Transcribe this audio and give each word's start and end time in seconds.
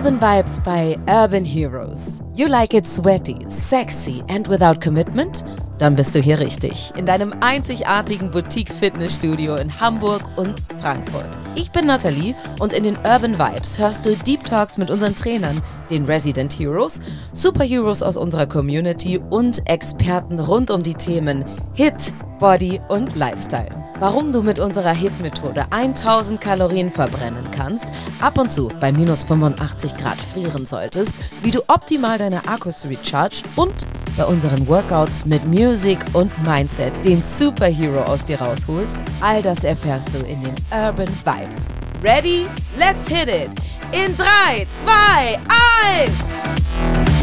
Urban 0.00 0.18
Vibes 0.18 0.58
bei 0.64 0.98
Urban 1.06 1.44
Heroes. 1.44 2.22
You 2.34 2.46
like 2.48 2.72
it 2.72 2.86
sweaty, 2.86 3.36
sexy 3.48 4.24
and 4.30 4.48
without 4.48 4.80
commitment? 4.82 5.44
Dann 5.76 5.94
bist 5.94 6.14
du 6.14 6.20
hier 6.20 6.38
richtig. 6.38 6.90
In 6.96 7.04
deinem 7.04 7.34
einzigartigen 7.40 8.30
Boutique-Fitnessstudio 8.30 9.56
in 9.56 9.78
Hamburg 9.78 10.22
und 10.36 10.54
Frankfurt. 10.80 11.28
Ich 11.54 11.70
bin 11.70 11.84
Nathalie 11.84 12.34
und 12.60 12.72
in 12.72 12.84
den 12.84 12.96
Urban 13.04 13.38
Vibes 13.38 13.78
hörst 13.78 14.06
du 14.06 14.16
Deep 14.16 14.42
Talks 14.46 14.78
mit 14.78 14.90
unseren 14.90 15.14
Trainern, 15.14 15.60
den 15.90 16.06
Resident 16.06 16.58
Heroes, 16.58 17.02
Superheroes 17.34 18.02
aus 18.02 18.16
unserer 18.16 18.46
Community 18.46 19.20
und 19.28 19.68
Experten 19.68 20.40
rund 20.40 20.70
um 20.70 20.82
die 20.82 20.94
Themen 20.94 21.44
Hit, 21.74 22.14
Body 22.40 22.80
und 22.88 23.16
Lifestyle. 23.16 23.68
Warum 23.98 24.32
du 24.32 24.42
mit 24.42 24.58
unserer 24.58 24.92
HIT-Methode 24.92 25.66
1000 25.70 26.40
Kalorien 26.40 26.90
verbrennen 26.90 27.46
kannst, 27.50 27.84
ab 28.18 28.38
und 28.38 28.50
zu 28.50 28.70
bei 28.80 28.90
minus 28.90 29.24
85 29.24 29.94
Grad 29.98 30.16
frieren 30.16 30.64
solltest, 30.64 31.14
wie 31.42 31.50
du 31.50 31.60
optimal 31.68 32.16
deine 32.16 32.48
Akkus 32.48 32.86
recharged 32.86 33.44
und 33.56 33.86
bei 34.16 34.24
unseren 34.24 34.66
Workouts 34.66 35.26
mit 35.26 35.44
Music 35.46 35.98
und 36.14 36.32
Mindset 36.42 36.94
den 37.04 37.20
Superhero 37.20 38.00
aus 38.04 38.24
dir 38.24 38.40
rausholst, 38.40 38.98
all 39.20 39.42
das 39.42 39.64
erfährst 39.64 40.14
du 40.14 40.18
in 40.20 40.40
den 40.40 40.54
Urban 40.72 41.08
Vibes. 41.08 41.74
Ready? 42.02 42.46
Let's 42.78 43.06
hit 43.06 43.28
it! 43.28 43.50
In 43.92 44.16
3, 44.16 44.66
2, 44.80 45.38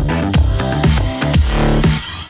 1! 0.05 0.26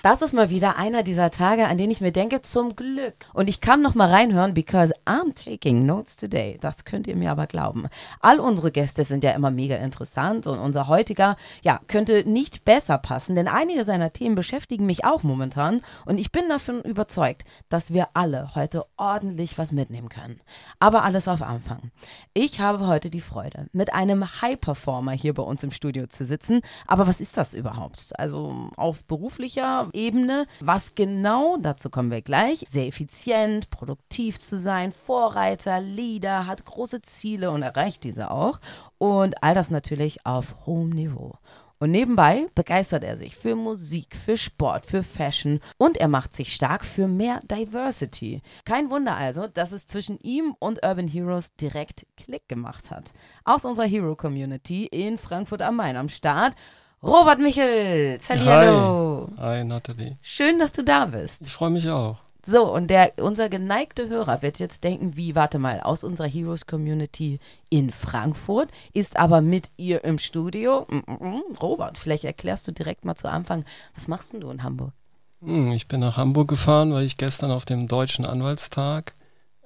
Das 0.10 0.22
ist 0.22 0.32
mal 0.32 0.50
wieder 0.50 0.78
einer 0.78 1.04
dieser 1.04 1.32
Tage, 1.32 1.68
an 1.68 1.78
denen 1.78 1.92
ich 1.92 2.00
mir 2.00 2.14
denke, 2.14 2.42
zum 2.42 2.78
Glück. 2.78 3.26
Und 3.34 3.50
ich 3.50 3.60
kann 3.60 3.82
noch 3.82 3.94
mal 3.94 4.09
reinhören, 4.09 4.54
because 4.54 4.94
I'm 5.06 5.36
taking 5.36 5.86
notes 5.86 6.16
today. 6.16 6.58
Das 6.62 6.86
könnt 6.86 7.08
ihr 7.08 7.18
mir 7.18 7.30
aber 7.30 7.45
glauben. 7.45 7.88
All 8.22 8.40
unsere 8.40 8.72
Gäste 8.72 9.04
sind 9.04 9.26
ja 9.26 9.31
immer 9.31 9.52
mega 9.52 9.76
interessant 9.76 10.48
und 10.48 10.59
unser 10.59 10.88
heutiger, 10.88 11.36
ja, 11.62 11.81
könnte 11.88 12.23
nicht 12.23 12.64
besser 12.64 12.98
passen, 12.98 13.36
denn 13.36 13.50
einige 13.50 13.84
seiner 13.84 14.14
Themen 14.14 14.36
beschäftigen 14.36 14.86
mich 14.86 15.04
auch 15.04 15.23
momentan 15.23 15.81
und 16.06 16.20
ich 16.22 16.31
bin 16.31 16.48
davon 16.48 16.84
überzeugt, 16.84 17.44
dass 17.68 17.92
wir 17.92 18.08
alle 18.14 18.56
heute 18.56 18.86
ordentlich 18.96 19.58
was 19.58 19.74
mitnehmen 19.74 20.08
können. 20.08 20.40
Aber 20.80 21.03
alles 21.03 21.28
auf 21.28 21.42
Anfang. 21.42 21.92
Ich 22.34 22.62
habe 22.62 22.88
heute 22.88 23.09
die 23.09 23.20
Freude, 23.20 23.68
mit 23.74 23.94
einem 23.94 24.42
High-Performer 24.42 25.12
hier 25.12 25.34
bei 25.34 25.44
uns 25.44 25.64
im 25.64 25.72
Studio 25.72 26.08
zu 26.08 26.24
sitzen. 26.24 26.62
Aber 26.86 27.08
was 27.08 27.20
ist 27.20 27.36
das 27.36 27.53
überhaupt? 27.53 28.18
Also 28.18 28.70
auf 28.78 29.03
beruflicher 29.03 29.90
Ebene. 29.98 30.45
Was 30.59 30.95
genau, 30.95 31.58
dazu 31.58 31.90
kommen 31.90 32.12
wir 32.12 32.22
gleich. 32.22 32.66
Sehr 32.70 32.88
effizient, 32.88 33.70
produktiv 33.70 34.40
zu 34.40 34.58
sein, 34.58 34.94
Vorreiter, 34.94 35.81
Leader, 35.81 36.45
hat 36.45 36.64
große 36.64 37.02
Ziele 37.02 37.52
und 37.52 37.64
erreicht 37.64 38.03
diese 38.03 38.31
auch. 38.31 38.59
Und 38.98 39.44
all 39.44 39.56
das 39.56 39.72
natürlich 39.72 40.25
auf 40.25 40.66
hohem 40.66 40.92
Niveau. 40.92 41.34
Und 41.80 41.92
nebenbei 41.92 42.48
begeistert 42.56 43.03
er 43.03 43.18
sich 43.18 43.36
für 43.36 43.56
Musik, 43.56 44.16
für 44.16 44.36
Sport, 44.36 44.88
für 44.88 45.03
Fashion 45.03 45.59
und 45.78 45.98
er 45.98 46.08
macht 46.08 46.36
sich 46.36 46.56
stark 46.56 46.84
für 46.84 47.08
mehr 47.08 47.40
Diversity. 47.44 48.42
Kein 48.66 48.90
Wunder 48.90 49.16
also, 49.16 49.48
dass 49.48 49.72
es 49.72 49.86
zwischen 49.86 50.20
ihm 50.22 50.56
und 50.58 50.84
Urban 50.84 51.08
Heroes 51.08 51.56
direkt 51.56 52.08
Klick 52.18 52.50
gemacht 52.50 52.90
hat. 52.90 53.14
Aus 53.44 53.64
unserer 53.64 53.86
Hero 53.86 54.16
Community 54.16 54.88
in 54.88 55.20
Frankfurt 55.20 55.62
am 55.62 55.75
Main 55.75 55.98
am 55.98 56.09
Start. 56.09 56.56
Robert 57.03 57.40
Michels. 57.40 58.30
Hallo. 58.30 59.30
Hi. 59.38 59.58
Hi, 59.59 59.64
Nathalie. 59.64 60.17
Schön, 60.22 60.59
dass 60.59 60.72
du 60.72 60.84
da 60.84 61.06
bist. 61.06 61.44
Ich 61.44 61.52
freue 61.52 61.70
mich 61.70 61.90
auch. 61.90 62.17
So, 62.45 62.73
und 62.73 62.88
der, 62.88 63.12
unser 63.17 63.50
geneigte 63.50 64.08
Hörer 64.08 64.42
wird 64.42 64.58
jetzt 64.58 64.84
denken, 64.86 65.18
wie, 65.18 65.36
warte 65.36 65.59
mal, 65.59 65.81
aus 65.81 66.06
unserer 66.06 66.28
Heroes 66.28 66.66
Community 66.66 67.40
in 67.70 67.92
Frankfurt, 67.92 68.69
ist 68.94 69.18
aber 69.18 69.41
mit 69.41 69.69
ihr 69.75 70.06
im 70.06 70.18
Studio. 70.18 70.88
Mm, 70.90 71.12
mm, 71.12 71.28
mm. 71.28 71.56
Robert, 71.62 71.97
vielleicht 71.97 72.24
erklärst 72.24 72.68
du 72.68 72.72
direkt 72.72 73.03
mal 73.03 73.16
zu 73.16 73.29
Anfang, 73.29 73.66
was 73.94 74.08
machst 74.08 74.31
denn 74.31 74.40
du 74.40 74.50
in 74.50 74.64
Hamburg? 74.64 74.94
Hm, 75.41 75.74
ich 75.74 75.90
bin 75.90 76.00
nach 76.00 76.16
Hamburg 76.16 76.47
gefahren, 76.47 76.94
weil 76.94 77.03
ich 77.03 77.18
gestern 77.18 77.52
auf 77.52 77.66
dem 77.66 77.88
Deutschen 77.88 78.25
Anwaltstag, 78.25 79.14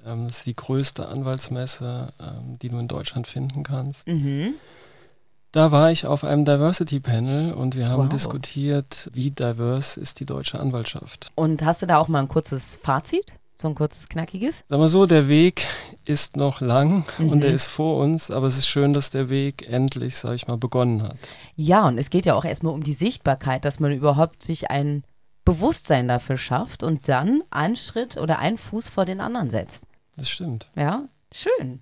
ähm, 0.05 0.27
das 0.27 0.39
ist 0.39 0.47
die 0.47 0.55
größte 0.55 1.07
Anwaltsmesse, 1.07 2.13
ähm, 2.19 2.57
die 2.59 2.69
du 2.69 2.79
in 2.79 2.87
Deutschland 2.87 3.27
finden 3.27 3.61
kannst. 3.61 4.07
Mhm. 4.07 4.55
Da 5.51 5.71
war 5.71 5.91
ich 5.91 6.05
auf 6.05 6.23
einem 6.23 6.45
Diversity 6.45 7.01
Panel 7.01 7.53
und 7.53 7.75
wir 7.75 7.89
haben 7.89 8.03
wow. 8.03 8.09
diskutiert, 8.09 9.09
wie 9.13 9.31
diverse 9.31 9.99
ist 9.99 10.21
die 10.21 10.25
deutsche 10.25 10.57
Anwaltschaft. 10.57 11.29
Und 11.35 11.65
hast 11.65 11.81
du 11.81 11.87
da 11.87 11.97
auch 11.97 12.07
mal 12.07 12.19
ein 12.19 12.29
kurzes 12.29 12.79
Fazit? 12.81 13.33
So 13.57 13.67
ein 13.67 13.75
kurzes, 13.75 14.07
knackiges? 14.07 14.63
Sag 14.69 14.79
mal 14.79 14.87
so, 14.87 15.05
der 15.05 15.27
Weg 15.27 15.67
ist 16.05 16.37
noch 16.37 16.61
lang 16.61 17.03
mhm. 17.17 17.29
und 17.29 17.43
er 17.43 17.51
ist 17.51 17.67
vor 17.67 17.97
uns, 17.97 18.31
aber 18.31 18.47
es 18.47 18.57
ist 18.57 18.67
schön, 18.67 18.93
dass 18.93 19.09
der 19.09 19.29
Weg 19.29 19.69
endlich, 19.69 20.15
sag 20.15 20.35
ich 20.35 20.47
mal, 20.47 20.57
begonnen 20.57 21.03
hat. 21.03 21.17
Ja, 21.57 21.85
und 21.85 21.97
es 21.97 22.09
geht 22.09 22.25
ja 22.25 22.33
auch 22.33 22.45
erstmal 22.45 22.73
um 22.73 22.81
die 22.81 22.93
Sichtbarkeit, 22.93 23.65
dass 23.65 23.81
man 23.81 23.91
überhaupt 23.91 24.41
sich 24.41 24.71
ein 24.71 25.03
Bewusstsein 25.43 26.07
dafür 26.07 26.37
schafft 26.37 26.81
und 26.81 27.09
dann 27.09 27.43
einen 27.51 27.75
Schritt 27.75 28.15
oder 28.15 28.39
einen 28.39 28.57
Fuß 28.57 28.87
vor 28.87 29.03
den 29.03 29.19
anderen 29.19 29.49
setzt. 29.49 29.85
Das 30.15 30.29
stimmt. 30.29 30.71
Ja, 30.75 31.09
schön. 31.33 31.81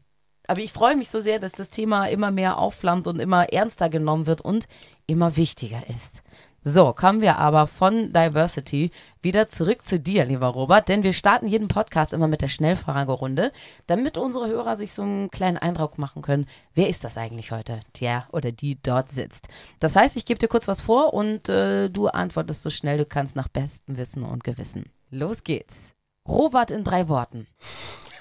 Aber 0.49 0.61
ich 0.61 0.73
freue 0.73 0.95
mich 0.95 1.09
so 1.09 1.21
sehr, 1.21 1.37
dass 1.37 1.51
das 1.51 1.69
Thema 1.69 2.07
immer 2.07 2.31
mehr 2.31 2.57
aufflammt 2.57 3.05
und 3.05 3.19
immer 3.19 3.53
ernster 3.53 3.87
genommen 3.87 4.25
wird 4.25 4.41
und 4.41 4.67
immer 5.05 5.37
wichtiger 5.37 5.83
ist. 5.95 6.23
So, 6.63 6.91
kommen 6.91 7.21
wir 7.21 7.37
aber 7.37 7.67
von 7.67 8.11
Diversity 8.11 8.89
wieder 9.21 9.47
zurück 9.47 9.85
zu 9.85 9.99
dir, 9.99 10.25
lieber 10.25 10.47
Robert, 10.47 10.89
denn 10.89 11.03
wir 11.03 11.13
starten 11.13 11.47
jeden 11.47 11.67
Podcast 11.67 12.13
immer 12.13 12.27
mit 12.27 12.41
der 12.41 12.47
Schnellfragerunde, 12.47 13.51
damit 13.85 14.17
unsere 14.17 14.47
Hörer 14.47 14.75
sich 14.75 14.91
so 14.91 15.03
einen 15.03 15.29
kleinen 15.29 15.57
Eindruck 15.57 15.99
machen 15.99 16.23
können, 16.23 16.47
wer 16.73 16.89
ist 16.89 17.03
das 17.03 17.17
eigentlich 17.17 17.51
heute, 17.51 17.79
der 18.01 18.27
oder 18.31 18.51
die 18.51 18.81
dort 18.81 19.11
sitzt. 19.11 19.49
Das 19.79 19.95
heißt, 19.95 20.17
ich 20.17 20.25
gebe 20.25 20.39
dir 20.39 20.47
kurz 20.47 20.67
was 20.67 20.81
vor 20.81 21.13
und 21.13 21.47
äh, 21.47 21.89
du 21.89 22.07
antwortest 22.07 22.63
so 22.63 22.71
schnell 22.71 22.97
du 22.97 23.05
kannst 23.05 23.35
nach 23.35 23.49
bestem 23.49 23.97
Wissen 23.97 24.23
und 24.23 24.43
Gewissen. 24.43 24.91
Los 25.11 25.43
geht's. 25.43 25.93
Robert 26.27 26.71
in 26.71 26.83
drei 26.83 27.07
Worten. 27.07 27.47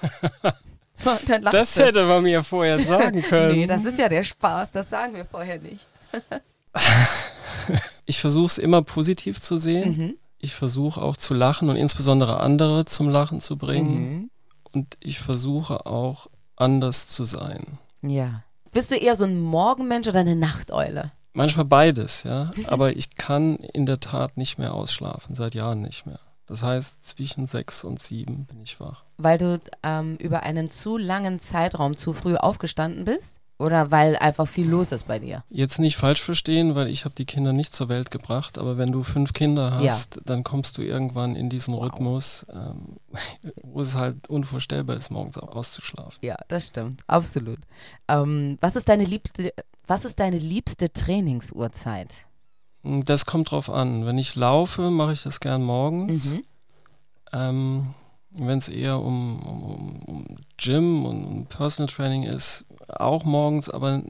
das 1.51 1.75
hätte 1.77 2.05
man 2.05 2.23
mir 2.23 2.43
vorher 2.43 2.79
sagen 2.79 3.21
können. 3.21 3.59
nee, 3.59 3.67
das 3.67 3.85
ist 3.85 3.99
ja 3.99 4.09
der 4.09 4.23
Spaß, 4.23 4.71
das 4.71 4.89
sagen 4.89 5.15
wir 5.15 5.25
vorher 5.25 5.59
nicht. 5.59 5.87
ich 8.05 8.19
versuche 8.19 8.47
es 8.47 8.57
immer 8.57 8.81
positiv 8.81 9.39
zu 9.39 9.57
sehen. 9.57 9.97
Mhm. 9.97 10.17
Ich 10.37 10.55
versuche 10.55 11.01
auch 11.01 11.17
zu 11.17 11.33
lachen 11.33 11.69
und 11.69 11.75
insbesondere 11.75 12.39
andere 12.39 12.85
zum 12.85 13.09
Lachen 13.09 13.41
zu 13.41 13.57
bringen. 13.57 14.13
Mhm. 14.13 14.29
Und 14.71 14.97
ich 14.99 15.19
versuche 15.19 15.85
auch 15.85 16.27
anders 16.55 17.09
zu 17.09 17.23
sein. 17.23 17.77
Ja. 18.01 18.43
Bist 18.71 18.91
du 18.91 18.95
eher 18.95 19.15
so 19.15 19.25
ein 19.25 19.39
Morgenmensch 19.39 20.07
oder 20.07 20.19
eine 20.19 20.35
Nachteule? 20.35 21.11
Manchmal 21.33 21.65
beides, 21.65 22.23
ja. 22.23 22.51
Aber 22.67 22.95
ich 22.95 23.15
kann 23.15 23.57
in 23.57 23.85
der 23.85 23.99
Tat 23.99 24.37
nicht 24.37 24.57
mehr 24.57 24.73
ausschlafen, 24.73 25.35
seit 25.35 25.55
Jahren 25.55 25.81
nicht 25.81 26.05
mehr. 26.05 26.19
Das 26.49 26.63
heißt, 26.63 27.03
zwischen 27.03 27.45
sechs 27.45 27.83
und 27.83 28.01
sieben 28.01 28.45
bin 28.45 28.61
ich 28.63 28.79
wach. 28.79 29.03
Weil 29.17 29.37
du 29.37 29.61
ähm, 29.83 30.17
über 30.17 30.41
einen 30.41 30.71
zu 30.71 30.97
langen 30.97 31.39
Zeitraum 31.39 31.95
zu 31.95 32.11
früh 32.11 32.35
aufgestanden 32.35 33.05
bist? 33.05 33.39
Oder 33.59 33.91
weil 33.91 34.15
einfach 34.15 34.47
viel 34.47 34.67
los 34.69 34.93
ist 34.93 35.05
bei 35.05 35.19
dir? 35.19 35.43
Jetzt 35.49 35.79
nicht 35.79 35.97
falsch 35.97 36.21
verstehen, 36.21 36.75
weil 36.75 36.87
ich 36.87 37.03
habe 37.03 37.13
die 37.13 37.25
Kinder 37.25 37.51
nicht 37.51 37.73
zur 37.73 37.89
Welt 37.89 38.09
gebracht, 38.09 38.57
aber 38.57 38.77
wenn 38.77 38.91
du 38.91 39.03
fünf 39.03 39.33
Kinder 39.33 39.73
hast, 39.73 40.15
ja. 40.15 40.21
dann 40.25 40.45
kommst 40.45 40.77
du 40.77 40.81
irgendwann 40.81 41.35
in 41.35 41.49
diesen 41.49 41.73
wow. 41.73 41.83
Rhythmus, 41.83 42.45
ähm, 42.51 42.95
wo 43.63 43.81
es 43.81 43.95
halt 43.95 44.29
unvorstellbar 44.29 44.95
ist, 44.95 45.11
morgens 45.11 45.37
auszuschlafen. 45.37 46.17
Ja, 46.21 46.37
das 46.47 46.67
stimmt, 46.67 47.03
absolut. 47.07 47.59
Ähm, 48.07 48.57
was, 48.61 48.77
ist 48.77 48.87
deine 48.87 49.03
liebste, 49.03 49.53
was 49.85 50.05
ist 50.05 50.21
deine 50.21 50.37
liebste 50.37 50.91
Trainingsuhrzeit? 50.93 52.28
Das 52.83 53.25
kommt 53.25 53.51
drauf 53.51 53.69
an. 53.69 54.05
Wenn 54.05 54.17
ich 54.17 54.35
laufe, 54.35 54.89
mache 54.89 55.13
ich 55.13 55.23
das 55.23 55.39
gern 55.39 55.63
morgens. 55.63 56.33
Mhm. 56.33 56.43
Ähm, 57.33 57.93
Wenn 58.31 58.57
es 58.57 58.69
eher 58.69 58.99
um, 58.99 59.39
um, 59.41 60.03
um, 60.03 60.25
Gym 60.57 61.05
und 61.05 61.25
um 61.25 61.45
Personal 61.45 61.91
Training 61.91 62.23
ist, 62.23 62.65
auch 62.87 63.23
morgens, 63.23 63.69
aber 63.69 64.01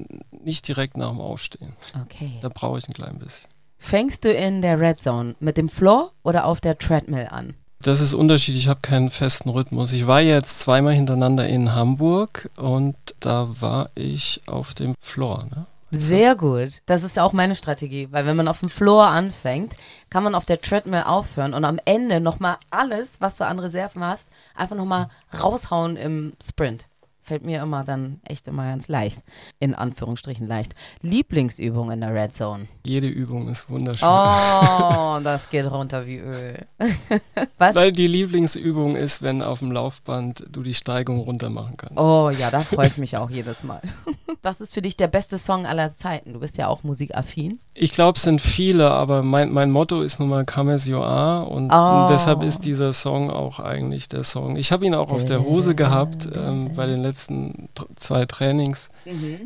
nicht 0.44 0.68
direkt 0.68 0.98
nach 0.98 1.10
dem 1.10 1.20
Aufstehen. 1.20 1.74
Okay. 2.04 2.32
Da 2.42 2.50
brauche 2.50 2.78
ich 2.78 2.88
ein 2.88 2.94
klein 2.94 3.18
bisschen. 3.20 3.50
Fängst 3.78 4.26
du 4.26 4.34
in 4.34 4.62
der 4.62 4.80
Red 4.80 5.00
Zone 5.00 5.36
mit 5.40 5.58
dem 5.58 5.70
Floor 5.70 6.12
oder 6.24 6.46
auf 6.46 6.60
der 6.62 6.78
Treadmill 6.78 7.28
an? 7.32 7.56
Das 7.82 8.02
ist 8.02 8.14
unterschiedlich, 8.14 8.66
ich 8.66 8.68
habe 8.68 8.82
keinen 8.82 9.10
festen 9.10 9.50
Rhythmus. 9.50 9.94
Ich 9.94 10.06
war 10.06 10.20
jetzt 10.20 10.60
zweimal 10.60 10.94
hintereinander 10.94 11.48
in 11.48 11.74
Hamburg 11.74 12.50
und 12.58 12.98
da 13.22 13.48
war 13.62 13.90
ich 13.96 14.42
auf 14.48 14.74
dem 14.74 14.96
Floor. 15.00 15.46
Ne? 15.46 15.66
Sehr 15.92 16.36
gut. 16.36 16.82
Das 16.86 17.04
ist 17.04 17.18
auch 17.18 17.34
meine 17.34 17.56
Strategie, 17.56 18.08
weil 18.12 18.26
wenn 18.26 18.36
man 18.36 18.48
auf 18.48 18.60
dem 18.60 18.70
Floor 18.70 19.08
anfängt, 19.08 19.76
kann 20.10 20.24
man 20.24 20.36
auf 20.36 20.46
der 20.46 20.62
Treadmill 20.62 21.04
aufhören 21.04 21.54
und 21.56 21.66
am 21.66 21.80
Ende 21.86 22.20
nochmal 22.20 22.58
alles, 22.70 23.20
was 23.22 23.38
du 23.38 23.46
an 23.46 23.58
Reserven 23.60 24.04
hast, 24.04 24.30
einfach 24.56 24.76
nochmal 24.76 25.10
raushauen 25.42 25.98
im 25.98 26.34
Sprint. 26.42 26.88
Fällt 27.30 27.46
mir 27.46 27.62
immer 27.62 27.84
dann 27.84 28.20
echt 28.24 28.48
immer 28.48 28.64
ganz 28.66 28.88
leicht. 28.88 29.22
In 29.60 29.76
Anführungsstrichen 29.76 30.48
leicht. 30.48 30.74
Lieblingsübung 31.04 31.92
in 31.92 32.02
der 32.02 32.12
Red 32.12 32.34
Zone. 32.34 32.68
Jede 32.84 33.06
Übung 33.06 33.50
ist 33.50 33.70
wunderschön. 33.70 34.10
Oh, 34.10 35.20
das 35.24 35.48
geht 35.52 35.70
runter 35.70 36.08
wie 36.08 36.18
Öl. 36.18 36.66
Was? 37.60 37.76
Weil 37.76 37.92
die 37.92 38.08
Lieblingsübung 38.08 38.96
ist, 38.96 39.22
wenn 39.22 39.44
auf 39.44 39.60
dem 39.60 39.72
Laufband 39.72 40.48
du 40.50 40.64
die 40.64 40.74
Steigung 40.74 41.20
runter 41.20 41.52
machen 41.52 41.78
kannst. 41.78 42.00
Oh 42.00 42.32
ja, 42.32 42.50
da 42.50 42.62
freue 42.62 42.88
ich 42.88 42.98
mich 42.98 43.16
auch 43.16 43.30
jedes 43.30 43.64
Mal. 43.64 43.82
Was 44.42 44.60
ist 44.60 44.74
für 44.74 44.82
dich 44.82 44.98
der 44.98 45.08
beste 45.08 45.38
Song 45.38 45.68
aller 45.68 45.92
Zeiten? 45.92 46.34
Du 46.34 46.40
bist 46.40 46.58
ja 46.58 46.68
auch 46.68 46.82
musikaffin. 46.82 47.60
Ich 47.76 47.92
glaube, 47.92 48.16
es 48.16 48.24
sind 48.24 48.42
viele, 48.42 48.90
aber 48.90 49.22
mein, 49.22 49.52
mein 49.52 49.70
Motto 49.70 50.02
ist 50.02 50.20
nun 50.20 50.30
mal 50.30 50.46
Come 50.46 50.74
as 50.74 50.88
you 50.88 50.98
are 51.00 51.46
und 51.46 51.70
Oh. 51.72 52.08
deshalb 52.10 52.42
ist 52.42 52.66
dieser 52.66 52.94
Song 52.94 53.30
auch 53.30 53.60
eigentlich 53.60 54.08
der 54.10 54.24
Song. 54.24 54.56
Ich 54.56 54.72
habe 54.72 54.86
ihn 54.86 54.96
auch 54.96 55.12
auf 55.12 55.26
der 55.26 55.44
Hose 55.44 55.76
gehabt 55.76 56.28
ähm, 56.34 56.72
bei 56.76 56.88
den 56.88 57.02
letzten 57.02 57.19
tr- 57.28 57.88
zwei 57.96 58.26
Trainings. 58.26 58.90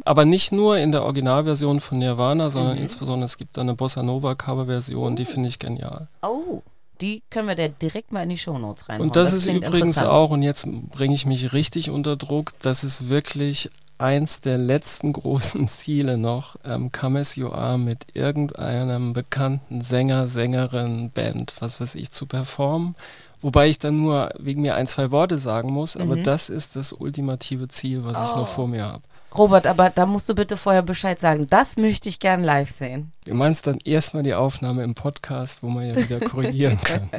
Aber 0.06 0.26
nicht 0.26 0.52
nur 0.52 0.78
in 0.78 0.92
der 0.92 1.04
Originalversion 1.04 1.80
von 1.80 2.00
Nirvana, 2.00 2.50
sondern 2.50 2.78
insbesondere 2.78 3.26
es 3.26 3.38
gibt 3.38 3.58
da 3.58 3.62
eine 3.62 3.74
Bossa 3.74 4.04
Nova 4.04 4.36
Coverversion, 4.36 5.16
die 5.16 5.26
finde 5.26 5.50
ich 5.50 5.60
genial. 5.60 6.08
Oh, 6.22 6.62
die 7.02 7.24
können 7.30 7.48
wir 7.48 7.56
da 7.56 7.68
direkt 7.68 8.12
mal 8.12 8.24
in 8.24 8.30
die 8.30 8.38
Shownotes 8.38 8.88
reinhauen. 8.90 9.10
Und 9.10 9.16
das, 9.16 9.34
ist 9.34 9.44
klingt 9.44 9.66
übrigens 9.68 9.98
auch, 9.98 10.32
und 10.32 10.44
jetzt 10.44 10.68
bringe 10.92 11.16
ich 11.16 11.26
mich 11.26 11.54
richtig 11.54 11.90
unter 11.90 12.16
Druck, 12.16 12.54
das 12.62 12.84
ist 12.84 13.10
wirklich 13.10 13.70
eins 13.98 14.42
der 14.42 14.58
letzten 14.58 15.14
großen 15.14 15.68
Ziele 15.68 16.18
noch, 16.18 16.56
ähm, 16.66 16.92
You 17.36 17.50
Are 17.50 17.78
mit 17.78 18.08
irgendeinem 18.14 19.14
bekannten 19.14 19.82
Sänger, 19.82 20.28
Sängerin, 20.28 21.10
Band, 21.12 21.56
was 21.60 21.80
weiß 21.82 21.96
ich, 21.96 22.12
zu 22.12 22.26
performen. 22.26 22.96
Wobei 23.44 23.68
ich 23.70 23.78
dann 23.78 24.02
nur 24.02 24.32
wegen 24.40 24.62
mir 24.62 24.74
ein, 24.76 24.88
zwei 24.88 25.12
Worte 25.12 25.38
sagen 25.38 25.72
muss, 25.72 25.96
aber 25.96 26.16
Mhm. 26.16 26.24
das 26.24 26.50
ist 26.50 26.76
das 26.76 26.94
ultimative 26.94 27.68
Ziel, 27.68 28.04
was 28.04 28.20
ich 28.24 28.34
Oh. 28.36 28.40
noch 28.40 28.48
vor 28.48 28.68
mir 28.68 28.84
habe. 28.86 29.04
Robert, 29.38 29.68
aber 29.68 29.90
da 29.90 30.06
musst 30.06 30.30
du 30.30 30.36
bitte 30.36 30.58
vorher 30.58 30.82
Bescheid 30.82 31.20
sagen. 31.20 31.46
Das 31.48 31.76
möchte 31.78 32.08
ich 32.08 32.20
gern 32.20 32.44
live 32.44 32.72
sehen. 32.72 33.12
Du 33.26 33.34
meinst 33.34 33.68
dann 33.68 33.80
erstmal 33.84 34.24
die 34.24 34.34
Aufnahme 34.34 34.84
im 34.84 34.96
Podcast, 34.96 35.62
wo 35.62 35.68
man 35.70 35.88
ja 35.88 35.96
wieder 35.98 36.20
korrigieren 36.22 36.80
kann. 36.84 37.10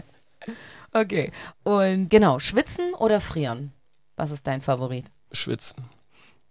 Okay. 0.92 1.30
Und 1.62 2.08
genau, 2.08 2.38
schwitzen 2.38 2.94
oder 2.94 3.20
frieren? 3.20 3.72
Was 4.16 4.30
ist 4.30 4.46
dein 4.46 4.62
Favorit? 4.62 5.06
Schwitzen. 5.32 5.84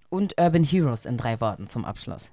Und 0.09 0.35
Urban 0.39 0.63
Heroes 0.63 1.05
in 1.05 1.17
drei 1.17 1.39
Worten 1.41 1.65
zum 1.67 1.85
Abschluss. 1.85 2.29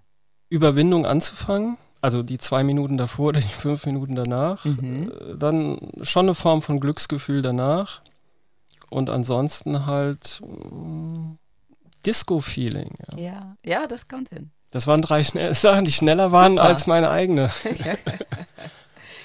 Überwindung 0.49 1.07
anzufangen, 1.07 1.79
also 2.01 2.23
die 2.23 2.39
zwei 2.39 2.63
Minuten 2.65 2.97
davor 2.97 3.29
oder 3.29 3.41
die 3.41 3.47
fünf 3.49 3.87
Minuten 3.87 4.15
danach, 4.15 4.65
Mhm. 4.65 5.11
äh, 5.13 5.37
dann 5.37 5.79
schon 6.03 6.27
eine 6.27 6.35
Form 6.35 6.63
von 6.63 6.81
Glücksgefühl 6.81 7.43
danach 7.43 8.01
und 8.91 9.11
ansonsten 9.11 9.87
halt 9.87 10.41
mm, 10.45 11.33
Disco-Feeling. 12.07 12.97
Ja. 13.15 13.19
Ja. 13.19 13.57
Ja, 13.65 13.87
das 13.87 14.09
kommt 14.09 14.31
hin. 14.31 14.51
Das 14.71 14.87
waren 14.87 15.03
drei 15.03 15.23
schnell 15.25 15.55
Sachen, 15.57 15.85
die 15.85 15.93
schneller 15.93 16.33
waren 16.33 16.53
Super. 16.53 16.65
als 16.65 16.87
meine 16.87 17.11
eigene. 17.11 17.51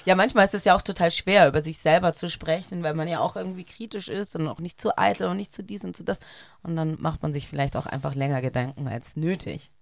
Ja, 0.04 0.14
manchmal 0.14 0.44
ist 0.46 0.54
es 0.54 0.64
ja 0.64 0.76
auch 0.76 0.82
total 0.82 1.10
schwer, 1.10 1.48
über 1.48 1.62
sich 1.64 1.78
selber 1.78 2.12
zu 2.14 2.30
sprechen, 2.30 2.84
weil 2.84 2.94
man 2.94 3.08
ja 3.08 3.18
auch 3.18 3.34
irgendwie 3.34 3.64
kritisch 3.64 4.06
ist 4.08 4.36
und 4.36 4.46
auch 4.46 4.60
nicht 4.60 4.80
zu 4.80 4.96
eitel 4.96 5.26
und 5.26 5.36
nicht 5.36 5.52
zu 5.52 5.64
dies 5.64 5.84
und 5.84 5.96
zu 5.96 6.04
das. 6.04 6.20
Und 6.62 6.76
dann 6.76 6.94
macht 7.00 7.22
man 7.24 7.32
sich 7.32 7.48
vielleicht 7.48 7.76
auch 7.76 7.86
einfach 7.86 8.14
länger 8.14 8.40
Gedanken 8.40 8.86
als 8.86 9.16
nötig. 9.16 9.72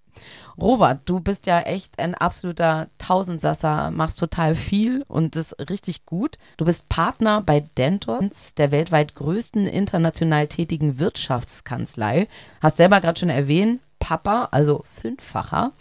Robert, 0.58 1.00
du 1.04 1.20
bist 1.20 1.46
ja 1.46 1.60
echt 1.60 1.98
ein 1.98 2.14
absoluter 2.14 2.88
Tausendsasser, 2.98 3.90
machst 3.90 4.18
total 4.18 4.54
viel 4.54 5.04
und 5.08 5.36
das 5.36 5.54
richtig 5.70 6.06
gut. 6.06 6.38
Du 6.56 6.64
bist 6.64 6.88
Partner 6.88 7.40
bei 7.40 7.60
Dentons, 7.76 8.54
der 8.54 8.70
weltweit 8.70 9.14
größten 9.14 9.66
international 9.66 10.46
tätigen 10.46 10.98
Wirtschaftskanzlei. 10.98 12.28
Hast 12.62 12.76
selber 12.76 13.00
gerade 13.00 13.18
schon 13.18 13.30
erwähnt, 13.30 13.80
Papa, 13.98 14.48
also 14.50 14.84
fünffacher 15.00 15.72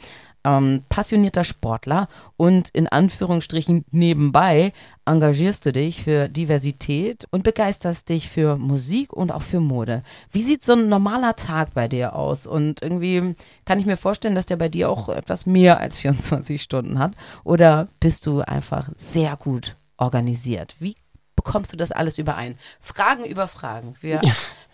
ähm, 0.44 0.84
passionierter 0.90 1.44
Sportler 1.44 2.08
und 2.38 2.70
in 2.70 2.88
Anführungsstrichen 2.88 3.86
nebenbei 3.92 4.74
engagierst 5.06 5.66
du 5.66 5.74
dich 5.74 6.04
für 6.04 6.30
Diversität 6.30 7.26
und 7.32 7.44
begeisterst 7.44 8.10
dich 8.10 8.30
für 8.30 8.58
Musik 8.58 9.14
und 9.14 9.32
auch 9.32 9.42
für 9.42 9.60
Mode. 9.60 10.04
Wie 10.32 10.42
sieht 10.42 10.64
so 10.64 10.74
ein 10.74 10.90
normaler 10.90 11.36
Tag 11.36 11.74
bei 11.74 11.88
dir 11.88 12.16
aus? 12.16 12.48
Und 12.48 12.82
irgendwie 12.82 13.36
kann 13.66 13.80
ich 13.80 13.86
mir 13.86 13.98
vorstellen, 13.98 14.36
dass 14.36 14.46
der 14.46 14.56
bei 14.56 14.70
dir 14.70 14.90
auch 14.90 15.10
etwas 15.10 15.46
mehr 15.46 15.80
als 15.80 15.98
24 15.98 16.62
Stunden 16.62 17.00
hat. 17.00 17.14
Oder 17.44 17.88
bist 18.00 18.26
du 18.26 18.42
einfach 18.42 18.90
sehr 18.96 19.36
gut 19.36 19.76
organisiert? 19.98 20.76
Wie 20.80 20.96
bekommst 21.36 21.74
du 21.74 21.78
das 21.78 21.92
alles 21.92 22.18
überein? 22.18 22.58
Fragen 22.80 23.26
über 23.26 23.48
Fragen. 23.48 23.96
Wir, 24.00 24.22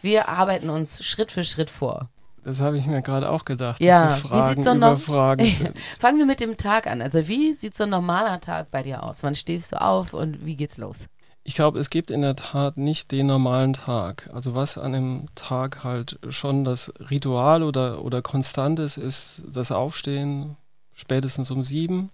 wir 0.02 0.30
arbeiten 0.30 0.70
uns 0.70 1.04
Schritt 1.04 1.32
für 1.32 1.44
Schritt 1.44 1.70
vor. 1.70 2.10
Das 2.44 2.62
habe 2.62 2.78
ich 2.78 2.86
mir 2.86 3.02
gerade 3.02 3.30
auch 3.30 3.46
gedacht, 3.46 3.82
Ja, 3.82 4.04
dass 4.04 4.18
es 4.18 4.24
wie 4.24 4.28
Fragen 4.30 4.56
sieht's 4.56 4.66
so 4.66 4.76
über 4.76 4.98
Fragen 4.98 5.46
sind. 5.52 5.80
Fangen 6.00 6.18
wir 6.18 6.26
mit 6.26 6.40
dem 6.40 6.58
Tag 6.58 6.88
an. 6.88 7.02
Also 7.02 7.28
wie 7.28 7.54
sieht 7.54 7.76
so 7.76 7.84
ein 7.84 7.90
normaler 7.90 8.40
Tag 8.40 8.72
bei 8.72 8.84
dir 8.84 9.04
aus? 9.04 9.24
Wann 9.24 9.36
stehst 9.36 9.72
du 9.72 9.82
auf 9.82 10.14
und 10.14 10.46
wie 10.46 10.56
geht's 10.56 10.78
los? 10.78 11.08
Ich 11.44 11.56
glaube, 11.56 11.80
es 11.80 11.90
gibt 11.90 12.12
in 12.12 12.22
der 12.22 12.36
Tat 12.36 12.78
nicht 12.78 13.12
den 13.12 13.28
normalen 13.28 13.74
Tag. 13.74 14.30
Also 14.34 14.56
was 14.56 14.78
an 14.78 14.94
dem 14.94 15.28
Tag 15.36 15.84
halt 15.84 16.20
schon 16.30 16.64
das 16.64 16.94
Ritual 17.10 17.64
oder, 17.64 18.04
oder 18.04 18.22
konstant 18.22 18.80
ist, 18.80 18.98
ist 18.98 19.44
das 19.52 19.72
Aufstehen 19.72 20.58
spätestens 20.94 21.50
um 21.50 21.64
sieben, 21.64 22.12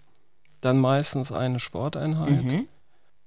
dann 0.60 0.78
meistens 0.78 1.32
eine 1.32 1.60
Sporteinheit. 1.60 2.44
Mhm. 2.44 2.68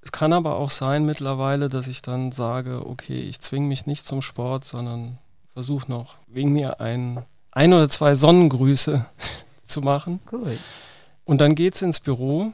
Es 0.02 0.12
kann 0.12 0.34
aber 0.34 0.56
auch 0.56 0.72
sein 0.72 1.06
mittlerweile, 1.06 1.68
dass 1.68 1.88
ich 1.88 2.02
dann 2.02 2.31
sage, 2.31 2.86
okay, 2.88 3.19
ich 3.19 3.42
zwinge 3.42 3.68
mich 3.68 3.86
nicht 3.86 4.06
zum 4.06 4.22
Sport, 4.22 4.63
sondern 4.63 5.18
versuche 5.59 5.91
noch 5.91 6.15
wegen 6.27 6.53
mir 6.53 6.79
ein, 6.79 7.25
ein 7.51 7.73
oder 7.73 7.89
zwei 7.89 8.15
Sonnengrüße 8.15 9.06
zu 9.65 9.81
machen. 9.81 10.21
Cool. 10.31 10.57
Und 11.25 11.41
dann 11.41 11.53
geht's 11.53 11.81
ins 11.81 12.00
Büro. 12.00 12.53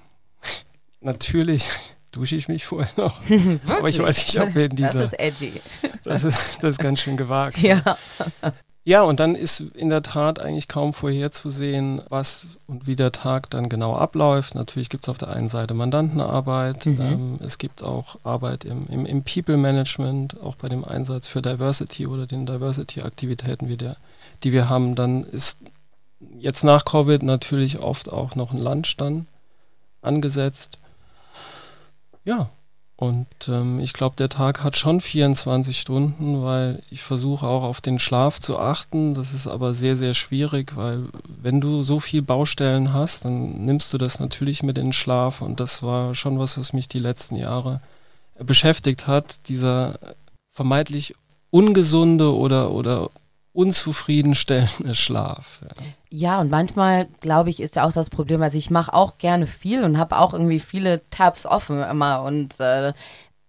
Natürlich 1.01 1.69
dusche 2.11 2.35
ich 2.35 2.47
mich 2.47 2.65
vorher 2.65 2.89
noch. 2.97 3.21
Aber 3.67 3.89
ich 3.89 3.99
weiß 3.99 4.25
nicht, 4.25 4.41
ob 4.41 4.55
wir 4.55 4.65
in 4.65 4.75
Das 4.75 4.93
dieser. 4.93 5.03
ist 5.03 5.19
edgy. 5.19 5.61
Das 6.03 6.23
ist, 6.23 6.57
das 6.61 6.71
ist 6.71 6.79
ganz 6.79 6.99
schön 6.99 7.15
gewagt. 7.15 7.59
Ja. 7.59 7.95
Ja, 8.87 9.01
und 9.01 9.19
dann 9.19 9.33
ist 9.33 9.61
in 9.61 9.89
der 9.89 10.03
Tat 10.03 10.39
eigentlich 10.39 10.67
kaum 10.67 10.93
vorherzusehen, 10.93 12.03
was 12.09 12.59
und 12.67 12.85
wie 12.85 12.95
der 12.95 13.11
Tag 13.11 13.49
dann 13.49 13.67
genau 13.67 13.95
abläuft. 13.95 14.53
Natürlich 14.53 14.89
gibt 14.89 15.03
es 15.03 15.09
auf 15.09 15.17
der 15.17 15.29
einen 15.29 15.49
Seite 15.49 15.73
Mandantenarbeit, 15.73 16.85
Mhm. 16.85 17.01
ähm, 17.01 17.39
es 17.43 17.57
gibt 17.57 17.81
auch 17.81 18.17
Arbeit 18.23 18.63
im, 18.63 18.85
im, 18.87 19.07
im 19.07 19.23
People-Management, 19.23 20.39
auch 20.39 20.55
bei 20.55 20.69
dem 20.69 20.85
Einsatz 20.85 21.27
für 21.27 21.41
Diversity 21.41 22.05
oder 22.05 22.27
den 22.27 22.45
Diversity-Aktivitäten, 22.45 23.69
wie 23.69 23.77
der, 23.77 23.97
die 24.43 24.53
wir 24.53 24.69
haben. 24.69 24.93
Dann 24.93 25.23
ist 25.23 25.61
jetzt 26.38 26.63
nach 26.63 26.85
Covid 26.85 27.23
natürlich 27.23 27.79
oft 27.79 28.13
auch 28.13 28.35
noch 28.35 28.53
ein 28.53 28.59
Lunch 28.61 28.95
dann 28.97 29.25
angesetzt. 30.03 30.77
Ja, 32.23 32.49
und 32.97 33.27
ähm, 33.50 33.80
ich 33.81 33.92
glaube, 33.92 34.15
der 34.15 34.30
Tag 34.30 34.63
hat 34.63 34.77
schon 34.77 35.01
24 35.01 35.77
Stunden, 35.77 36.43
weil 36.43 36.81
ich 36.89 37.01
versuche 37.01 37.46
auch 37.46 37.63
auf 37.63 37.81
den 37.81 38.00
Schlaf 38.00 38.39
zu 38.39 38.58
achten. 38.58 39.13
Das 39.13 39.34
ist 39.34 39.48
aber 39.48 39.74
sehr, 39.74 39.98
sehr 39.98 40.13
schwierig, 40.13 40.77
weil 40.77 41.03
wenn 41.27 41.60
du 41.60 41.84
so 41.84 42.00
viel 42.00 42.22
Baustellen 42.22 42.93
hast, 42.93 43.25
dann 43.25 43.65
nimmst 43.65 43.91
du 43.93 43.98
das 43.98 44.22
natürlich 44.22 44.63
mit 44.63 44.77
in 44.77 44.88
den 44.88 44.93
Schlaf. 44.93 45.41
Und 45.41 45.60
das 45.60 45.84
war 45.84 46.15
schon 46.15 46.39
was, 46.39 46.58
was 46.58 46.72
mich 46.72 46.88
die 46.88 47.00
letzten 47.00 47.36
Jahre 47.36 47.81
beschäftigt 48.39 49.08
hat. 49.08 49.50
Dieser 49.50 50.00
vermeintlich 50.50 51.15
ungesunde 51.51 52.34
oder, 52.34 52.72
oder 52.72 53.10
unzufriedenstellende 53.55 54.95
Schlaf. 54.95 55.62
Ja. 55.63 55.85
Ja, 56.17 56.39
und 56.39 56.50
manchmal, 56.50 57.07
glaube 57.19 57.50
ich, 57.50 57.59
ist 57.59 57.75
ja 57.75 57.83
auch 57.83 57.91
das 57.91 58.09
Problem, 58.09 58.41
also 58.41 58.57
ich 58.57 58.69
mache 58.69 58.93
auch 58.93 59.17
gerne 59.17 59.47
viel 59.47 59.83
und 59.83 59.97
habe 59.97 60.17
auch 60.17 60.33
irgendwie 60.33 60.62
viele 60.62 61.01
Tabs 61.09 61.45
offen 61.45 61.83
immer 61.83 62.24
und 62.24 62.57
äh, 62.62 62.93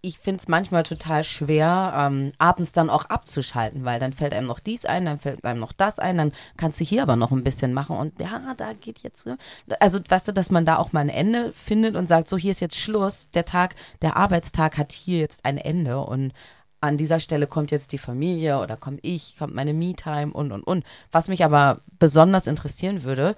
ich 0.07 0.19
finde 0.19 0.41
es 0.41 0.49
manchmal 0.49 0.85
total 0.85 1.25
schwer, 1.25 1.93
ähm, 1.97 2.33
abends 2.39 2.73
dann 2.73 2.91
auch 2.91 3.07
abzuschalten, 3.07 3.85
weil 3.85 3.99
dann 3.99 4.13
fällt 4.13 4.35
einem 4.35 4.47
noch 4.47 4.61
dies 4.61 4.85
ein, 4.85 5.05
dann 5.05 5.19
fällt 5.19 5.45
einem 5.45 5.61
noch 5.61 5.73
das 5.73 5.99
ein, 5.99 6.17
dann 6.17 6.33
kannst 6.57 6.81
du 6.81 6.85
hier 6.85 7.03
aber 7.03 7.17
noch 7.17 7.33
ein 7.33 7.43
bisschen 7.43 7.75
machen 7.75 7.97
und 7.97 8.21
ja, 8.21 8.55
da 8.57 8.73
geht 8.73 9.01
jetzt 9.01 9.25
so. 9.25 9.35
Also, 9.81 9.99
weißt 10.09 10.29
du, 10.29 10.33
dass 10.33 10.51
man 10.51 10.65
da 10.65 10.77
auch 10.77 10.93
mal 10.93 11.01
ein 11.01 11.09
Ende 11.09 11.53
findet 11.53 11.97
und 11.97 12.07
sagt, 12.07 12.29
so 12.29 12.37
hier 12.37 12.53
ist 12.53 12.61
jetzt 12.61 12.79
Schluss, 12.79 13.31
der 13.31 13.45
Tag, 13.45 13.75
der 14.03 14.17
Arbeitstag 14.17 14.79
hat 14.79 14.93
hier 14.93 15.19
jetzt 15.19 15.45
ein 15.45 15.59
Ende 15.59 15.99
und 15.99 16.33
an 16.87 16.97
dieser 16.97 17.21
Stelle 17.21 17.47
kommt 17.47 17.71
jetzt 17.71 17.93
die 17.93 17.99
Familie 17.99 18.61
oder 18.61 18.77
komme 18.77 18.99
ich, 19.03 19.37
kommt 19.39 19.55
meine 19.55 19.75
Me-Time 19.75 20.33
und, 20.33 20.53
und, 20.53 20.63
und. 20.63 20.85
Was 21.13 21.29
mich 21.29 21.45
aber 21.45 21.81
besonders 21.99 22.47
interessieren 22.47 23.03
würde, 23.03 23.37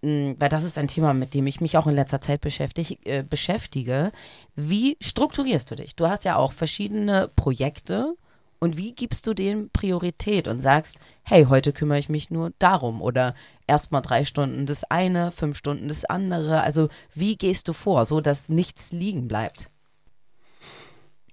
weil 0.00 0.48
das 0.48 0.64
ist 0.64 0.78
ein 0.78 0.88
Thema, 0.88 1.12
mit 1.12 1.34
dem 1.34 1.46
ich 1.46 1.60
mich 1.60 1.76
auch 1.76 1.86
in 1.86 1.94
letzter 1.94 2.20
Zeit 2.20 2.40
beschäftig, 2.40 3.04
äh, 3.04 3.24
beschäftige, 3.24 4.12
wie 4.54 4.96
strukturierst 5.00 5.70
du 5.70 5.74
dich? 5.74 5.96
Du 5.96 6.08
hast 6.08 6.24
ja 6.24 6.36
auch 6.36 6.52
verschiedene 6.52 7.28
Projekte 7.34 8.14
und 8.60 8.76
wie 8.76 8.94
gibst 8.94 9.26
du 9.26 9.34
denen 9.34 9.70
Priorität 9.70 10.46
und 10.46 10.60
sagst, 10.60 10.98
hey, 11.22 11.46
heute 11.48 11.72
kümmere 11.72 11.98
ich 11.98 12.08
mich 12.08 12.30
nur 12.30 12.52
darum 12.58 13.02
oder 13.02 13.34
erstmal 13.66 14.02
drei 14.02 14.24
Stunden 14.24 14.66
das 14.66 14.84
eine, 14.84 15.32
fünf 15.32 15.56
Stunden 15.56 15.88
das 15.88 16.04
andere. 16.04 16.62
Also 16.62 16.88
wie 17.14 17.36
gehst 17.36 17.66
du 17.68 17.72
vor, 17.72 18.06
so 18.06 18.20
dass 18.20 18.48
nichts 18.48 18.92
liegen 18.92 19.26
bleibt? 19.26 19.70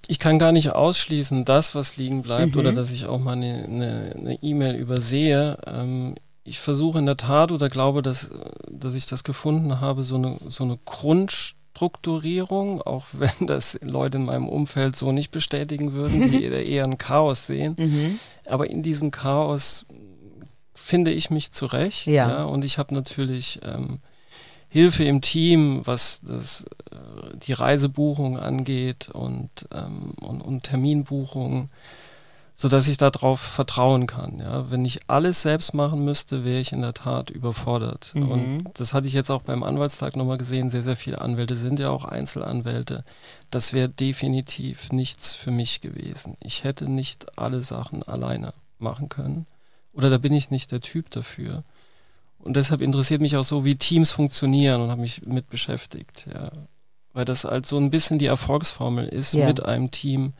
Ich 0.08 0.20
kann 0.20 0.38
gar 0.40 0.52
nicht 0.52 0.72
ausschließen, 0.74 1.46
dass 1.46 1.74
was 1.76 1.98
liegen 1.98 2.22
bleibt 2.22 2.54
Mhm. 2.56 2.60
oder 2.62 2.72
dass 2.74 2.92
ich 2.92 3.06
auch 3.06 3.20
mal 3.20 3.34
eine 3.34 3.64
eine- 3.66 4.14
eine 4.18 4.44
E-Mail 4.44 4.76
übersehe. 4.76 5.58
Ähm, 5.66 6.16
ich 6.44 6.60
versuche 6.60 7.00
in 7.00 7.08
der 7.08 7.18
Tat 7.18 7.52
oder 7.52 7.70
glaube, 7.70 8.02
dass, 8.04 8.30
dass 8.70 8.94
ich 8.96 9.08
das 9.08 9.24
gefunden 9.24 9.82
habe, 9.82 10.04
so 10.04 10.16
eine, 10.16 10.38
so 10.48 10.64
eine 10.64 10.78
Grundstrukturierung, 10.86 12.82
auch 12.82 13.06
wenn 13.14 13.48
das 13.48 13.80
Leute 13.84 14.18
in 14.18 14.26
meinem 14.26 14.48
Umfeld 14.48 14.96
so 14.96 15.12
nicht 15.12 15.32
bestätigen 15.32 15.94
würden, 15.94 16.22
die 16.30 16.44
eher 16.72 16.86
ein 16.86 16.98
Chaos 16.98 17.48
sehen. 17.48 17.76
Mhm. 17.78 18.20
Aber 18.48 18.70
in 18.70 18.84
diesem 18.84 19.12
Chaos 19.12 19.86
finde 20.74 21.12
ich 21.12 21.30
mich 21.32 21.52
zurecht. 21.52 22.06
Ja. 22.08 22.30
ja 22.30 22.44
und 22.44 22.64
ich 22.64 22.78
habe 22.78 22.94
natürlich 22.94 23.60
ähm, 23.64 24.00
Hilfe 24.70 25.04
im 25.06 25.22
Team, 25.22 25.82
was 25.86 26.22
das, 26.22 26.62
äh, 26.64 26.66
die 27.48 27.54
Reisebuchung 27.54 28.38
angeht 28.38 29.10
und, 29.10 29.68
ähm, 29.72 30.12
und, 30.22 30.42
und 30.42 30.64
Terminbuchung 30.64 31.70
so 32.58 32.70
dass 32.70 32.88
ich 32.88 32.98
darauf 32.98 33.42
vertrauen 33.42 34.08
kann. 34.08 34.40
Ja. 34.40 34.72
Wenn 34.72 34.86
ich 34.86 35.02
alles 35.08 35.42
selbst 35.42 35.74
machen 35.74 36.06
müsste, 36.06 36.46
wäre 36.46 36.62
ich 36.62 36.72
in 36.72 36.82
der 36.82 36.94
Tat 36.94 37.30
überfordert. 37.30 38.12
Mhm. 38.14 38.32
Und 38.32 38.64
das 38.76 38.94
hatte 38.94 39.08
ich 39.08 39.14
jetzt 39.14 39.30
auch 39.30 39.42
beim 39.42 39.62
Anwaltstag 39.62 40.16
nochmal 40.16 40.38
gesehen. 40.38 40.70
Sehr, 40.70 40.82
sehr 40.82 40.96
viele 40.96 41.20
Anwälte 41.20 41.58
sind 41.58 41.80
ja 41.80 41.90
auch 41.90 42.06
Einzelanwälte. 42.06 43.04
Das 43.52 43.74
wäre 43.74 43.90
definitiv 43.90 44.94
nichts 44.94 45.36
für 45.36 45.52
mich 45.52 45.82
gewesen. 45.82 46.38
Ich 46.40 46.64
hätte 46.64 46.90
nicht 46.90 47.38
alle 47.38 47.60
Sachen 47.60 48.04
alleine 48.04 48.54
machen 48.80 49.10
können. 49.10 49.48
Oder 49.94 50.10
da 50.10 50.18
bin 50.18 50.34
ich 50.34 50.50
nicht 50.50 50.72
der 50.72 50.82
Typ 50.82 51.10
dafür. 51.12 51.64
Und 52.40 52.56
deshalb 52.56 52.80
interessiert 52.80 53.20
mich 53.20 53.36
auch 53.36 53.44
so, 53.44 53.66
wie 53.66 53.76
Teams 53.76 54.12
funktionieren 54.12 54.82
und 54.82 54.92
habe 54.92 55.02
mich 55.02 55.26
mit 55.26 55.50
beschäftigt. 55.50 56.28
Ja. 56.34 56.52
Weil 57.16 57.26
das 57.26 57.46
halt 57.46 57.66
so 57.66 57.78
ein 57.78 57.90
bisschen 57.90 58.20
die 58.20 58.26
Erfolgsformel 58.28 59.08
ist, 59.08 59.34
ja. 59.34 59.48
mit 59.48 59.66
einem 59.66 59.90
Team 59.90 60.34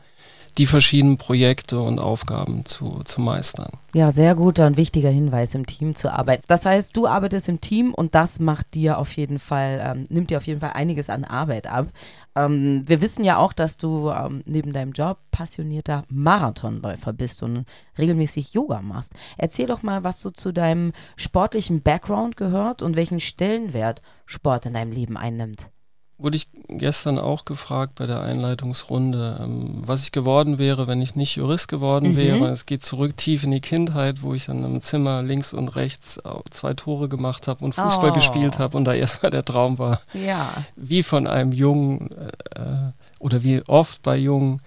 die 0.58 0.66
verschiedenen 0.66 1.18
Projekte 1.18 1.80
und 1.80 1.98
Aufgaben 1.98 2.64
zu, 2.64 3.02
zu 3.04 3.20
meistern. 3.20 3.70
Ja, 3.94 4.10
sehr 4.10 4.34
guter 4.34 4.66
und 4.66 4.76
wichtiger 4.76 5.10
Hinweis, 5.10 5.54
im 5.54 5.66
Team 5.66 5.94
zu 5.94 6.12
arbeiten. 6.12 6.44
Das 6.48 6.64
heißt, 6.64 6.96
du 6.96 7.06
arbeitest 7.06 7.48
im 7.48 7.60
Team 7.60 7.92
und 7.92 8.14
das 8.14 8.40
macht 8.40 8.74
dir 8.74 8.98
auf 8.98 9.12
jeden 9.16 9.38
Fall, 9.38 9.80
ähm, 9.82 10.06
nimmt 10.08 10.30
dir 10.30 10.38
auf 10.38 10.46
jeden 10.46 10.60
Fall 10.60 10.72
einiges 10.72 11.10
an 11.10 11.24
Arbeit 11.24 11.66
ab. 11.66 11.88
Ähm, 12.34 12.84
wir 12.86 13.02
wissen 13.02 13.24
ja 13.24 13.36
auch, 13.36 13.52
dass 13.52 13.76
du 13.76 14.10
ähm, 14.10 14.42
neben 14.46 14.72
deinem 14.72 14.92
Job 14.92 15.18
passionierter 15.30 16.04
Marathonläufer 16.08 17.12
bist 17.12 17.42
und 17.42 17.66
regelmäßig 17.98 18.54
Yoga 18.54 18.80
machst. 18.80 19.12
Erzähl 19.36 19.66
doch 19.66 19.82
mal, 19.82 20.04
was 20.04 20.20
so 20.20 20.30
zu 20.30 20.52
deinem 20.52 20.92
sportlichen 21.16 21.82
Background 21.82 22.36
gehört 22.36 22.80
und 22.80 22.96
welchen 22.96 23.20
Stellenwert 23.20 24.00
Sport 24.24 24.66
in 24.66 24.74
deinem 24.74 24.92
Leben 24.92 25.16
einnimmt 25.16 25.70
wurde 26.18 26.36
ich 26.36 26.48
gestern 26.68 27.18
auch 27.18 27.44
gefragt 27.44 27.94
bei 27.96 28.06
der 28.06 28.22
Einleitungsrunde, 28.22 29.38
ähm, 29.42 29.82
was 29.84 30.02
ich 30.02 30.12
geworden 30.12 30.58
wäre, 30.58 30.86
wenn 30.86 31.02
ich 31.02 31.14
nicht 31.14 31.36
Jurist 31.36 31.68
geworden 31.68 32.12
mhm. 32.12 32.16
wäre. 32.16 32.48
Es 32.48 32.64
geht 32.64 32.82
zurück 32.82 33.16
tief 33.16 33.44
in 33.44 33.50
die 33.50 33.60
Kindheit, 33.60 34.22
wo 34.22 34.32
ich 34.32 34.46
dann 34.46 34.64
im 34.64 34.80
Zimmer 34.80 35.22
links 35.22 35.52
und 35.52 35.68
rechts 35.76 36.20
zwei 36.50 36.72
Tore 36.72 37.08
gemacht 37.08 37.48
habe 37.48 37.64
und 37.64 37.74
Fußball 37.74 38.10
oh. 38.10 38.14
gespielt 38.14 38.58
habe 38.58 38.76
und 38.78 38.84
da 38.84 38.94
erstmal 38.94 39.30
der 39.30 39.44
Traum 39.44 39.78
war, 39.78 40.00
ja. 40.14 40.50
wie 40.74 41.02
von 41.02 41.26
einem 41.26 41.52
Jungen 41.52 42.10
äh, 42.54 42.92
oder 43.18 43.42
wie 43.42 43.62
oft 43.66 44.00
bei 44.02 44.16
Jungen 44.16 44.62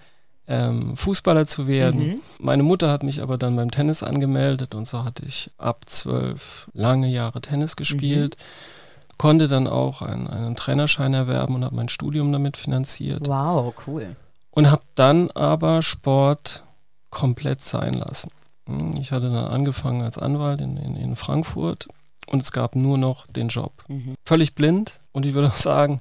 ähm, 0.46 0.96
Fußballer 0.96 1.46
zu 1.46 1.66
werden. 1.66 2.06
Mhm. 2.06 2.20
Meine 2.38 2.62
Mutter 2.62 2.90
hat 2.90 3.02
mich 3.02 3.22
aber 3.22 3.38
dann 3.38 3.56
beim 3.56 3.72
Tennis 3.72 4.04
angemeldet 4.04 4.76
und 4.76 4.86
so 4.86 5.04
hatte 5.04 5.24
ich 5.26 5.50
ab 5.58 5.82
zwölf 5.86 6.68
lange 6.74 7.08
Jahre 7.08 7.40
Tennis 7.40 7.74
gespielt. 7.74 8.36
Mhm 8.38 8.79
konnte 9.20 9.48
dann 9.48 9.66
auch 9.66 10.00
einen, 10.00 10.28
einen 10.28 10.56
Trainerschein 10.56 11.12
erwerben 11.12 11.54
und 11.54 11.62
habe 11.62 11.76
mein 11.76 11.90
Studium 11.90 12.32
damit 12.32 12.56
finanziert. 12.56 13.28
Wow, 13.28 13.74
cool. 13.86 14.16
Und 14.50 14.70
habe 14.70 14.80
dann 14.94 15.30
aber 15.32 15.82
Sport 15.82 16.64
komplett 17.10 17.60
sein 17.60 17.92
lassen. 17.92 18.30
Hm, 18.66 18.92
ich 18.98 19.12
hatte 19.12 19.30
dann 19.30 19.44
angefangen 19.44 20.00
als 20.00 20.16
Anwalt 20.16 20.62
in, 20.62 20.78
in, 20.78 20.96
in 20.96 21.16
Frankfurt 21.16 21.86
und 22.28 22.40
es 22.40 22.50
gab 22.50 22.76
nur 22.76 22.96
noch 22.96 23.26
den 23.26 23.48
Job. 23.48 23.84
Mhm. 23.88 24.14
Völlig 24.24 24.54
blind 24.54 24.94
und 25.12 25.26
ich 25.26 25.34
würde 25.34 25.48
auch 25.48 25.56
sagen, 25.56 26.00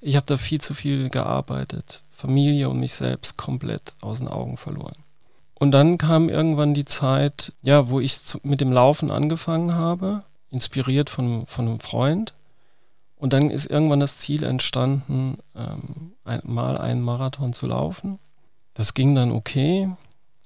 ich 0.00 0.16
habe 0.16 0.26
da 0.26 0.36
viel 0.36 0.60
zu 0.60 0.74
viel 0.74 1.08
gearbeitet. 1.08 2.02
Familie 2.10 2.68
und 2.68 2.80
mich 2.80 2.94
selbst 2.94 3.36
komplett 3.36 3.94
aus 4.00 4.18
den 4.18 4.26
Augen 4.26 4.56
verloren. 4.56 4.96
Und 5.54 5.70
dann 5.70 5.98
kam 5.98 6.28
irgendwann 6.28 6.74
die 6.74 6.84
Zeit, 6.84 7.52
ja, 7.62 7.90
wo 7.90 8.00
ich 8.00 8.24
zu, 8.24 8.40
mit 8.42 8.60
dem 8.60 8.72
Laufen 8.72 9.12
angefangen 9.12 9.76
habe, 9.76 10.24
inspiriert 10.50 11.10
von, 11.10 11.46
von 11.46 11.68
einem 11.68 11.78
Freund. 11.78 12.34
Und 13.18 13.32
dann 13.32 13.50
ist 13.50 13.66
irgendwann 13.66 14.00
das 14.00 14.18
Ziel 14.18 14.44
entstanden, 14.44 15.38
ähm, 15.54 16.12
ein, 16.24 16.40
mal 16.44 16.76
einen 16.76 17.00
Marathon 17.00 17.52
zu 17.52 17.66
laufen. 17.66 18.18
Das 18.74 18.92
ging 18.92 19.14
dann 19.14 19.32
okay, 19.32 19.90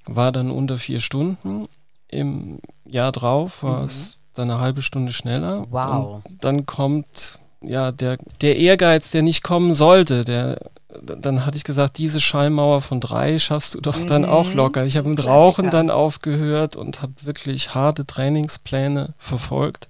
war 0.06 0.30
dann 0.32 0.50
unter 0.50 0.78
vier 0.78 1.00
Stunden. 1.00 1.68
Im 2.08 2.60
Jahr 2.84 3.12
drauf 3.12 3.62
war 3.62 3.80
mhm. 3.80 3.86
es 3.86 4.20
dann 4.34 4.50
eine 4.50 4.60
halbe 4.60 4.82
Stunde 4.82 5.12
schneller. 5.12 5.66
Wow. 5.70 6.22
Und 6.24 6.44
dann 6.44 6.64
kommt 6.64 7.40
ja 7.60 7.92
der, 7.92 8.18
der 8.40 8.56
Ehrgeiz, 8.56 9.10
der 9.10 9.22
nicht 9.22 9.42
kommen 9.42 9.74
sollte. 9.74 10.24
Der, 10.24 10.70
dann 11.02 11.44
hatte 11.44 11.56
ich 11.56 11.64
gesagt, 11.64 11.98
diese 11.98 12.20
Schallmauer 12.20 12.80
von 12.82 13.00
drei 13.00 13.38
schaffst 13.38 13.74
du 13.74 13.80
doch 13.80 13.98
mhm. 13.98 14.06
dann 14.06 14.24
auch 14.24 14.52
locker. 14.54 14.84
Ich 14.84 14.96
habe 14.96 15.08
mit 15.08 15.18
Klassiker. 15.18 15.34
Rauchen 15.34 15.70
dann 15.70 15.90
aufgehört 15.90 16.76
und 16.76 17.02
habe 17.02 17.12
wirklich 17.22 17.74
harte 17.74 18.06
Trainingspläne 18.06 19.14
verfolgt. 19.18 19.88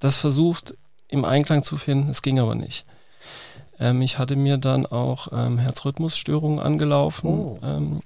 Das 0.00 0.16
versucht 0.16 0.74
im 1.08 1.24
Einklang 1.24 1.62
zu 1.62 1.76
finden. 1.76 2.10
Es 2.10 2.22
ging 2.22 2.38
aber 2.38 2.54
nicht. 2.54 2.86
Ähm, 3.78 4.02
ich 4.02 4.18
hatte 4.18 4.36
mir 4.36 4.58
dann 4.58 4.86
auch 4.86 5.28
ähm, 5.32 5.58
Herzrhythmusstörungen 5.58 6.60
angelaufen 6.60 7.30
oh. 7.30 7.58
ähm, 7.62 8.00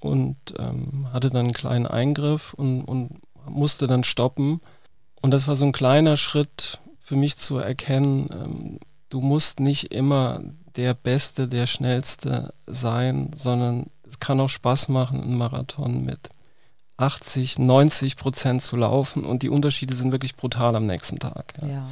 und 0.00 0.36
ähm, 0.58 1.06
hatte 1.12 1.30
dann 1.30 1.46
einen 1.46 1.54
kleinen 1.54 1.86
Eingriff 1.86 2.54
und, 2.54 2.82
und 2.84 3.20
musste 3.46 3.86
dann 3.86 4.04
stoppen. 4.04 4.60
Und 5.20 5.30
das 5.30 5.48
war 5.48 5.54
so 5.54 5.64
ein 5.64 5.72
kleiner 5.72 6.16
Schritt 6.16 6.78
für 7.00 7.16
mich 7.16 7.36
zu 7.36 7.58
erkennen, 7.58 8.28
ähm, 8.32 8.78
du 9.10 9.20
musst 9.20 9.60
nicht 9.60 9.92
immer 9.92 10.40
der 10.74 10.94
Beste, 10.94 11.46
der 11.46 11.66
Schnellste 11.66 12.52
sein, 12.66 13.30
sondern 13.34 13.86
es 14.06 14.18
kann 14.18 14.40
auch 14.40 14.48
Spaß 14.48 14.88
machen, 14.88 15.20
einen 15.22 15.36
Marathon 15.36 16.04
mit 16.04 16.30
80, 16.96 17.58
90 17.58 18.16
Prozent 18.16 18.62
zu 18.62 18.76
laufen 18.76 19.24
und 19.24 19.42
die 19.42 19.50
Unterschiede 19.50 19.94
sind 19.94 20.12
wirklich 20.12 20.36
brutal 20.36 20.74
am 20.76 20.86
nächsten 20.86 21.18
Tag. 21.18 21.54
Ja. 21.60 21.68
ja. 21.68 21.88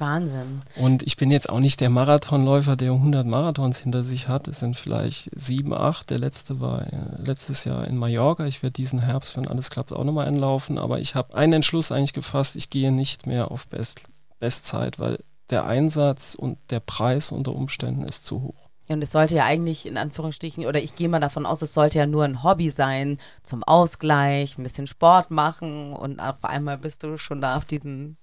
Wahnsinn. 0.00 0.62
Und 0.76 1.02
ich 1.02 1.16
bin 1.16 1.30
jetzt 1.30 1.48
auch 1.48 1.60
nicht 1.60 1.80
der 1.80 1.90
Marathonläufer, 1.90 2.76
der 2.76 2.92
100 2.92 3.26
Marathons 3.26 3.78
hinter 3.78 4.04
sich 4.04 4.28
hat. 4.28 4.48
Es 4.48 4.60
sind 4.60 4.76
vielleicht 4.76 5.30
sieben, 5.34 5.72
acht. 5.72 6.10
Der 6.10 6.18
letzte 6.18 6.60
war 6.60 6.82
äh, 6.92 7.22
letztes 7.22 7.64
Jahr 7.64 7.86
in 7.86 7.96
Mallorca. 7.96 8.46
Ich 8.46 8.62
werde 8.62 8.72
diesen 8.72 9.00
Herbst, 9.00 9.36
wenn 9.36 9.48
alles 9.48 9.70
klappt, 9.70 9.92
auch 9.92 10.04
nochmal 10.04 10.26
einlaufen. 10.26 10.78
Aber 10.78 11.00
ich 11.00 11.14
habe 11.14 11.34
einen 11.34 11.54
Entschluss 11.54 11.92
eigentlich 11.92 12.12
gefasst. 12.12 12.56
Ich 12.56 12.70
gehe 12.70 12.92
nicht 12.92 13.26
mehr 13.26 13.50
auf 13.50 13.66
Best, 13.68 14.02
Bestzeit, 14.38 14.98
weil 14.98 15.18
der 15.50 15.66
Einsatz 15.66 16.34
und 16.34 16.58
der 16.70 16.80
Preis 16.80 17.32
unter 17.32 17.54
Umständen 17.54 18.04
ist 18.04 18.24
zu 18.24 18.42
hoch. 18.42 18.70
Und 18.88 19.02
es 19.02 19.12
sollte 19.12 19.34
ja 19.34 19.44
eigentlich 19.44 19.86
in 19.86 19.96
Anführungsstrichen, 19.96 20.64
oder 20.64 20.80
ich 20.80 20.94
gehe 20.94 21.08
mal 21.08 21.20
davon 21.20 21.44
aus, 21.44 21.60
es 21.60 21.74
sollte 21.74 21.98
ja 21.98 22.06
nur 22.06 22.24
ein 22.24 22.42
Hobby 22.44 22.70
sein, 22.70 23.18
zum 23.42 23.64
Ausgleich, 23.64 24.58
ein 24.58 24.62
bisschen 24.62 24.86
Sport 24.86 25.30
machen 25.30 25.92
und 25.92 26.20
auf 26.20 26.44
einmal 26.44 26.78
bist 26.78 27.02
du 27.02 27.18
schon 27.18 27.40
da 27.40 27.56
auf 27.56 27.64
diesem 27.64 28.16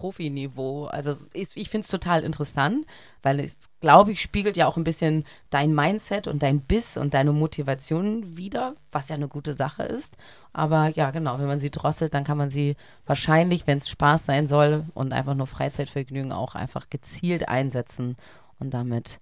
Profiniveau. 0.00 0.86
Also 0.86 1.16
ist, 1.34 1.56
ich 1.56 1.68
finde 1.68 1.84
es 1.84 1.90
total 1.90 2.24
interessant, 2.24 2.86
weil 3.22 3.38
es, 3.38 3.58
glaube 3.80 4.12
ich, 4.12 4.20
spiegelt 4.22 4.56
ja 4.56 4.66
auch 4.66 4.78
ein 4.78 4.84
bisschen 4.84 5.24
dein 5.50 5.74
Mindset 5.74 6.26
und 6.26 6.42
dein 6.42 6.60
Biss 6.62 6.96
und 6.96 7.12
deine 7.12 7.32
Motivation 7.32 8.36
wieder, 8.36 8.74
was 8.90 9.10
ja 9.10 9.16
eine 9.16 9.28
gute 9.28 9.52
Sache 9.52 9.82
ist. 9.82 10.16
Aber 10.54 10.88
ja, 10.88 11.10
genau, 11.10 11.38
wenn 11.38 11.46
man 11.46 11.60
sie 11.60 11.70
drosselt, 11.70 12.14
dann 12.14 12.24
kann 12.24 12.38
man 12.38 12.48
sie 12.48 12.76
wahrscheinlich, 13.04 13.66
wenn 13.66 13.78
es 13.78 13.90
Spaß 13.90 14.24
sein 14.24 14.46
soll 14.46 14.86
und 14.94 15.12
einfach 15.12 15.34
nur 15.34 15.46
Freizeitvergnügen 15.46 16.32
auch 16.32 16.54
einfach 16.54 16.88
gezielt 16.88 17.48
einsetzen 17.48 18.16
und 18.58 18.72
damit 18.72 19.20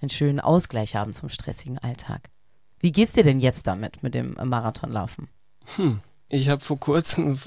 einen 0.00 0.10
schönen 0.10 0.40
Ausgleich 0.40 0.94
haben 0.94 1.12
zum 1.12 1.28
stressigen 1.28 1.78
Alltag. 1.78 2.30
Wie 2.78 2.92
geht's 2.92 3.12
dir 3.14 3.24
denn 3.24 3.40
jetzt 3.40 3.66
damit, 3.66 4.02
mit 4.02 4.14
dem 4.14 4.36
Marathonlaufen? 4.42 5.28
Hm. 5.76 6.00
Ich 6.32 6.48
habe 6.48 6.60
vor 6.60 6.78
kurzem, 6.78 7.38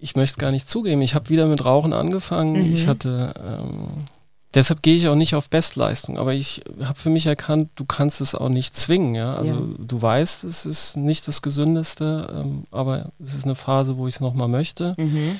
ich 0.00 0.16
möchte 0.16 0.34
es 0.34 0.38
gar 0.38 0.50
nicht 0.50 0.68
zugeben, 0.68 1.00
ich 1.02 1.14
habe 1.14 1.28
wieder 1.28 1.46
mit 1.46 1.64
Rauchen 1.64 1.92
angefangen. 1.92 2.66
Mhm. 2.66 2.72
Ich 2.72 2.88
hatte, 2.88 3.32
ähm, 3.38 4.06
deshalb 4.54 4.82
gehe 4.82 4.96
ich 4.96 5.06
auch 5.06 5.14
nicht 5.14 5.36
auf 5.36 5.48
Bestleistung, 5.48 6.18
aber 6.18 6.34
ich 6.34 6.62
habe 6.82 6.98
für 6.98 7.10
mich 7.10 7.26
erkannt, 7.26 7.70
du 7.76 7.84
kannst 7.84 8.20
es 8.20 8.34
auch 8.34 8.48
nicht 8.48 8.76
zwingen. 8.76 9.14
Ja? 9.14 9.36
Also 9.36 9.52
ja. 9.52 9.60
du 9.78 10.02
weißt, 10.02 10.42
es 10.42 10.66
ist 10.66 10.96
nicht 10.96 11.28
das 11.28 11.42
Gesündeste, 11.42 12.42
ähm, 12.44 12.64
aber 12.72 13.12
es 13.24 13.34
ist 13.34 13.44
eine 13.44 13.54
Phase, 13.54 13.98
wo 13.98 14.08
ich 14.08 14.16
es 14.16 14.20
nochmal 14.20 14.48
möchte. 14.48 14.96
Mhm. 14.98 15.38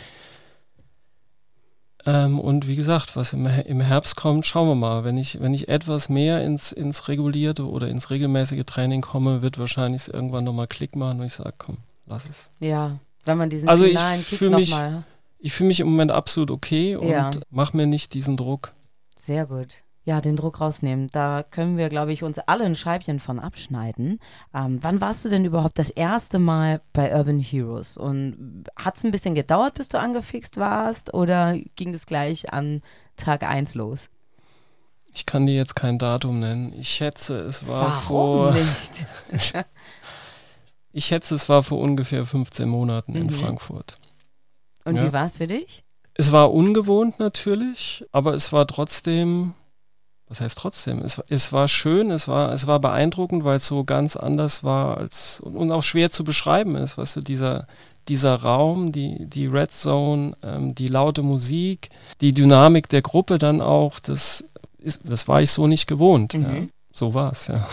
Ähm, 2.06 2.38
und 2.38 2.68
wie 2.68 2.76
gesagt, 2.76 3.16
was 3.16 3.32
im, 3.32 3.46
im, 3.46 3.80
Herbst 3.80 4.14
kommt, 4.14 4.46
schauen 4.46 4.68
wir 4.68 4.76
mal. 4.76 5.02
Wenn 5.02 5.18
ich, 5.18 5.40
wenn 5.40 5.52
ich 5.52 5.68
etwas 5.68 6.08
mehr 6.08 6.44
ins, 6.44 6.70
ins 6.70 7.08
regulierte 7.08 7.68
oder 7.68 7.88
ins 7.88 8.10
regelmäßige 8.10 8.64
Training 8.66 9.00
komme, 9.00 9.42
wird 9.42 9.58
wahrscheinlich 9.58 10.14
irgendwann 10.14 10.44
nochmal 10.44 10.68
Klick 10.68 10.94
machen 10.94 11.18
und 11.18 11.26
ich 11.26 11.32
sage, 11.32 11.54
komm, 11.58 11.78
lass 12.06 12.28
es. 12.28 12.50
Ja, 12.61 12.99
wenn 13.25 13.38
man 13.38 13.50
diesen 13.50 13.68
also 13.68 13.84
finalen 13.84 14.25
Kick 14.25 14.40
nochmal. 14.42 15.04
Ich 15.38 15.52
fühle 15.52 15.68
mich 15.68 15.80
im 15.80 15.88
Moment 15.88 16.11
absolut 16.11 16.50
okay 16.50 16.96
und 16.96 17.08
ja. 17.08 17.30
mach 17.50 17.75
mir 17.75 17.87
nicht 17.87 18.14
diesen 18.14 18.37
Druck. 18.37 18.73
Sehr 19.18 19.46
gut. 19.46 19.78
Ja, 20.06 20.20
den 20.20 20.37
Druck 20.37 20.61
rausnehmen. 20.61 21.08
Da 21.11 21.42
können 21.42 21.78
wir, 21.78 21.88
glaube 21.88 22.12
ich, 22.12 22.23
uns 22.23 22.38
alle 22.38 22.64
ein 22.64 22.76
Scheibchen 22.76 23.20
von 23.20 23.38
abschneiden. 23.38 24.20
Ähm, 24.54 24.78
wann 24.82 25.00
warst 25.00 25.25
du 25.25 25.30
denn 25.30 25.46
überhaupt 25.46 25.78
das 25.78 25.88
erste 25.88 26.38
Mal 26.38 26.82
bei 26.92 27.14
Urban 27.14 27.38
Heroes? 27.38 27.96
Und 27.96 28.64
hat 28.76 28.99
es 28.99 29.04
ein 29.04 29.12
bisschen 29.12 29.34
gedauert, 29.34 29.75
bis 29.75 29.88
du 29.88 29.99
angefixt 29.99 30.58
warst? 30.58 31.14
Oder 31.14 31.56
ging 31.76 31.92
das 31.92 32.04
gleich 32.04 32.52
an 32.52 32.82
Tag 33.16 33.44
1 33.44 33.75
los? 33.75 34.11
Ich 35.14 35.25
kann 35.25 35.46
dir 35.46 35.54
jetzt 35.54 35.76
kein 35.76 35.99
Datum 35.99 36.40
nennen. 36.40 36.75
Ich 36.78 36.90
schätze, 36.90 37.37
es 37.38 37.66
war 37.66 37.87
Warum 37.87 38.02
vor. 38.02 38.52
nicht? 38.52 39.06
Ich 40.96 41.06
schätze, 41.06 41.34
es 41.34 41.48
war 41.48 41.64
vor 41.64 41.80
ungefähr 41.80 42.24
15 42.24 42.68
Monaten 42.68 43.12
mhm. 43.12 43.22
in 43.22 43.30
Frankfurt. 43.30 43.98
Und 44.84 44.94
ja. 44.94 45.06
wie 45.06 45.12
war 45.12 45.26
es 45.26 45.38
für 45.38 45.48
dich? 45.48 45.82
Es 46.14 46.30
war 46.30 46.52
ungewohnt 46.52 47.18
natürlich, 47.18 48.04
aber 48.12 48.34
es 48.34 48.52
war 48.52 48.68
trotzdem, 48.68 49.54
was 50.28 50.40
heißt 50.40 50.56
trotzdem? 50.56 51.00
Es, 51.00 51.20
es 51.28 51.52
war 51.52 51.66
schön, 51.66 52.12
es 52.12 52.28
war, 52.28 52.52
es 52.52 52.68
war 52.68 52.78
beeindruckend, 52.78 53.42
weil 53.42 53.56
es 53.56 53.66
so 53.66 53.82
ganz 53.82 54.14
anders 54.14 54.62
war 54.62 54.96
als 54.96 55.40
und 55.40 55.72
auch 55.72 55.82
schwer 55.82 56.10
zu 56.10 56.22
beschreiben 56.22 56.76
ist, 56.76 56.96
weißt 56.96 57.16
du, 57.16 57.20
dieser, 57.22 57.66
dieser 58.06 58.36
Raum, 58.36 58.92
die, 58.92 59.26
die 59.26 59.46
Red 59.46 59.72
Zone, 59.72 60.36
ähm, 60.44 60.76
die 60.76 60.86
laute 60.86 61.22
Musik, 61.22 61.90
die 62.20 62.30
Dynamik 62.30 62.88
der 62.88 63.02
Gruppe 63.02 63.38
dann 63.38 63.60
auch, 63.60 63.98
das, 63.98 64.48
ist, 64.78 65.10
das 65.10 65.26
war 65.26 65.42
ich 65.42 65.50
so 65.50 65.66
nicht 65.66 65.88
gewohnt. 65.88 66.34
Mhm. 66.34 66.42
Ja. 66.44 66.62
So 66.92 67.14
war 67.14 67.32
es, 67.32 67.48
ja. 67.48 67.66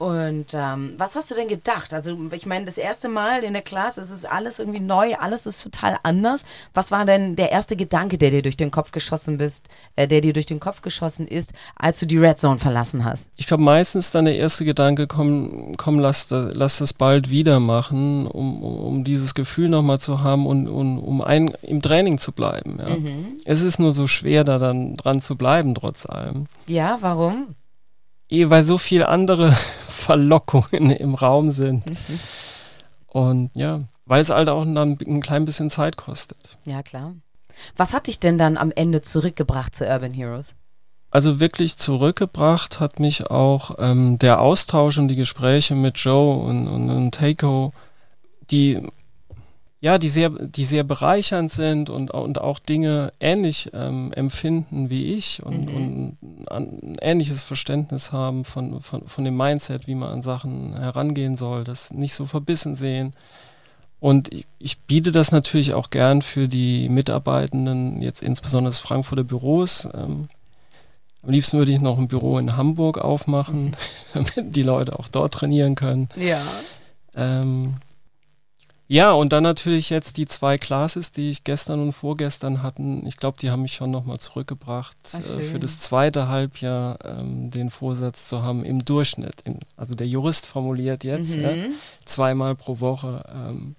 Und 0.00 0.46
ähm, 0.54 0.94
was 0.96 1.14
hast 1.14 1.30
du 1.30 1.34
denn 1.34 1.48
gedacht? 1.48 1.92
Also 1.92 2.16
ich 2.32 2.46
meine, 2.46 2.64
das 2.64 2.78
erste 2.78 3.10
Mal 3.10 3.44
in 3.44 3.52
der 3.52 3.60
Klasse, 3.60 4.00
es 4.00 4.10
ist 4.10 4.24
alles 4.24 4.58
irgendwie 4.58 4.80
neu, 4.80 5.14
alles 5.16 5.44
ist 5.44 5.62
total 5.62 5.98
anders. 6.04 6.46
Was 6.72 6.90
war 6.90 7.04
denn 7.04 7.36
der 7.36 7.52
erste 7.52 7.76
Gedanke, 7.76 8.16
der 8.16 8.30
dir 8.30 8.40
durch 8.40 8.56
den 8.56 8.70
Kopf 8.70 8.92
geschossen 8.92 9.36
bist, 9.36 9.68
äh, 9.96 10.08
der 10.08 10.22
dir 10.22 10.32
durch 10.32 10.46
den 10.46 10.58
Kopf 10.58 10.80
geschossen 10.80 11.28
ist, 11.28 11.52
als 11.76 11.98
du 11.98 12.06
die 12.06 12.16
Red 12.16 12.40
Zone 12.40 12.56
verlassen 12.56 13.04
hast? 13.04 13.28
Ich 13.36 13.46
glaube, 13.46 13.62
meistens 13.62 14.10
dann 14.10 14.24
der 14.24 14.36
erste 14.36 14.64
Gedanke, 14.64 15.06
komm, 15.06 15.76
komm, 15.76 15.98
lass, 15.98 16.28
lass 16.30 16.78
das 16.78 16.94
bald 16.94 17.28
wieder 17.28 17.60
machen, 17.60 18.26
um, 18.26 18.62
um, 18.62 19.04
dieses 19.04 19.34
Gefühl 19.34 19.68
nochmal 19.68 19.98
zu 19.98 20.22
haben 20.22 20.46
und, 20.46 20.66
und 20.66 20.98
um 20.98 21.20
ein, 21.20 21.52
im 21.60 21.82
Training 21.82 22.16
zu 22.16 22.32
bleiben. 22.32 22.78
Ja. 22.78 22.96
Mhm. 22.96 23.34
Es 23.44 23.60
ist 23.60 23.78
nur 23.78 23.92
so 23.92 24.06
schwer, 24.06 24.44
da 24.44 24.56
dann 24.56 24.96
dran 24.96 25.20
zu 25.20 25.36
bleiben, 25.36 25.74
trotz 25.74 26.06
allem. 26.06 26.46
Ja, 26.66 26.96
warum? 27.02 27.54
Eh, 28.30 28.48
weil 28.48 28.62
so 28.64 28.78
viele 28.78 29.08
andere 29.08 29.52
Verlockungen 29.88 30.90
im 30.90 31.14
Raum 31.14 31.50
sind. 31.50 31.88
Mhm. 31.88 32.20
Und 33.08 33.50
ja, 33.54 33.82
weil 34.06 34.22
es 34.22 34.30
halt 34.30 34.48
auch 34.48 34.64
dann 34.64 34.98
ein 35.00 35.20
klein 35.20 35.44
bisschen 35.44 35.70
Zeit 35.70 35.96
kostet. 35.96 36.58
Ja, 36.64 36.82
klar. 36.82 37.14
Was 37.76 37.92
hat 37.92 38.06
dich 38.06 38.20
denn 38.20 38.38
dann 38.38 38.56
am 38.56 38.72
Ende 38.72 39.02
zurückgebracht 39.02 39.74
zu 39.74 39.86
Urban 39.86 40.12
Heroes? 40.12 40.54
Also 41.10 41.40
wirklich 41.40 41.76
zurückgebracht 41.76 42.78
hat 42.78 43.00
mich 43.00 43.30
auch 43.30 43.76
ähm, 43.78 44.18
der 44.18 44.40
Austausch 44.40 44.96
und 44.98 45.08
die 45.08 45.16
Gespräche 45.16 45.74
mit 45.74 45.98
Joe 45.98 46.36
und, 46.44 46.68
und, 46.68 46.88
und 46.88 47.12
Takeo, 47.12 47.72
die 48.50 48.80
ja, 49.82 49.96
die 49.96 50.10
sehr, 50.10 50.28
die 50.28 50.66
sehr 50.66 50.84
bereichernd 50.84 51.50
sind 51.50 51.88
und, 51.88 52.10
und 52.10 52.38
auch 52.38 52.58
Dinge 52.58 53.12
ähnlich 53.18 53.70
ähm, 53.72 54.12
empfinden 54.12 54.90
wie 54.90 55.14
ich 55.14 55.42
und, 55.42 55.66
mhm. 55.66 56.16
und 56.50 56.50
ein 56.50 56.96
ähnliches 57.00 57.42
Verständnis 57.42 58.12
haben 58.12 58.44
von, 58.44 58.80
von, 58.80 59.08
von 59.08 59.24
dem 59.24 59.36
Mindset, 59.36 59.86
wie 59.86 59.94
man 59.94 60.10
an 60.10 60.22
Sachen 60.22 60.76
herangehen 60.76 61.36
soll, 61.36 61.64
das 61.64 61.92
nicht 61.92 62.14
so 62.14 62.26
verbissen 62.26 62.76
sehen. 62.76 63.12
Und 64.00 64.32
ich, 64.32 64.46
ich 64.58 64.80
biete 64.80 65.12
das 65.12 65.32
natürlich 65.32 65.72
auch 65.72 65.88
gern 65.88 66.20
für 66.20 66.46
die 66.46 66.88
Mitarbeitenden, 66.90 68.02
jetzt 68.02 68.22
insbesondere 68.22 68.72
des 68.72 68.80
Frankfurter 68.80 69.24
Büros. 69.24 69.88
Ähm, 69.94 70.28
am 71.22 71.30
liebsten 71.30 71.58
würde 71.58 71.72
ich 71.72 71.80
noch 71.80 71.98
ein 71.98 72.08
Büro 72.08 72.38
in 72.38 72.56
Hamburg 72.56 72.98
aufmachen, 72.98 73.64
mhm. 73.64 73.74
damit 74.34 74.56
die 74.56 74.62
Leute 74.62 74.98
auch 74.98 75.08
dort 75.08 75.32
trainieren 75.32 75.74
können. 75.74 76.10
Ja. 76.16 76.42
Ähm, 77.14 77.76
ja, 78.92 79.12
und 79.12 79.32
dann 79.32 79.44
natürlich 79.44 79.88
jetzt 79.88 80.16
die 80.16 80.26
zwei 80.26 80.58
Classes, 80.58 81.12
die 81.12 81.30
ich 81.30 81.44
gestern 81.44 81.80
und 81.80 81.92
vorgestern 81.92 82.60
hatten. 82.60 83.06
Ich 83.06 83.16
glaube, 83.18 83.38
die 83.40 83.52
haben 83.52 83.62
mich 83.62 83.74
schon 83.74 83.92
nochmal 83.92 84.18
zurückgebracht, 84.18 84.96
Ach, 85.12 85.38
äh, 85.38 85.42
für 85.42 85.60
das 85.60 85.78
zweite 85.78 86.26
Halbjahr 86.26 86.98
ähm, 87.04 87.52
den 87.52 87.70
Vorsatz 87.70 88.26
zu 88.26 88.42
haben, 88.42 88.64
im 88.64 88.84
Durchschnitt, 88.84 89.42
in, 89.44 89.60
also 89.76 89.94
der 89.94 90.08
Jurist 90.08 90.44
formuliert 90.44 91.04
jetzt, 91.04 91.36
mhm. 91.36 91.40
ja, 91.40 91.50
zweimal 92.04 92.56
pro 92.56 92.80
Woche 92.80 93.24
ähm, 93.32 93.76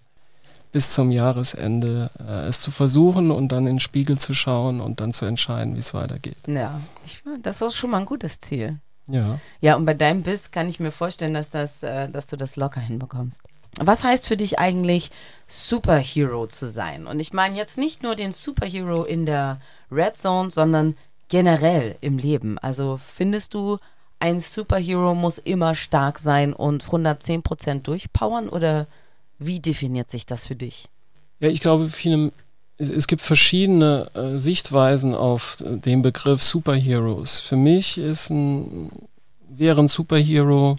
bis 0.72 0.94
zum 0.94 1.12
Jahresende 1.12 2.10
äh, 2.18 2.48
es 2.48 2.62
zu 2.62 2.72
versuchen 2.72 3.32
und 3.32 3.52
dann 3.52 3.66
in 3.66 3.74
den 3.74 3.80
Spiegel 3.82 4.18
zu 4.18 4.34
schauen 4.34 4.80
und 4.80 5.02
dann 5.02 5.12
zu 5.12 5.26
entscheiden, 5.26 5.76
wie 5.76 5.80
es 5.80 5.94
weitergeht. 5.94 6.38
Ja, 6.48 6.80
ich, 7.06 7.22
das 7.42 7.62
ist 7.62 7.76
schon 7.76 7.90
mal 7.90 7.98
ein 7.98 8.06
gutes 8.06 8.40
Ziel. 8.40 8.80
Ja. 9.08 9.42
Ja, 9.60 9.76
und 9.76 9.84
bei 9.84 9.94
deinem 9.94 10.24
Biss 10.24 10.52
kann 10.52 10.70
ich 10.70 10.80
mir 10.80 10.92
vorstellen, 10.92 11.34
dass, 11.34 11.50
das, 11.50 11.84
äh, 11.84 12.08
dass 12.10 12.28
du 12.28 12.38
das 12.38 12.56
locker 12.56 12.80
hinbekommst. 12.80 13.42
Was 13.80 14.04
heißt 14.04 14.28
für 14.28 14.38
dich 14.38 14.60
eigentlich 14.60 15.12
Superhero 15.48 16.48
zu 16.48 16.70
sein? 16.70 17.08
Und 17.08 17.20
ich 17.20 17.34
meine 17.34 17.56
jetzt 17.56 17.78
nicht 17.78 18.04
nur 18.04 18.16
den 18.16 18.32
Superhero 18.34 19.04
in 19.04 19.26
der 19.26 19.62
Red 19.92 20.18
Zone, 20.18 20.52
sondern 20.52 20.96
generell 21.30 21.96
im 22.02 22.18
Leben. 22.18 22.58
Also 22.60 23.00
findest 23.04 23.54
du, 23.54 23.78
ein 24.20 24.40
Superhero 24.40 25.16
muss 25.16 25.38
immer 25.38 25.74
stark 25.74 26.20
sein 26.20 26.54
und 26.54 26.84
110% 26.84 27.82
durchpowern 27.82 28.50
oder 28.50 28.88
wie 29.40 29.60
definiert 29.60 30.12
sich 30.12 30.26
das 30.26 30.46
für 30.46 30.56
dich? 30.56 30.88
Ja, 31.40 31.50
ich 31.50 31.62
glaube, 31.62 31.90
viele, 31.90 32.32
es 32.78 33.08
gibt 33.08 33.24
verschiedene 33.24 34.12
äh, 34.14 34.38
Sichtweisen 34.38 35.16
auf 35.16 35.58
den 35.66 36.04
Begriff 36.04 36.44
Superheroes. 36.44 37.40
Für 37.40 37.56
mich 37.56 37.98
ist 37.98 38.30
ein, 38.30 38.92
wäre 39.50 39.82
ein 39.82 39.88
Superhero 39.88 40.78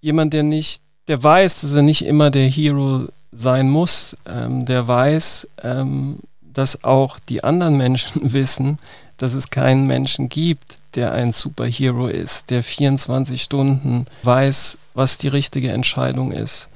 jemand, 0.00 0.32
der 0.32 0.44
nicht 0.44 0.82
der 1.08 1.22
weiß, 1.22 1.62
dass 1.62 1.74
er 1.74 1.82
nicht 1.82 2.04
immer 2.04 2.30
der 2.30 2.48
Hero 2.48 3.08
sein 3.32 3.70
muss. 3.70 4.16
Ähm, 4.26 4.66
der 4.66 4.86
weiß, 4.86 5.48
ähm, 5.62 6.18
dass 6.40 6.84
auch 6.84 7.18
die 7.18 7.44
anderen 7.44 7.76
Menschen 7.76 8.20
wissen, 8.32 8.78
dass 9.16 9.34
es 9.34 9.50
keinen 9.50 9.86
Menschen 9.86 10.28
gibt, 10.28 10.78
der 10.94 11.12
ein 11.12 11.32
Superhero 11.32 12.08
ist, 12.08 12.50
der 12.50 12.62
24 12.62 13.42
Stunden 13.42 14.06
weiß, 14.24 14.78
was 14.94 15.16
die 15.16 15.28
richtige 15.28 15.72
Entscheidung 15.72 16.32
ist, 16.32 16.68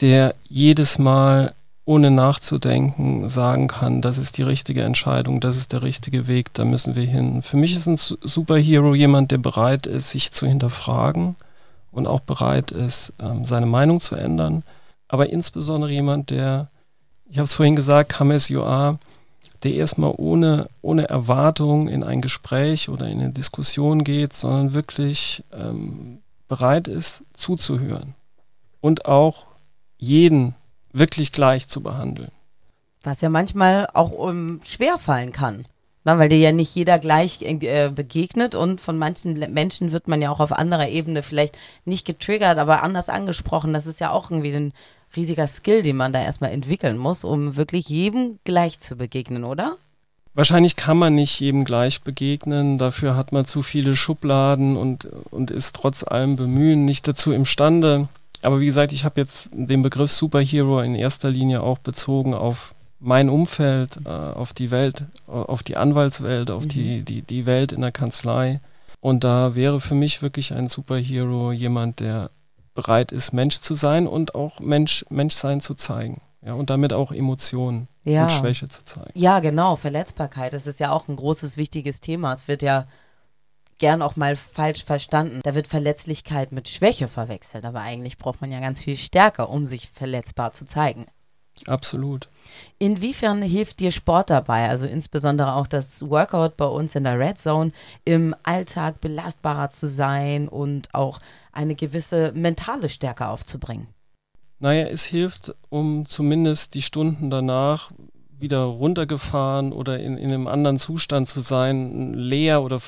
der 0.00 0.34
jedes 0.48 0.98
Mal 0.98 1.54
ohne 1.84 2.10
nachzudenken 2.10 3.28
sagen 3.28 3.66
kann, 3.66 4.00
das 4.00 4.16
ist 4.18 4.38
die 4.38 4.42
richtige 4.42 4.82
Entscheidung, 4.82 5.40
das 5.40 5.56
ist 5.56 5.72
der 5.72 5.82
richtige 5.82 6.28
Weg, 6.28 6.52
da 6.54 6.64
müssen 6.64 6.94
wir 6.94 7.04
hin. 7.04 7.42
Für 7.42 7.56
mich 7.56 7.74
ist 7.74 7.86
ein 7.86 7.96
Superhero 7.96 8.94
jemand, 8.94 9.32
der 9.32 9.38
bereit 9.38 9.86
ist, 9.86 10.10
sich 10.10 10.30
zu 10.30 10.46
hinterfragen, 10.46 11.36
und 11.90 12.06
auch 12.06 12.20
bereit 12.20 12.70
ist, 12.70 13.12
ähm, 13.20 13.44
seine 13.44 13.66
Meinung 13.66 14.00
zu 14.00 14.14
ändern. 14.14 14.62
Aber 15.08 15.30
insbesondere 15.30 15.90
jemand, 15.90 16.30
der, 16.30 16.70
ich 17.28 17.38
habe 17.38 17.44
es 17.44 17.54
vorhin 17.54 17.76
gesagt, 17.76 18.18
you 18.48 18.62
are, 18.62 18.98
der 19.62 19.74
erstmal 19.74 20.14
ohne, 20.16 20.68
ohne 20.82 21.08
Erwartung 21.08 21.88
in 21.88 22.04
ein 22.04 22.20
Gespräch 22.20 22.88
oder 22.88 23.08
in 23.08 23.20
eine 23.20 23.30
Diskussion 23.30 24.04
geht, 24.04 24.32
sondern 24.32 24.72
wirklich 24.72 25.44
ähm, 25.52 26.18
bereit 26.48 26.88
ist, 26.88 27.22
zuzuhören 27.34 28.14
und 28.80 29.06
auch 29.06 29.46
jeden 29.98 30.54
wirklich 30.92 31.32
gleich 31.32 31.68
zu 31.68 31.82
behandeln. 31.82 32.30
Was 33.02 33.20
ja 33.20 33.28
manchmal 33.28 33.88
auch 33.92 34.10
um, 34.10 34.60
schwer 34.64 34.98
fallen 34.98 35.32
kann. 35.32 35.64
Na, 36.04 36.18
weil 36.18 36.30
dir 36.30 36.38
ja 36.38 36.52
nicht 36.52 36.74
jeder 36.74 36.98
gleich 36.98 37.42
äh, 37.42 37.90
begegnet 37.94 38.54
und 38.54 38.80
von 38.80 38.96
manchen 38.96 39.38
Menschen 39.52 39.92
wird 39.92 40.08
man 40.08 40.22
ja 40.22 40.30
auch 40.30 40.40
auf 40.40 40.52
anderer 40.52 40.88
Ebene 40.88 41.22
vielleicht 41.22 41.58
nicht 41.84 42.06
getriggert, 42.06 42.58
aber 42.58 42.82
anders 42.82 43.10
angesprochen. 43.10 43.74
Das 43.74 43.86
ist 43.86 44.00
ja 44.00 44.10
auch 44.10 44.30
irgendwie 44.30 44.54
ein 44.54 44.72
riesiger 45.14 45.46
Skill, 45.46 45.82
den 45.82 45.96
man 45.96 46.12
da 46.12 46.22
erstmal 46.22 46.52
entwickeln 46.52 46.96
muss, 46.96 47.24
um 47.24 47.56
wirklich 47.56 47.88
jedem 47.88 48.38
gleich 48.44 48.80
zu 48.80 48.96
begegnen, 48.96 49.44
oder? 49.44 49.76
Wahrscheinlich 50.32 50.76
kann 50.76 50.96
man 50.96 51.14
nicht 51.14 51.40
jedem 51.40 51.64
gleich 51.64 52.02
begegnen, 52.02 52.78
dafür 52.78 53.16
hat 53.16 53.32
man 53.32 53.44
zu 53.44 53.62
viele 53.62 53.96
Schubladen 53.96 54.76
und, 54.76 55.08
und 55.30 55.50
ist 55.50 55.74
trotz 55.74 56.04
allem 56.04 56.36
Bemühen 56.36 56.84
nicht 56.84 57.08
dazu 57.08 57.32
imstande. 57.32 58.08
Aber 58.42 58.60
wie 58.60 58.66
gesagt, 58.66 58.92
ich 58.92 59.04
habe 59.04 59.20
jetzt 59.20 59.50
den 59.52 59.82
Begriff 59.82 60.12
Superhero 60.12 60.80
in 60.80 60.94
erster 60.94 61.30
Linie 61.30 61.62
auch 61.62 61.78
bezogen 61.78 62.32
auf 62.32 62.74
mein 63.00 63.28
Umfeld, 63.28 63.98
äh, 64.04 64.08
auf 64.08 64.52
die 64.52 64.70
Welt, 64.70 65.06
auf 65.26 65.62
die 65.62 65.76
Anwaltswelt, 65.76 66.50
auf 66.50 66.64
mhm. 66.64 66.68
die, 66.68 67.02
die, 67.02 67.22
die 67.22 67.46
Welt 67.46 67.72
in 67.72 67.80
der 67.80 67.92
Kanzlei. 67.92 68.60
Und 69.00 69.24
da 69.24 69.54
wäre 69.54 69.80
für 69.80 69.94
mich 69.94 70.22
wirklich 70.22 70.52
ein 70.52 70.68
Superhero 70.68 71.52
jemand, 71.52 72.00
der 72.00 72.30
bereit 72.74 73.12
ist, 73.12 73.32
Mensch 73.32 73.60
zu 73.60 73.74
sein 73.74 74.06
und 74.06 74.34
auch 74.34 74.60
Mensch, 74.60 75.04
Menschsein 75.08 75.60
zu 75.60 75.74
zeigen. 75.74 76.20
Ja, 76.42 76.54
und 76.54 76.70
damit 76.70 76.94
auch 76.94 77.12
Emotionen 77.12 77.88
ja. 78.04 78.22
und 78.22 78.32
Schwäche 78.32 78.68
zu 78.68 78.82
zeigen. 78.84 79.10
Ja, 79.14 79.40
genau. 79.40 79.76
Verletzbarkeit, 79.76 80.52
das 80.52 80.66
ist 80.66 80.80
ja 80.80 80.90
auch 80.90 81.08
ein 81.08 81.16
großes, 81.16 81.56
wichtiges 81.58 82.00
Thema. 82.00 82.32
Es 82.32 82.48
wird 82.48 82.62
ja 82.62 82.86
gern 83.76 84.00
auch 84.00 84.16
mal 84.16 84.36
falsch 84.36 84.84
verstanden. 84.84 85.40
Da 85.42 85.54
wird 85.54 85.66
Verletzlichkeit 85.66 86.52
mit 86.52 86.68
Schwäche 86.68 87.08
verwechselt, 87.08 87.64
aber 87.64 87.80
eigentlich 87.80 88.16
braucht 88.16 88.40
man 88.40 88.52
ja 88.52 88.60
ganz 88.60 88.80
viel 88.80 88.96
Stärke, 88.96 89.48
um 89.48 89.66
sich 89.66 89.90
verletzbar 89.90 90.52
zu 90.52 90.64
zeigen. 90.64 91.06
Absolut. 91.66 92.28
Inwiefern 92.78 93.42
hilft 93.42 93.80
dir 93.80 93.90
Sport 93.90 94.30
dabei, 94.30 94.68
also 94.68 94.86
insbesondere 94.86 95.54
auch 95.54 95.66
das 95.66 96.08
Workout 96.08 96.56
bei 96.56 96.66
uns 96.66 96.94
in 96.94 97.04
der 97.04 97.18
Red 97.18 97.38
Zone, 97.38 97.72
im 98.04 98.34
Alltag 98.42 99.00
belastbarer 99.00 99.70
zu 99.70 99.88
sein 99.88 100.48
und 100.48 100.94
auch 100.94 101.20
eine 101.52 101.74
gewisse 101.74 102.32
mentale 102.32 102.88
Stärke 102.88 103.28
aufzubringen? 103.28 103.88
Naja, 104.58 104.86
es 104.88 105.04
hilft, 105.04 105.54
um 105.70 106.04
zumindest 106.06 106.74
die 106.74 106.82
Stunden 106.82 107.30
danach 107.30 107.90
wieder 108.38 108.60
runtergefahren 108.60 109.72
oder 109.72 110.00
in, 110.00 110.16
in 110.16 110.32
einem 110.32 110.48
anderen 110.48 110.78
Zustand 110.78 111.28
zu 111.28 111.40
sein, 111.40 112.14
leer 112.14 112.62
oder 112.62 112.80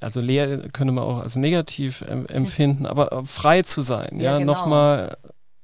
also 0.00 0.20
leer 0.20 0.68
könnte 0.70 0.92
man 0.92 1.04
auch 1.04 1.20
als 1.20 1.36
negativ 1.36 2.02
empfinden, 2.02 2.86
aber 2.86 3.24
frei 3.24 3.62
zu 3.62 3.80
sein, 3.82 4.18
ja, 4.18 4.32
ja 4.32 4.38
genau. 4.38 4.52
nochmal, 4.52 5.16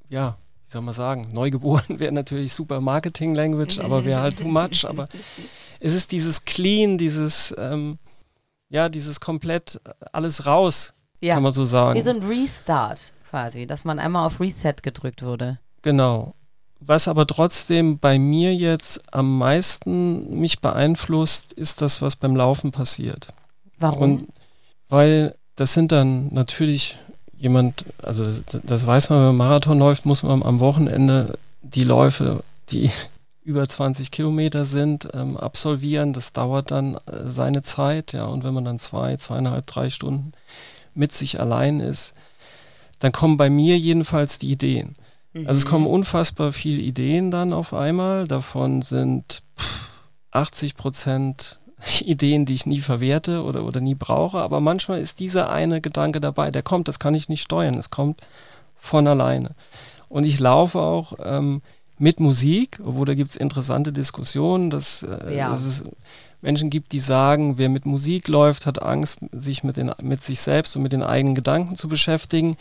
ja, 0.09 0.37
wie 0.65 0.71
soll 0.71 0.83
man 0.83 0.95
sagen, 0.95 1.29
Neugeboren 1.33 1.99
wäre 1.99 2.13
natürlich 2.13 2.53
super 2.53 2.81
Marketing-Language, 2.81 3.81
aber 3.81 4.05
wäre 4.05 4.21
halt 4.21 4.39
too 4.39 4.49
much. 4.49 4.85
Aber 4.89 5.09
es 5.81 5.95
ist 5.95 6.13
dieses 6.13 6.45
Clean, 6.45 6.99
dieses, 6.99 7.55
ähm, 7.59 7.99
ja, 8.69 8.89
dieses 8.89 9.21
komplett 9.21 9.81
alles 10.13 10.47
raus, 10.47 10.95
ja. 11.21 11.35
kann 11.35 11.43
man 11.43 11.53
so 11.53 11.65
sagen. 11.65 11.99
Wie 11.99 12.03
so 12.03 12.11
ein 12.11 12.23
Restart 12.23 13.13
quasi, 13.31 13.67
dass 13.67 13.85
man 13.85 13.99
einmal 13.99 14.27
auf 14.27 14.41
Reset 14.41 14.77
gedrückt 14.83 15.23
wurde. 15.23 15.59
Genau. 15.83 16.35
Was 16.81 17.09
aber 17.09 17.27
trotzdem 17.27 17.99
bei 17.99 18.19
mir 18.19 18.55
jetzt 18.55 19.13
am 19.13 19.39
meisten 19.39 20.39
mich 20.39 20.61
beeinflusst, 20.61 21.53
ist 21.53 21.83
das, 21.83 22.03
was 22.03 22.17
beim 22.17 22.37
Laufen 22.37 22.73
passiert. 22.73 23.29
Warum? 23.79 24.03
Und 24.03 24.29
weil 24.89 25.35
das 25.57 25.73
sind 25.73 25.93
dann 25.93 26.33
natürlich 26.33 26.99
jemand, 27.45 27.85
also 28.03 28.25
das, 28.25 28.43
das 28.63 28.87
weiß 28.87 29.11
man, 29.11 29.19
wenn 29.19 29.27
man 29.27 29.37
Marathon 29.37 29.79
läuft, 29.79 30.07
muss 30.07 30.23
man 30.23 30.43
am 30.43 30.61
Wochenende 30.61 31.39
die 31.61 31.85
Läufe, 31.85 32.43
die 32.71 32.91
über 33.45 33.69
20 33.69 34.11
Kilometer 34.11 34.65
sind, 34.65 35.09
ähm, 35.13 35.37
absolvieren. 35.37 36.15
Das 36.15 36.33
dauert 36.33 36.71
dann 36.71 36.95
äh, 37.07 37.29
seine 37.29 37.63
Zeit, 37.63 38.15
ja. 38.15 38.25
Und 38.25 38.43
wenn 38.43 38.55
man 38.55 38.65
dann 38.65 38.79
zwei, 38.79 39.17
zweieinhalb, 39.17 39.67
drei 39.67 39.91
Stunden 39.91 40.33
mit 40.95 41.13
sich 41.13 41.39
allein 41.39 41.81
ist, 41.81 42.15
dann 43.01 43.13
kommen 43.13 43.37
bei 43.37 43.51
mir 43.51 43.77
jedenfalls 43.77 44.39
die 44.39 44.51
Ideen. 44.51 44.97
Mhm. 45.35 45.47
Also 45.47 45.59
es 45.59 45.67
kommen 45.67 45.87
unfassbar 45.87 46.53
viele 46.53 46.81
Ideen 46.81 47.31
dann 47.31 47.53
auf 47.53 47.75
einmal. 47.75 48.27
Davon 48.27 48.81
sind 48.81 49.43
80 50.31 50.77
Prozent 50.77 51.59
Ideen, 52.05 52.45
die 52.45 52.55
ich 52.55 52.67
nie 52.67 52.81
verwerte 52.81 53.43
oder, 53.43 53.65
oder 53.65 53.81
nie 53.81 53.95
brauche. 53.95 54.39
Aber 54.39 54.61
manchmal 54.61 55.01
ist 55.01 55.21
dieser 55.21 55.51
eine 55.51 55.81
Gedanke 55.81 56.21
dabei, 56.21 56.51
der 56.51 56.63
kommt, 56.63 56.89
das 56.89 56.99
kann 56.99 57.15
ich 57.15 57.29
nicht 57.29 57.43
steuern. 57.43 57.75
Es 57.75 57.91
kommt 57.91 58.21
von 58.77 59.07
alleine. 59.07 59.51
Und 60.09 60.25
ich 60.25 60.39
laufe 60.39 60.79
auch 60.79 61.15
ähm, 61.23 61.63
mit 61.99 62.21
Musik, 62.21 62.81
obwohl 62.85 63.07
da 63.07 63.15
gibt 63.15 63.31
es 63.31 63.37
interessante 63.37 63.93
Diskussionen, 63.93 64.71
dass, 64.71 65.03
äh, 65.03 65.37
ja. 65.37 65.51
dass, 65.51 65.63
es 65.63 65.85
Menschen 66.43 66.69
gibt, 66.69 66.93
die 66.93 67.01
sagen, 67.01 67.57
wer 67.57 67.71
mit 67.71 67.87
Musik 67.87 68.29
läuft, 68.29 68.67
hat 68.67 68.83
Angst, 68.83 69.21
sich 69.33 69.65
mit, 69.65 69.79
den, 69.79 69.93
mit 70.03 70.23
sich 70.23 70.41
selbst 70.41 70.77
und 70.77 70.83
mit 70.83 70.93
den 70.93 71.03
eigenen 71.03 71.35
Gedanken 71.35 71.77
zu 71.77 71.89
beschäftigen. 71.89 72.57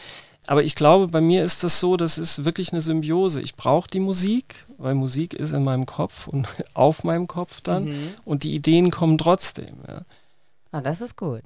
Aber 0.48 0.64
ich 0.64 0.76
glaube, 0.76 1.08
bei 1.08 1.22
mir 1.22 1.44
ist 1.44 1.64
das 1.64 1.80
so, 1.80 1.96
das 1.96 2.18
ist 2.18 2.44
wirklich 2.44 2.74
eine 2.74 2.82
Symbiose. 2.82 3.42
Ich 3.42 3.56
brauche 3.56 3.88
die 3.88 4.00
Musik, 4.00 4.66
weil 4.78 4.94
Musik 4.94 5.34
ist 5.34 5.54
in 5.54 5.64
meinem 5.64 5.86
Kopf 5.86 6.28
und 6.28 6.48
auf 6.74 7.04
meinem 7.04 7.28
Kopf 7.28 7.62
dann 7.62 7.86
mhm. 7.86 8.14
und 8.26 8.44
die 8.44 8.54
Ideen 8.54 8.92
kommen 8.92 9.18
trotzdem. 9.18 9.78
Ja. 9.88 10.02
Ah, 10.72 10.82
das 10.82 11.02
ist 11.02 11.16
gut. 11.16 11.44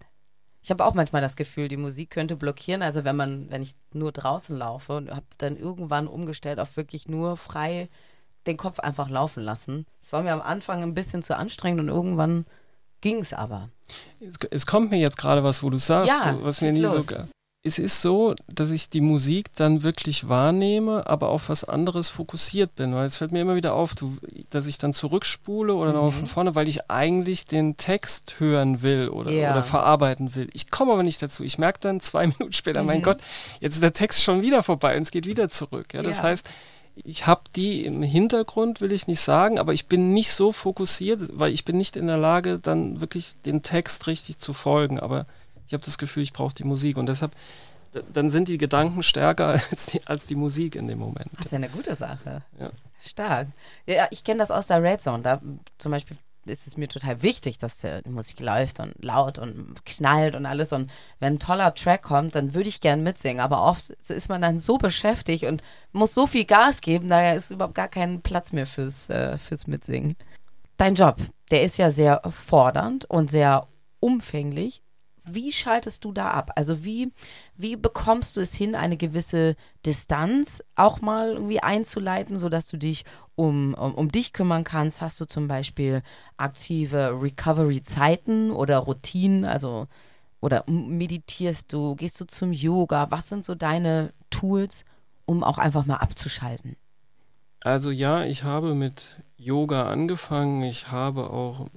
Ich 0.64 0.72
habe 0.72 0.84
auch 0.84 0.94
manchmal 0.94 1.22
das 1.22 1.36
Gefühl, 1.36 1.70
die 1.70 1.78
Musik 1.78 2.10
könnte 2.10 2.36
blockieren. 2.36 2.82
Also 2.82 3.04
wenn 3.04 3.16
man, 3.16 3.50
wenn 3.50 3.62
ich 3.62 3.76
nur 3.94 4.12
draußen 4.12 4.58
laufe 4.58 4.98
und 4.98 5.12
habe 5.12 5.26
dann 5.38 5.56
irgendwann 5.56 6.08
umgestellt 6.08 6.60
auf 6.60 6.76
wirklich 6.76 7.08
nur 7.08 7.38
frei 7.38 7.90
den 8.48 8.58
Kopf 8.58 8.80
einfach 8.80 9.10
laufen 9.10 9.44
lassen. 9.44 9.86
Es 10.02 10.12
war 10.12 10.24
mir 10.24 10.34
am 10.34 10.42
Anfang 10.42 10.82
ein 10.82 10.94
bisschen 10.94 11.22
zu 11.22 11.38
anstrengend 11.38 11.82
und 11.82 11.90
irgendwann 11.90 12.46
ging 13.02 13.20
es 13.20 13.34
aber. 13.34 13.70
Es, 14.20 14.66
kommt 14.66 14.90
mir 14.90 15.00
jetzt 15.00 15.18
gerade 15.18 15.44
was, 15.44 15.62
wo 15.64 15.70
du 15.70 15.78
sagst, 15.78 16.08
ja, 16.08 16.38
was 16.42 16.62
mir 16.62 16.72
nie 16.72 16.82
los. 16.82 17.08
so 17.08 17.18
es 17.68 17.78
ist 17.78 18.02
so, 18.02 18.34
dass 18.48 18.72
ich 18.72 18.90
die 18.90 19.02
Musik 19.02 19.50
dann 19.56 19.84
wirklich 19.84 20.30
wahrnehme, 20.30 21.06
aber 21.06 21.30
auf 21.30 21.50
was 21.50 21.64
anderes 21.64 22.10
fokussiert 22.10 22.76
bin. 22.76 22.96
Weil 22.96 23.06
es 23.06 23.18
fällt 23.18 23.32
mir 23.32 23.42
immer 23.42 23.56
wieder 23.56 23.74
auf, 23.74 23.94
du, 23.94 24.18
dass 24.50 24.66
ich 24.66 24.78
dann 24.78 24.94
zurückspule 24.94 25.74
oder 25.74 25.94
mhm. 26.02 26.12
von 26.12 26.26
vorne, 26.28 26.56
weil 26.56 26.68
ich 26.68 26.90
eigentlich 26.90 27.46
den 27.46 27.78
Text 27.78 28.40
hören 28.40 28.82
will 28.82 29.10
oder, 29.10 29.32
ja. 29.32 29.52
oder 29.52 29.64
verarbeiten 29.64 30.36
will. 30.36 30.50
Ich 30.54 30.72
komme 30.72 30.94
aber 30.94 31.04
nicht 31.04 31.22
dazu. 31.22 31.44
Ich 31.44 31.58
merke 31.58 31.80
dann 31.82 32.00
zwei 32.00 32.28
Minuten 32.28 32.54
später, 32.54 32.82
mhm. 32.82 32.88
mein 32.88 33.02
Gott, 33.02 33.18
jetzt 33.60 33.76
ist 33.76 33.84
der 33.84 33.94
Text 33.94 34.24
schon 34.24 34.42
wieder 34.42 34.64
vorbei 34.64 34.96
und 34.96 35.04
es 35.04 35.12
geht 35.12 35.28
wieder 35.28 35.50
zurück. 35.50 35.94
Ja, 35.94 36.02
das 36.02 36.18
ja. 36.18 36.24
heißt, 36.24 36.50
ich 37.04 37.28
habe 37.28 37.42
die 37.56 37.86
im 37.86 38.02
Hintergrund, 38.02 38.82
will 38.82 38.92
ich 38.92 39.08
nicht 39.08 39.20
sagen, 39.20 39.60
aber 39.60 39.74
ich 39.74 39.88
bin 39.88 40.14
nicht 40.14 40.32
so 40.32 40.52
fokussiert, 40.52 41.22
weil 41.34 41.54
ich 41.54 41.64
bin 41.66 41.78
nicht 41.78 41.96
in 41.96 42.08
der 42.08 42.18
Lage, 42.18 42.60
dann 42.60 43.02
wirklich 43.02 43.36
den 43.46 43.62
Text 43.62 44.08
richtig 44.08 44.40
zu 44.40 44.54
folgen. 44.54 45.00
Aber 45.00 45.28
ich 45.68 45.74
habe 45.74 45.84
das 45.84 45.98
Gefühl, 45.98 46.24
ich 46.24 46.34
brauche 46.34 46.56
die 46.56 46.64
Musik 46.64 46.98
und 46.98 47.08
deshalb, 47.08 47.34
dann 48.14 48.30
sind 48.30 48.48
die 48.48 48.58
Gedanken 48.58 49.04
stärker 49.04 49.62
als 49.72 49.88
die, 49.88 50.06
als 50.08 50.26
die 50.26 50.36
Musik 50.36 50.76
in 50.76 50.88
dem 50.88 51.00
Moment. 51.00 51.30
Das 51.34 51.48
ist 51.48 51.52
ja 51.52 51.58
eine 51.58 51.70
gute 51.70 51.96
Sache. 51.96 52.44
Ja. 52.60 52.72
Stark. 53.04 53.50
Ja, 53.86 54.08
ich 54.12 54.24
kenne 54.24 54.40
das 54.40 54.52
aus 54.52 54.68
der 54.68 54.82
Red 54.82 55.02
Zone. 55.02 55.24
Da 55.24 55.42
zum 55.78 55.92
Beispiel 55.92 56.18
ist 56.46 56.68
es 56.68 56.78
mir 56.78 56.88
total 56.88 57.22
wichtig, 57.24 57.58
dass 57.58 57.80
die 57.80 58.10
Musik 58.10 58.40
läuft 58.40 58.80
und 58.80 58.94
laut 59.04 59.38
und 59.38 59.86
knallt 59.86 60.36
und 60.36 60.46
alles. 60.46 60.72
Und 60.74 60.92
wenn 61.20 61.34
ein 61.34 61.40
toller 61.40 61.74
Track 61.74 62.04
kommt, 62.04 62.36
dann 62.36 62.54
würde 62.54 62.70
ich 62.70 62.82
gern 62.82 63.04
mitsingen. 63.04 63.42
Aber 63.42 63.64
oft 63.64 63.90
ist 63.90 64.30
man 64.30 64.42
dann 64.42 64.58
so 64.58 64.78
beschäftigt 64.78 65.44
und 65.44 65.62
muss 65.92 66.14
so 66.14 66.28
viel 66.28 66.46
Gas 66.46 66.82
geben, 66.82 67.10
daher 67.10 67.36
ist 67.36 67.52
überhaupt 67.52 67.76
gar 67.76 67.90
kein 67.90 68.22
Platz 68.22 68.54
mehr 68.54 68.66
fürs, 68.66 69.10
äh, 69.10 69.38
fürs 69.38 69.68
Mitsingen. 69.68 70.16
Dein 70.78 70.96
Job, 70.96 71.18
der 71.52 71.64
ist 71.64 71.78
ja 71.78 71.92
sehr 71.92 72.22
fordernd 72.30 73.06
und 73.06 73.32
sehr 73.32 73.68
umfänglich 74.00 74.82
wie 75.30 75.52
schaltest 75.52 76.04
du 76.06 76.12
da 76.12 76.32
ab? 76.32 76.52
Also 76.56 76.84
wie, 76.84 77.12
wie 77.56 77.76
bekommst 77.76 78.36
du 78.38 78.42
es 78.42 78.56
hin, 78.56 78.76
eine 78.76 78.98
gewisse 78.98 79.56
Distanz 79.86 80.64
auch 80.76 81.02
mal 81.02 81.34
irgendwie 81.34 81.62
einzuleiten, 81.62 82.40
sodass 82.40 82.68
du 82.68 82.78
dich 82.78 83.06
um, 83.36 83.74
um, 83.74 83.96
um 83.96 84.12
dich 84.12 84.34
kümmern 84.34 84.64
kannst? 84.64 85.02
Hast 85.02 85.20
du 85.22 85.26
zum 85.26 85.48
Beispiel 85.48 86.02
aktive 86.38 87.22
Recovery-Zeiten 87.22 88.52
oder 88.52 88.78
Routinen? 88.80 89.46
Also 89.46 89.88
oder 90.40 90.64
meditierst 90.68 91.74
du? 91.74 91.96
Gehst 91.96 92.20
du 92.20 92.26
zum 92.26 92.54
Yoga? 92.54 93.10
Was 93.10 93.30
sind 93.30 93.44
so 93.44 93.56
deine 93.56 94.14
Tools, 94.30 94.86
um 95.26 95.44
auch 95.44 95.58
einfach 95.58 95.86
mal 95.86 95.98
abzuschalten? 95.98 96.76
Also 97.62 97.92
ja, 97.92 98.24
ich 98.24 98.44
habe 98.44 98.76
mit 98.76 99.18
Yoga 99.38 99.90
angefangen. 99.90 100.64
Ich 100.64 100.92
habe 100.92 101.32
auch 101.32 101.68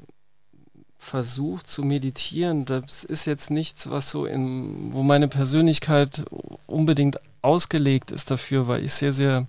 versucht 1.00 1.66
zu 1.66 1.82
meditieren, 1.82 2.66
das 2.66 3.04
ist 3.04 3.24
jetzt 3.24 3.50
nichts, 3.50 3.90
was 3.90 4.10
so 4.10 4.26
in, 4.26 4.92
wo 4.92 5.02
meine 5.02 5.28
Persönlichkeit 5.28 6.24
unbedingt 6.66 7.18
ausgelegt 7.40 8.10
ist 8.10 8.30
dafür, 8.30 8.68
weil 8.68 8.84
ich 8.84 8.92
sehr, 8.92 9.12
sehr 9.12 9.46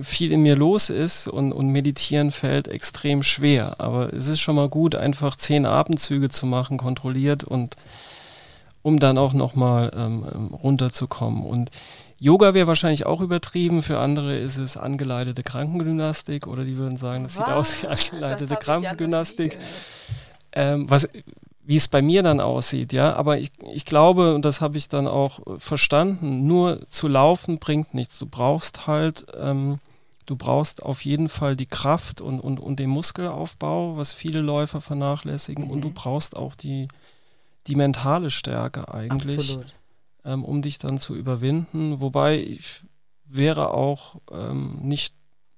viel 0.00 0.32
in 0.32 0.42
mir 0.42 0.56
los 0.56 0.88
ist 0.88 1.28
und, 1.28 1.52
und 1.52 1.68
meditieren 1.68 2.32
fällt 2.32 2.68
extrem 2.68 3.22
schwer. 3.22 3.80
Aber 3.80 4.12
es 4.14 4.28
ist 4.28 4.40
schon 4.40 4.56
mal 4.56 4.70
gut, 4.70 4.94
einfach 4.94 5.36
zehn 5.36 5.66
Atemzüge 5.66 6.30
zu 6.30 6.46
machen, 6.46 6.78
kontrolliert 6.78 7.44
und 7.44 7.76
um 8.80 8.98
dann 8.98 9.18
auch 9.18 9.34
nochmal 9.34 9.92
ähm, 9.94 10.26
ähm, 10.34 10.46
runterzukommen. 10.54 11.44
Und 11.44 11.70
Yoga 12.18 12.54
wäre 12.54 12.66
wahrscheinlich 12.66 13.04
auch 13.04 13.20
übertrieben. 13.20 13.82
Für 13.82 14.00
andere 14.00 14.38
ist 14.38 14.56
es 14.56 14.78
angeleitete 14.78 15.42
Krankengymnastik 15.42 16.46
oder 16.46 16.64
die 16.64 16.78
würden 16.78 16.96
sagen, 16.96 17.24
das 17.24 17.36
Was? 17.36 17.46
sieht 17.46 17.54
aus 17.54 17.82
wie 17.82 17.86
angeleitete 18.14 18.56
Krankengymnastik 18.56 19.58
ähm, 20.56 20.88
was, 20.90 21.08
wie 21.62 21.76
es 21.76 21.88
bei 21.88 22.00
mir 22.00 22.22
dann 22.22 22.40
aussieht, 22.40 22.92
ja. 22.92 23.14
Aber 23.14 23.38
ich, 23.38 23.52
ich 23.72 23.84
glaube, 23.84 24.34
und 24.34 24.44
das 24.44 24.60
habe 24.60 24.78
ich 24.78 24.88
dann 24.88 25.06
auch 25.06 25.40
verstanden, 25.58 26.46
nur 26.46 26.88
zu 26.88 27.08
laufen 27.08 27.58
bringt 27.58 27.92
nichts. 27.92 28.18
Du 28.18 28.26
brauchst 28.26 28.86
halt, 28.86 29.26
ähm, 29.38 29.78
du 30.24 30.36
brauchst 30.36 30.82
auf 30.82 31.04
jeden 31.04 31.28
Fall 31.28 31.56
die 31.56 31.66
Kraft 31.66 32.20
und, 32.20 32.40
und, 32.40 32.58
und 32.58 32.78
den 32.78 32.88
Muskelaufbau, 32.88 33.96
was 33.96 34.12
viele 34.12 34.40
Läufer 34.40 34.80
vernachlässigen. 34.80 35.64
Mhm. 35.64 35.70
Und 35.70 35.80
du 35.82 35.90
brauchst 35.90 36.36
auch 36.36 36.54
die, 36.54 36.88
die 37.66 37.74
mentale 37.74 38.30
Stärke 38.30 38.92
eigentlich, 38.92 39.58
ähm, 40.24 40.44
um 40.44 40.62
dich 40.62 40.78
dann 40.78 40.98
zu 40.98 41.14
überwinden. 41.14 42.00
Wobei 42.00 42.38
ich 42.38 42.82
wäre 43.24 43.74
auch 43.74 44.20
ähm, 44.30 44.78
nicht 44.82 45.15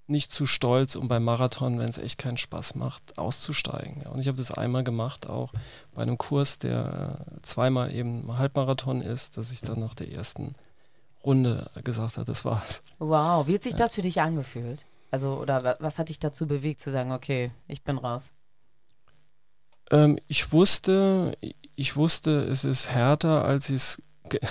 nicht 0.09 0.33
zu 0.33 0.47
stolz, 0.47 0.97
um 0.97 1.09
beim 1.09 1.25
Marathon, 1.25 1.79
wenn 1.79 1.88
es 1.88 1.99
echt 1.99 2.18
keinen 2.18 2.38
Spaß 2.38 2.75
macht, 2.75 3.18
auszusteigen. 3.18 4.03
Und 4.07 4.21
ich 4.21 4.29
habe 4.29 4.38
das 4.38 4.53
einmal 4.53 4.85
gemacht, 4.85 5.29
auch 5.29 5.53
bei 5.94 6.03
einem 6.03 6.18
Kurs, 6.18 6.59
der 6.59 7.27
äh, 7.37 7.42
zweimal 7.42 7.94
eben 7.94 8.38
Halbmarathon 8.38 9.01
ist, 9.01 9.37
dass 9.37 9.53
ich 9.53 9.61
dann 9.61 9.81
nach 9.81 9.94
der 9.94 10.12
ersten 10.12 10.55
Runde 11.25 11.71
gesagt 11.85 12.16
habe, 12.16 12.25
das 12.25 12.44
war's. 12.44 12.83
Wow, 12.99 13.47
wie 13.47 13.55
hat 13.55 13.62
sich 13.62 13.73
ja. 13.73 13.79
das 13.79 13.94
für 13.94 14.03
dich 14.03 14.21
angefühlt? 14.21 14.85
Also, 15.11 15.35
oder 15.38 15.77
was 15.81 15.99
hat 15.99 16.09
dich 16.09 16.18
dazu 16.18 16.47
bewegt, 16.47 16.81
zu 16.81 16.90
sagen, 16.90 17.12
okay, 17.12 17.51
ich 17.66 17.83
bin 17.83 17.99
raus? 17.99 18.33
Ähm, 19.90 20.18
ich 20.29 20.53
wusste, 20.53 21.37
ich 21.77 21.97
wusste, 21.97 22.42
es 22.42 22.64
ist 22.64 22.88
härter, 22.88 23.44
als 23.44 23.71
ich 23.71 23.77
es 23.77 24.03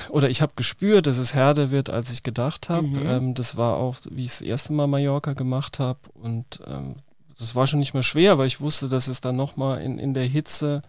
oder 0.09 0.29
ich 0.29 0.41
habe 0.41 0.53
gespürt, 0.55 1.07
dass 1.07 1.17
es 1.17 1.33
härter 1.33 1.71
wird, 1.71 1.89
als 1.89 2.11
ich 2.11 2.23
gedacht 2.23 2.69
habe. 2.69 2.87
Mhm. 2.87 3.05
Ähm, 3.05 3.33
das 3.33 3.57
war 3.57 3.77
auch, 3.77 3.95
wie 4.09 4.25
ich 4.25 4.31
das 4.31 4.41
erste 4.41 4.73
Mal 4.73 4.87
Mallorca 4.87 5.33
gemacht 5.33 5.79
habe. 5.79 5.99
Und 6.13 6.59
ähm, 6.65 6.95
das 7.37 7.55
war 7.55 7.67
schon 7.67 7.79
nicht 7.79 7.93
mehr 7.93 8.03
schwer, 8.03 8.37
weil 8.37 8.47
ich 8.47 8.61
wusste, 8.61 8.89
dass 8.89 9.07
es 9.07 9.21
dann 9.21 9.35
nochmal 9.35 9.81
in, 9.81 9.99
in 9.99 10.13
der 10.13 10.25
Hitze, 10.25 10.81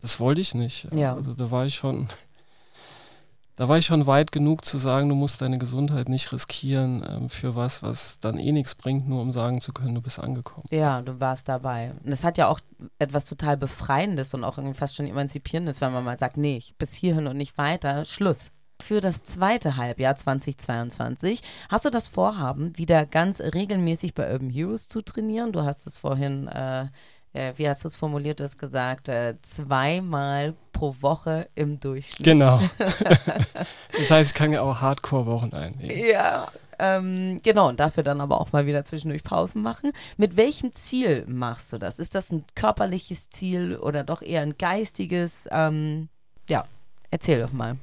das 0.00 0.20
wollte 0.20 0.40
ich 0.40 0.54
nicht. 0.54 0.88
Ja. 0.94 1.14
Also 1.14 1.32
da 1.32 1.50
war 1.50 1.66
ich 1.66 1.74
schon, 1.74 2.08
da 3.62 3.68
war 3.68 3.78
ich 3.78 3.86
schon 3.86 4.08
weit 4.08 4.32
genug 4.32 4.64
zu 4.64 4.76
sagen, 4.76 5.08
du 5.08 5.14
musst 5.14 5.40
deine 5.40 5.56
Gesundheit 5.56 6.08
nicht 6.08 6.32
riskieren 6.32 7.06
ähm, 7.08 7.28
für 7.28 7.54
was, 7.54 7.80
was 7.80 8.18
dann 8.18 8.40
eh 8.40 8.50
nichts 8.50 8.74
bringt, 8.74 9.08
nur 9.08 9.22
um 9.22 9.30
sagen 9.30 9.60
zu 9.60 9.72
können, 9.72 9.94
du 9.94 10.02
bist 10.02 10.18
angekommen. 10.18 10.66
Ja, 10.72 11.00
du 11.00 11.20
warst 11.20 11.48
dabei. 11.48 11.92
Und 12.02 12.10
es 12.10 12.24
hat 12.24 12.38
ja 12.38 12.48
auch 12.48 12.58
etwas 12.98 13.26
total 13.26 13.56
Befreiendes 13.56 14.34
und 14.34 14.42
auch 14.42 14.58
irgendwie 14.58 14.76
fast 14.76 14.96
schon 14.96 15.06
Emanzipierendes, 15.06 15.80
wenn 15.80 15.92
man 15.92 16.02
mal 16.02 16.18
sagt, 16.18 16.38
nee, 16.38 16.60
bis 16.76 16.92
hierhin 16.94 17.28
und 17.28 17.36
nicht 17.36 17.56
weiter, 17.56 18.04
Schluss. 18.04 18.50
für 18.82 19.00
das 19.00 19.22
zweite 19.22 19.76
Halbjahr 19.76 20.16
2022. 20.16 21.40
Hast 21.68 21.84
du 21.84 21.90
das 21.90 22.08
Vorhaben, 22.08 22.76
wieder 22.76 23.06
ganz 23.06 23.40
regelmäßig 23.40 24.14
bei 24.14 24.32
Urban 24.32 24.50
Heroes 24.50 24.88
zu 24.88 25.02
trainieren? 25.02 25.52
Du 25.52 25.62
hast 25.62 25.86
es 25.86 25.98
vorhin, 25.98 26.48
äh, 26.48 26.88
äh, 27.32 27.52
wie 27.56 27.68
hast 27.68 27.84
du 27.84 27.88
es 27.88 27.96
formuliert, 27.96 28.40
du 28.40 28.44
hast 28.44 28.58
gesagt, 28.58 29.08
äh, 29.08 29.34
zweimal 29.42 30.54
pro 30.72 30.94
Woche 31.00 31.48
im 31.54 31.78
Durchschnitt. 31.78 32.24
Genau. 32.24 32.60
das 33.98 34.10
heißt, 34.10 34.32
ich 34.32 34.34
kann 34.34 34.52
ja 34.52 34.62
auch 34.62 34.80
Hardcore-Wochen 34.80 35.52
einnehmen. 35.54 36.06
Ja, 36.08 36.48
ähm, 36.78 37.40
genau, 37.42 37.68
und 37.68 37.78
dafür 37.78 38.02
dann 38.02 38.20
aber 38.20 38.40
auch 38.40 38.52
mal 38.52 38.66
wieder 38.66 38.84
zwischendurch 38.84 39.22
Pausen 39.22 39.62
machen. 39.62 39.92
Mit 40.16 40.36
welchem 40.36 40.72
Ziel 40.72 41.24
machst 41.28 41.72
du 41.72 41.78
das? 41.78 41.98
Ist 41.98 42.14
das 42.14 42.32
ein 42.32 42.44
körperliches 42.54 43.30
Ziel 43.30 43.76
oder 43.76 44.02
doch 44.04 44.20
eher 44.20 44.42
ein 44.42 44.58
geistiges? 44.58 45.48
Ähm, 45.52 46.08
ja, 46.48 46.64
erzähl 47.10 47.40
doch 47.40 47.52
mal. 47.52 47.76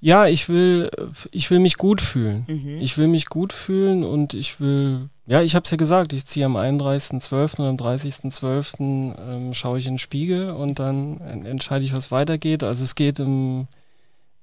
Ja, 0.00 0.26
ich 0.26 0.48
will, 0.48 0.90
ich 1.30 1.50
will 1.50 1.58
mich 1.58 1.76
gut 1.76 2.00
fühlen. 2.00 2.46
Mhm. 2.48 2.80
Ich 2.80 2.96
will 2.96 3.06
mich 3.06 3.26
gut 3.26 3.52
fühlen 3.52 4.02
und 4.02 4.32
ich 4.32 4.58
will, 4.60 5.10
ja, 5.26 5.42
ich 5.42 5.54
habe 5.54 5.64
es 5.64 5.70
ja 5.70 5.76
gesagt, 5.76 6.14
ich 6.14 6.26
ziehe 6.26 6.46
am 6.46 6.56
31.12. 6.56 7.60
und 7.60 7.80
am 7.80 7.86
30.12. 7.86 9.14
Ähm, 9.18 9.54
schaue 9.54 9.78
ich 9.78 9.86
in 9.86 9.94
den 9.94 9.98
Spiegel 9.98 10.50
und 10.50 10.78
dann 10.78 11.20
entscheide 11.44 11.84
ich, 11.84 11.92
was 11.92 12.10
weitergeht. 12.10 12.64
Also 12.64 12.82
es 12.82 12.94
geht 12.94 13.20
um, 13.20 13.68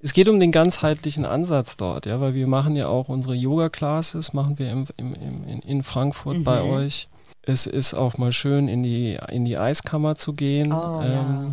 es 0.00 0.12
geht 0.12 0.28
um 0.28 0.38
den 0.38 0.52
ganzheitlichen 0.52 1.26
Ansatz 1.26 1.76
dort, 1.76 2.06
ja, 2.06 2.20
weil 2.20 2.34
wir 2.34 2.46
machen 2.46 2.76
ja 2.76 2.86
auch 2.86 3.08
unsere 3.08 3.34
Yoga-Classes, 3.34 4.32
machen 4.32 4.60
wir 4.60 4.70
im, 4.70 4.86
im, 4.96 5.14
im, 5.14 5.60
in 5.60 5.82
Frankfurt 5.82 6.38
mhm. 6.38 6.44
bei 6.44 6.62
euch. 6.62 7.08
Es 7.42 7.66
ist 7.66 7.94
auch 7.94 8.16
mal 8.16 8.30
schön, 8.30 8.68
in 8.68 8.82
die, 8.84 9.18
in 9.30 9.44
die 9.44 9.58
Eiskammer 9.58 10.14
zu 10.14 10.34
gehen. 10.34 10.72
Oh, 10.72 11.00
ähm, 11.02 11.10
ja 11.10 11.52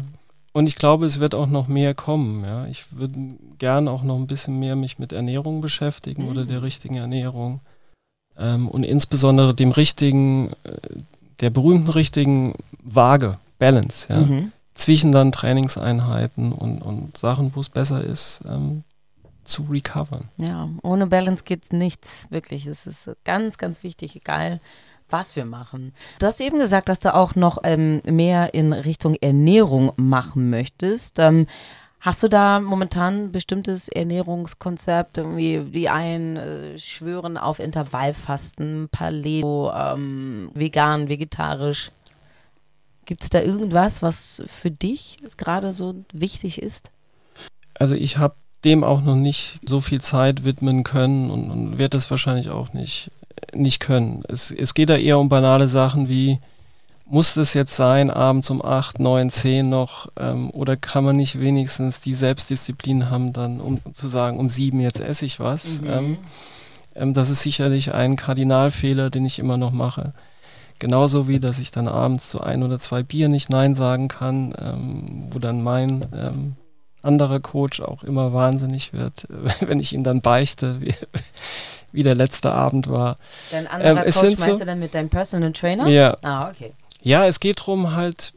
und 0.56 0.68
ich 0.68 0.78
glaube, 0.78 1.06
es 1.06 1.20
wird 1.20 1.36
auch 1.36 1.48
noch 1.48 1.68
mehr 1.68 1.94
kommen. 1.94 2.46
Ja. 2.46 2.66
Ich 2.68 2.86
würde 2.98 3.20
gern 3.58 3.90
auch 3.90 4.04
noch 4.04 4.16
ein 4.16 4.26
bisschen 4.26 4.58
mehr 4.58 4.78
mich 4.78 4.98
mit 5.00 5.12
Ernährung 5.12 5.60
beschäftigen 5.60 6.24
mhm. 6.24 6.30
oder 6.30 6.46
der 6.46 6.64
richtigen 6.64 6.96
Ernährung. 6.96 7.60
Ähm, 8.38 8.70
und 8.70 8.86
insbesondere 8.86 9.54
dem 9.54 9.72
richtigen, 9.72 10.54
äh, 10.64 10.78
der 11.42 11.50
berühmten 11.50 11.92
richtigen 11.92 12.54
Waage, 12.82 13.38
Balance, 13.60 14.08
ja. 14.08 14.22
Mhm. 14.22 14.54
Zwischen 14.74 15.12
dann 15.12 15.34
Trainingseinheiten 15.34 16.54
und, 16.54 16.82
und 16.82 17.18
Sachen, 17.18 17.54
wo 17.54 17.60
es 17.60 17.68
besser 17.68 18.02
ist, 18.02 18.42
ähm, 18.48 18.86
zu 19.44 19.64
recovern. 19.64 20.30
Ja, 20.38 20.70
ohne 20.84 21.08
Balance 21.08 21.44
geht 21.44 21.74
nichts, 21.74 22.28
wirklich. 22.30 22.66
Es 22.66 22.88
ist 22.88 23.10
ganz, 23.26 23.58
ganz 23.58 23.84
wichtig, 23.84 24.16
egal 24.16 24.62
was 25.10 25.36
wir 25.36 25.46
machen. 25.46 25.94
Du 26.20 26.26
hast 26.26 26.42
eben 26.42 26.60
gesagt, 26.60 26.90
dass 26.90 27.00
du 27.00 27.14
auch 27.14 27.36
noch 27.36 27.60
ähm, 27.64 28.02
mehr 28.06 28.54
in 28.54 28.74
Richtung 28.74 29.16
Ernährung 29.16 29.92
machen 29.98 30.50
möchtest. 30.50 31.20
Ähm, 31.20 31.48
hast 32.00 32.24
du 32.24 32.28
da 32.28 32.60
momentan 32.60 33.32
bestimmtes 33.32 33.88
Ernährungskonzept? 33.88 35.18
Irgendwie 35.18 35.60
die 35.72 35.90
einen 35.90 36.38
äh, 36.38 36.80
schwören 36.80 37.38
auf 37.38 37.60
Intervallfasten, 37.60 38.90
Paleo, 38.92 39.72
ähm, 39.76 40.50
vegan, 40.54 41.10
vegetarisch. 41.10 41.92
Gibt 43.06 43.24
es 43.24 43.30
da 43.30 43.42
irgendwas, 43.42 44.02
was 44.02 44.42
für 44.48 44.72
dich 44.72 45.18
gerade 45.38 45.72
so 45.74 46.04
wichtig 46.12 46.62
ist? 46.62 46.92
Also 47.76 47.94
ich 47.94 48.18
habe 48.18 48.36
dem 48.66 48.84
auch 48.84 49.02
noch 49.02 49.16
nicht 49.16 49.60
so 49.66 49.80
viel 49.80 50.02
Zeit 50.02 50.44
widmen 50.44 50.84
können 50.84 51.30
und, 51.30 51.52
und 51.52 51.78
werde 51.78 51.98
das 51.98 52.10
wahrscheinlich 52.10 52.50
auch 52.50 52.74
nicht 52.74 53.12
nicht 53.54 53.80
können. 53.80 54.24
Es, 54.28 54.52
es 54.52 54.74
geht 54.74 54.90
da 54.90 54.98
eher 54.98 55.20
um 55.20 55.30
banale 55.30 55.68
Sachen 55.68 56.10
wie, 56.10 56.40
muss 57.08 57.38
es 57.38 57.54
jetzt 57.54 57.76
sein, 57.76 58.10
abends 58.10 58.50
um 58.50 58.64
8, 58.64 59.00
9, 59.00 59.30
10 59.30 59.70
noch, 59.70 60.08
ähm, 60.18 60.50
oder 60.52 60.76
kann 60.76 61.04
man 61.04 61.16
nicht 61.16 61.40
wenigstens 61.40 62.02
die 62.02 62.14
Selbstdisziplin 62.14 63.10
haben, 63.10 63.32
dann 63.32 63.60
um 63.60 63.80
zu 63.94 64.08
sagen, 64.08 64.40
um 64.40 64.50
7 64.50 64.80
jetzt 64.80 65.00
esse 65.00 65.26
ich 65.26 65.40
was. 65.40 65.82
Mhm. 65.82 65.88
Ähm, 65.88 66.18
ähm, 66.96 67.14
das 67.14 67.30
ist 67.30 67.44
sicherlich 67.44 67.94
ein 67.94 68.16
Kardinalfehler, 68.16 69.10
den 69.10 69.26
ich 69.26 69.40
immer 69.40 69.58
noch 69.58 69.72
mache. 69.72 70.14
Genauso 70.80 71.28
wie, 71.28 71.40
dass 71.40 71.60
ich 71.60 71.72
dann 71.72 71.88
abends 71.88 72.30
zu 72.30 72.42
ein 72.42 72.64
oder 72.64 72.80
zwei 72.80 73.04
Bier 73.04 73.30
nicht 73.30 73.50
Nein 73.50 73.76
sagen 73.76 74.08
kann, 74.08 74.54
ähm, 74.60 75.28
wo 75.30 75.40
dann 75.40 75.64
mein 75.64 76.06
ähm, 76.14 76.56
anderer 77.02 77.40
Coach 77.40 77.82
auch 77.82 78.04
immer 78.04 78.34
wahnsinnig 78.34 78.94
wird, 78.94 79.28
wenn 79.62 79.80
ich 79.80 79.94
ihm 79.94 80.04
dann 80.04 80.22
beichte, 80.22 80.82
wie, 80.82 80.94
wie 81.96 82.04
der 82.04 82.16
letzte 82.16 82.52
Abend 82.52 82.90
war. 82.90 83.18
Dein 83.52 83.68
anderer 83.68 84.06
ähm, 84.06 84.14
Coach 84.14 84.38
meinst 84.38 84.46
so, 84.46 84.60
du 84.60 84.66
dann 84.66 84.80
mit 84.80 84.94
deinem 84.94 85.10
Personal 85.10 85.52
Trainer? 85.54 85.88
Ja. 85.88 86.18
Ah, 86.22 86.50
okay. 86.50 86.74
Ja, 87.02 87.26
es 87.26 87.40
geht 87.40 87.60
darum 87.60 87.96
halt, 87.96 88.34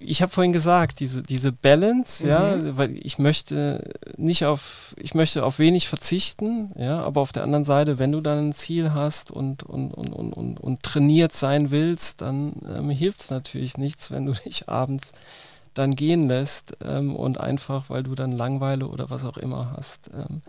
ich 0.00 0.22
habe 0.22 0.32
vorhin 0.32 0.52
gesagt, 0.52 1.00
diese, 1.00 1.22
diese 1.22 1.52
Balance, 1.52 2.24
mhm. 2.24 2.30
ja, 2.30 2.76
weil 2.76 2.96
ich 3.04 3.18
möchte 3.18 3.90
nicht 4.16 4.44
auf, 4.44 4.94
ich 4.98 5.14
möchte 5.14 5.44
auf 5.44 5.58
wenig 5.58 5.88
verzichten, 5.88 6.70
ja, 6.76 7.00
aber 7.00 7.20
auf 7.20 7.32
der 7.32 7.42
anderen 7.42 7.64
Seite, 7.64 7.98
wenn 7.98 8.12
du 8.12 8.20
dann 8.20 8.48
ein 8.48 8.52
Ziel 8.52 8.94
hast 8.94 9.30
und, 9.30 9.62
und, 9.62 9.92
und, 9.92 10.12
und, 10.12 10.32
und, 10.32 10.60
und 10.60 10.82
trainiert 10.82 11.32
sein 11.32 11.70
willst, 11.70 12.20
dann 12.20 12.52
ähm, 12.76 12.90
hilft 12.90 13.22
es 13.22 13.30
natürlich 13.30 13.76
nichts, 13.76 14.10
wenn 14.10 14.26
du 14.26 14.32
dich 14.44 14.68
abends 14.68 15.12
dann 15.74 15.92
gehen 15.92 16.28
lässt 16.28 16.76
ähm, 16.82 17.14
und 17.14 17.40
einfach, 17.40 17.88
weil 17.88 18.02
du 18.02 18.14
dann 18.14 18.32
Langweile 18.32 18.86
oder 18.86 19.10
was 19.10 19.24
auch 19.24 19.36
immer 19.36 19.72
hast, 19.76 20.10
ähm, 20.12 20.42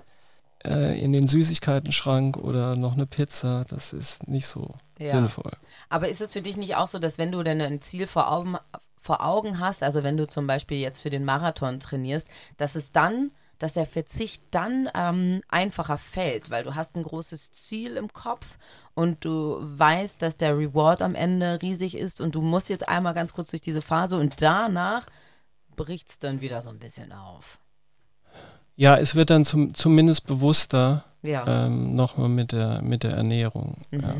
äh, 0.63 0.99
in 0.99 1.13
den 1.13 1.27
Süßigkeiten-Schrank 1.27 2.37
oder 2.37 2.75
noch 2.75 2.93
eine 2.93 3.05
Pizza. 3.05 3.65
Das 3.69 3.93
ist 3.93 4.27
nicht 4.27 4.47
so 4.47 4.71
ja. 4.97 5.11
sinnvoll. 5.11 5.51
Aber 5.89 6.09
ist 6.09 6.21
es 6.21 6.33
für 6.33 6.41
dich 6.41 6.57
nicht 6.57 6.75
auch 6.75 6.87
so, 6.87 6.99
dass 6.99 7.17
wenn 7.17 7.31
du 7.31 7.43
denn 7.43 7.61
ein 7.61 7.81
Ziel 7.81 8.07
vor 8.07 8.31
Augen, 8.31 8.57
vor 8.97 9.25
Augen 9.25 9.59
hast, 9.59 9.83
also 9.83 10.03
wenn 10.03 10.17
du 10.17 10.27
zum 10.27 10.47
Beispiel 10.47 10.77
jetzt 10.79 11.01
für 11.01 11.09
den 11.09 11.25
Marathon 11.25 11.79
trainierst, 11.79 12.27
dass 12.57 12.75
es 12.75 12.91
dann 12.91 13.31
dass 13.59 13.73
der 13.73 13.85
Verzicht 13.85 14.43
dann 14.51 14.89
ähm, 14.95 15.41
einfacher 15.49 15.97
fällt, 15.97 16.49
weil 16.49 16.63
du 16.63 16.75
hast 16.75 16.95
ein 16.95 17.03
großes 17.03 17.51
Ziel 17.51 17.97
im 17.97 18.11
Kopf 18.11 18.57
und 18.95 19.23
du 19.25 19.57
weißt, 19.59 20.21
dass 20.21 20.37
der 20.37 20.57
Reward 20.57 21.01
am 21.01 21.13
Ende 21.13 21.61
riesig 21.61 21.97
ist 21.97 22.21
und 22.21 22.35
du 22.35 22.41
musst 22.41 22.69
jetzt 22.69 22.87
einmal 22.87 23.13
ganz 23.13 23.33
kurz 23.33 23.49
durch 23.49 23.61
diese 23.61 23.81
Phase 23.81 24.17
und 24.17 24.41
danach 24.41 25.05
bricht 25.75 26.09
es 26.09 26.19
dann 26.19 26.41
wieder 26.41 26.61
so 26.61 26.69
ein 26.69 26.79
bisschen 26.79 27.11
auf. 27.11 27.59
Ja, 28.79 28.95
es 28.95 29.13
wird 29.13 29.29
dann 29.29 29.43
zum, 29.43 29.73
zumindest 29.73 30.25
bewusster 30.25 31.03
ja. 31.21 31.65
ähm, 31.65 31.95
nochmal 31.95 32.29
mit 32.29 32.53
der, 32.53 32.81
mit 32.81 33.03
der 33.03 33.11
Ernährung. 33.11 33.75
Mhm. 33.91 33.99
Ja. 33.99 34.15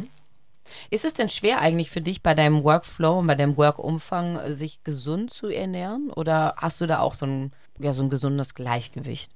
Ist 0.90 1.06
es 1.06 1.14
denn 1.14 1.30
schwer 1.30 1.62
eigentlich 1.62 1.90
für 1.90 2.02
dich 2.02 2.22
bei 2.22 2.34
deinem 2.34 2.66
Workflow 2.66 3.20
und 3.20 3.28
bei 3.28 3.36
deinem 3.36 3.56
Workumfang, 3.56 4.54
sich 4.54 4.84
gesund 4.84 5.32
zu 5.32 5.48
ernähren? 5.48 6.12
Oder 6.14 6.56
hast 6.58 6.82
du 6.82 6.88
da 6.88 7.00
auch 7.00 7.14
so 7.14 7.26
ein, 7.26 7.54
ja, 7.80 7.94
so 7.94 8.04
ein 8.04 8.10
gesundes 8.10 8.54
Gleichgewicht? 8.54 9.32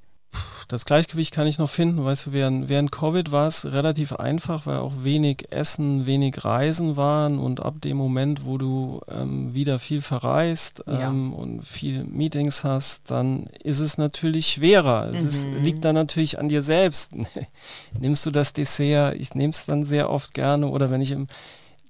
Das 0.68 0.86
Gleichgewicht 0.86 1.34
kann 1.34 1.48
ich 1.48 1.58
noch 1.58 1.70
finden. 1.70 2.04
Weißt 2.04 2.28
du, 2.28 2.32
während, 2.32 2.70
während 2.70 2.92
Covid 2.92 3.32
war 3.32 3.48
es 3.48 3.66
relativ 3.66 4.14
einfach, 4.14 4.66
weil 4.66 4.78
auch 4.78 4.94
wenig 5.04 5.52
Essen, 5.52 6.06
wenig 6.06 6.44
Reisen 6.44 6.98
waren 6.98 7.40
und 7.40 7.62
ab 7.62 7.76
dem 7.82 7.98
Moment, 7.98 8.46
wo 8.46 8.58
du 8.58 9.02
ähm, 9.10 9.54
wieder 9.54 9.80
viel 9.80 10.02
verreist 10.02 10.84
ähm, 10.88 11.32
ja. 11.32 11.38
und 11.38 11.66
viel 11.66 12.04
Meetings 12.06 12.64
hast, 12.64 13.12
dann 13.12 13.46
ist 13.64 13.80
es 13.80 13.98
natürlich 13.98 14.48
schwerer. 14.48 15.10
Es, 15.14 15.22
mhm. 15.22 15.28
ist, 15.28 15.64
liegt 15.64 15.86
dann 15.86 15.96
natürlich 15.96 16.40
an 16.40 16.50
dir 16.50 16.62
selbst. 16.62 17.12
Nimmst 18.00 18.26
du 18.26 18.32
das 18.32 18.54
Dessert? 18.54 19.16
Ich 19.20 19.36
nehme 19.36 19.52
es 19.52 19.66
dann 19.66 19.86
sehr 19.86 20.10
oft 20.10 20.34
gerne 20.34 20.68
oder 20.68 20.90
wenn 20.90 21.02
ich 21.02 21.12
im 21.12 21.28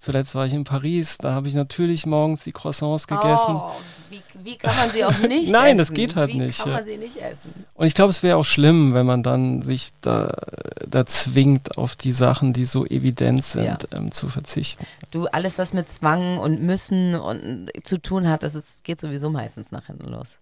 Zuletzt 0.03 0.36
war 0.36 0.45
ich 0.45 0.53
in 0.53 0.65
Paris, 0.65 1.17
da 1.17 1.34
habe 1.34 1.47
ich 1.47 1.53
natürlich 1.53 2.06
morgens 2.06 2.43
die 2.43 2.51
Croissants 2.51 3.08
gegessen. 3.08 3.56
Oh, 3.56 3.71
wie, 4.13 4.21
wie 4.43 4.58
kann 4.58 4.76
man 4.76 4.91
sie 4.91 5.04
auch 5.04 5.17
nicht 5.28 5.52
Nein, 5.52 5.67
essen? 5.67 5.78
das 5.78 5.93
geht 5.93 6.15
halt 6.15 6.30
wie 6.30 6.39
nicht. 6.39 6.60
Wie 6.60 6.63
kann 6.63 6.71
man 6.71 6.86
sie 6.86 6.97
nicht 6.97 7.17
essen? 7.17 7.65
Und 7.73 7.88
ich 7.88 7.93
glaube, 7.93 8.12
es 8.12 8.23
wäre 8.23 8.38
auch 8.38 8.45
schlimm, 8.45 8.93
wenn 8.93 9.06
man 9.06 9.23
dann 9.23 9.62
sich 9.62 9.93
da, 10.02 10.36
da 10.88 11.06
zwingt, 11.06 11.78
auf 11.78 11.95
die 11.95 12.12
Sachen, 12.12 12.54
die 12.54 12.65
so 12.65 12.86
evident 12.86 13.43
sind, 13.43 13.88
ähm, 13.91 14.12
zu 14.12 14.30
verzichten. 14.30 14.86
Du, 15.12 15.26
alles, 15.28 15.58
was 15.58 15.73
mit 15.73 15.89
Zwang 15.89 16.38
und 16.38 16.62
Müssen 16.62 17.15
und 17.15 17.69
zu 17.84 18.02
tun 18.02 18.30
hat, 18.30 18.43
das 18.43 18.56
ist, 18.56 18.84
geht 18.84 19.02
sowieso 19.02 19.30
meistens 19.30 19.71
nach 19.71 19.88
hinten 19.88 20.10
los. 20.10 20.39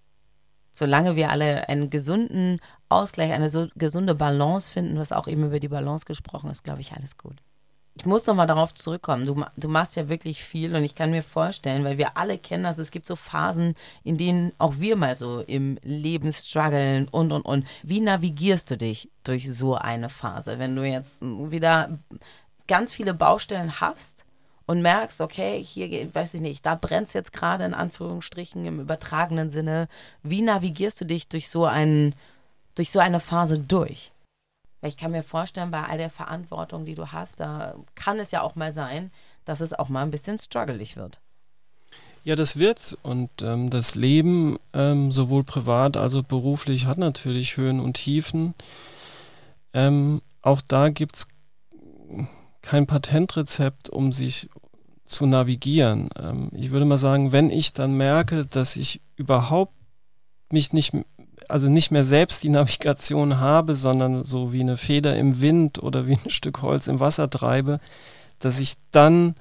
Solange 0.73 1.15
wir 1.15 1.29
alle 1.29 1.67
einen 1.69 1.89
gesunden 1.89 2.59
Ausgleich, 2.89 3.31
eine 3.31 3.49
so 3.49 3.67
gesunde 3.75 4.15
Balance 4.15 4.71
finden, 4.71 4.99
hast 4.99 5.13
auch 5.13 5.27
eben 5.27 5.45
über 5.45 5.59
die 5.59 5.67
Balance 5.67 6.05
gesprochen, 6.05 6.49
ist, 6.49 6.63
glaube 6.63 6.81
ich, 6.81 6.93
alles 6.93 7.17
gut 7.17 7.35
ich 7.95 8.05
muss 8.05 8.25
noch 8.25 8.35
mal 8.35 8.47
darauf 8.47 8.73
zurückkommen. 8.73 9.25
Du, 9.25 9.43
du 9.57 9.67
machst 9.67 9.95
ja 9.95 10.07
wirklich 10.07 10.43
viel 10.43 10.75
und 10.75 10.83
ich 10.83 10.95
kann 10.95 11.11
mir 11.11 11.23
vorstellen, 11.23 11.83
weil 11.83 11.97
wir 11.97 12.17
alle 12.17 12.37
kennen 12.37 12.63
das, 12.63 12.77
es 12.77 12.91
gibt 12.91 13.05
so 13.05 13.15
Phasen, 13.15 13.75
in 14.03 14.17
denen 14.17 14.53
auch 14.57 14.75
wir 14.77 14.95
mal 14.95 15.15
so 15.15 15.41
im 15.41 15.77
Leben 15.83 16.31
strugglen 16.31 17.07
und 17.09 17.31
und 17.33 17.41
und. 17.41 17.67
Wie 17.83 17.99
navigierst 17.99 18.71
du 18.71 18.77
dich 18.77 19.09
durch 19.23 19.53
so 19.53 19.75
eine 19.75 20.09
Phase, 20.09 20.57
wenn 20.57 20.75
du 20.75 20.83
jetzt 20.87 21.21
wieder 21.21 21.99
ganz 22.67 22.93
viele 22.93 23.13
Baustellen 23.13 23.81
hast 23.81 24.23
und 24.65 24.81
merkst, 24.81 25.19
okay, 25.19 25.61
hier 25.61 25.89
geht, 25.89 26.15
weiß 26.15 26.35
ich 26.35 26.41
nicht, 26.41 26.65
da 26.65 26.75
brennt 26.75 27.07
es 27.07 27.13
jetzt 27.13 27.33
gerade 27.33 27.65
in 27.65 27.73
Anführungsstrichen 27.73 28.65
im 28.65 28.79
übertragenen 28.79 29.49
Sinne. 29.49 29.89
Wie 30.23 30.41
navigierst 30.41 31.01
du 31.01 31.05
dich 31.05 31.27
durch 31.27 31.49
so 31.49 31.65
einen, 31.65 32.15
durch 32.75 32.91
so 32.91 32.99
eine 32.99 33.19
Phase 33.19 33.59
durch? 33.59 34.10
Weil 34.81 34.89
ich 34.89 34.97
kann 34.97 35.11
mir 35.11 35.23
vorstellen, 35.23 35.71
bei 35.71 35.83
all 35.83 35.97
der 35.97 36.09
Verantwortung, 36.09 36.85
die 36.85 36.95
du 36.95 37.11
hast, 37.11 37.39
da 37.39 37.75
kann 37.95 38.19
es 38.19 38.31
ja 38.31 38.41
auch 38.41 38.55
mal 38.55 38.73
sein, 38.73 39.11
dass 39.45 39.61
es 39.61 39.73
auch 39.73 39.89
mal 39.89 40.03
ein 40.03 40.11
bisschen 40.11 40.39
struggelig 40.39 40.97
wird. 40.97 41.19
Ja, 42.23 42.35
das 42.35 42.57
wird's. 42.57 42.95
Und 43.01 43.29
ähm, 43.41 43.69
das 43.69 43.95
Leben, 43.95 44.59
ähm, 44.73 45.11
sowohl 45.11 45.43
privat 45.43 45.97
als 45.97 46.13
auch 46.13 46.23
beruflich, 46.23 46.85
hat 46.85 46.97
natürlich 46.97 47.57
Höhen 47.57 47.79
und 47.79 47.93
Tiefen. 47.93 48.53
Ähm, 49.73 50.21
auch 50.41 50.61
da 50.67 50.89
gibt 50.89 51.15
es 51.15 51.27
kein 52.61 52.85
Patentrezept, 52.85 53.89
um 53.89 54.11
sich 54.11 54.49
zu 55.05 55.25
navigieren. 55.25 56.09
Ähm, 56.17 56.49
ich 56.53 56.71
würde 56.71 56.85
mal 56.85 56.97
sagen, 56.97 57.31
wenn 57.31 57.49
ich 57.49 57.73
dann 57.73 57.95
merke, 57.97 58.45
dass 58.45 58.75
ich 58.75 59.01
überhaupt 59.15 59.73
mich 60.51 60.73
nicht, 60.73 60.93
also 61.51 61.69
nicht 61.69 61.91
mehr 61.91 62.03
selbst 62.03 62.43
die 62.43 62.49
Navigation 62.49 63.39
habe, 63.39 63.75
sondern 63.75 64.23
so 64.23 64.53
wie 64.53 64.61
eine 64.61 64.77
Feder 64.77 65.15
im 65.15 65.41
Wind 65.41 65.81
oder 65.83 66.07
wie 66.07 66.17
ein 66.23 66.29
Stück 66.29 66.61
Holz 66.61 66.87
im 66.87 66.99
Wasser 66.99 67.29
treibe, 67.29 67.79
dass 68.39 68.59
ich 68.59 68.75
dann 68.91 69.35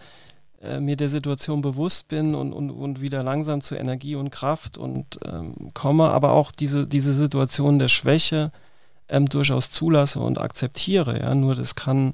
äh, 0.61 0.81
mir 0.81 0.97
der 0.97 1.09
Situation 1.09 1.63
bewusst 1.63 2.09
bin 2.09 2.35
und, 2.35 2.53
und, 2.53 2.71
und 2.71 3.01
wieder 3.01 3.23
langsam 3.23 3.61
zu 3.63 3.77
Energie 3.77 4.15
und 4.15 4.31
Kraft 4.31 4.77
und 4.77 5.19
ähm, 5.25 5.55
komme, 5.73 6.11
aber 6.11 6.33
auch 6.33 6.53
diese, 6.53 6.85
diese 6.85 7.13
Situation 7.13 7.79
der 7.79 7.89
Schwäche 7.89 8.53
ähm, 9.09 9.27
durchaus 9.27 9.71
zulasse 9.71 10.21
und 10.21 10.41
akzeptiere. 10.41 11.19
Ja? 11.21 11.35
Nur 11.35 11.55
das 11.55 11.77
kann, 11.77 12.13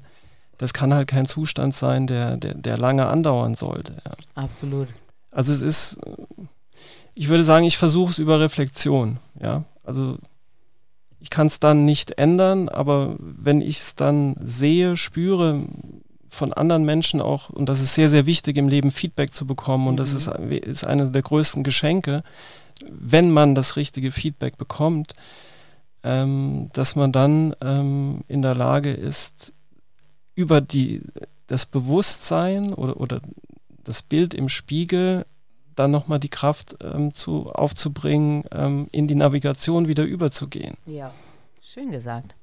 das 0.57 0.73
kann 0.73 0.93
halt 0.93 1.07
kein 1.07 1.25
Zustand 1.25 1.75
sein, 1.75 2.07
der, 2.07 2.37
der, 2.37 2.53
der 2.53 2.77
lange 2.77 3.07
andauern 3.07 3.55
sollte. 3.55 3.93
Ja? 4.05 4.13
Absolut. 4.35 4.87
Also 5.31 5.51
es 5.51 5.61
ist, 5.61 5.97
ich 7.15 7.27
würde 7.27 7.43
sagen, 7.43 7.65
ich 7.65 7.77
versuche 7.77 8.11
es 8.11 8.17
über 8.19 8.39
Reflexion. 8.39 9.17
Ja? 9.41 9.65
Also 9.87 10.17
ich 11.19 11.29
kann 11.29 11.47
es 11.47 11.59
dann 11.59 11.85
nicht 11.85 12.17
ändern, 12.19 12.69
aber 12.69 13.15
wenn 13.19 13.61
ich 13.61 13.77
es 13.77 13.95
dann 13.95 14.35
sehe, 14.39 14.97
spüre, 14.97 15.63
von 16.29 16.53
anderen 16.53 16.83
Menschen 16.83 17.21
auch, 17.21 17.49
und 17.49 17.69
das 17.69 17.81
ist 17.81 17.95
sehr, 17.95 18.09
sehr 18.09 18.25
wichtig 18.25 18.57
im 18.57 18.67
Leben, 18.67 18.91
Feedback 18.91 19.31
zu 19.31 19.47
bekommen. 19.47 19.87
Und 19.87 19.95
mhm. 19.95 19.97
das 19.97 20.13
ist, 20.13 20.27
ist 20.27 20.85
eine 20.85 21.09
der 21.09 21.21
größten 21.21 21.63
Geschenke, 21.63 22.23
wenn 22.87 23.31
man 23.31 23.55
das 23.55 23.75
richtige 23.75 24.11
Feedback 24.11 24.57
bekommt, 24.57 25.15
ähm, 26.03 26.69
dass 26.73 26.95
man 26.95 27.11
dann 27.11 27.55
ähm, 27.61 28.23
in 28.27 28.41
der 28.41 28.55
Lage 28.55 28.91
ist, 28.91 29.53
über 30.35 30.61
die, 30.61 31.01
das 31.47 31.65
Bewusstsein 31.65 32.73
oder, 32.73 32.99
oder 32.99 33.21
das 33.83 34.03
Bild 34.03 34.33
im 34.33 34.49
Spiegel 34.49 35.25
dann 35.77 35.91
nochmal 35.91 36.19
die 36.19 36.29
Kraft 36.29 36.77
ähm, 36.83 37.13
zu, 37.13 37.45
aufzubringen, 37.47 38.43
ähm, 38.51 38.87
in 38.91 39.07
die 39.07 39.15
Navigation 39.15 39.87
wieder 39.87 40.03
überzugehen. 40.03 40.75
Ja, 40.85 41.11
schön 41.61 41.91
gesagt. 41.91 42.35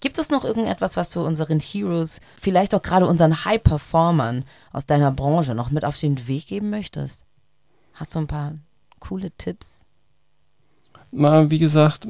Gibt 0.00 0.18
es 0.18 0.30
noch 0.30 0.44
irgendetwas, 0.44 0.96
was 0.96 1.10
du 1.10 1.24
unseren 1.24 1.58
Heroes, 1.58 2.20
vielleicht 2.40 2.74
auch 2.74 2.82
gerade 2.82 3.06
unseren 3.06 3.44
High-Performern 3.44 4.44
aus 4.72 4.86
deiner 4.86 5.10
Branche 5.10 5.54
noch 5.54 5.70
mit 5.70 5.84
auf 5.84 5.98
den 5.98 6.28
Weg 6.28 6.46
geben 6.46 6.70
möchtest? 6.70 7.24
Hast 7.94 8.14
du 8.14 8.20
ein 8.20 8.28
paar 8.28 8.54
coole 9.00 9.32
Tipps? 9.32 9.84
Mal, 11.10 11.50
wie 11.50 11.58
gesagt, 11.58 12.06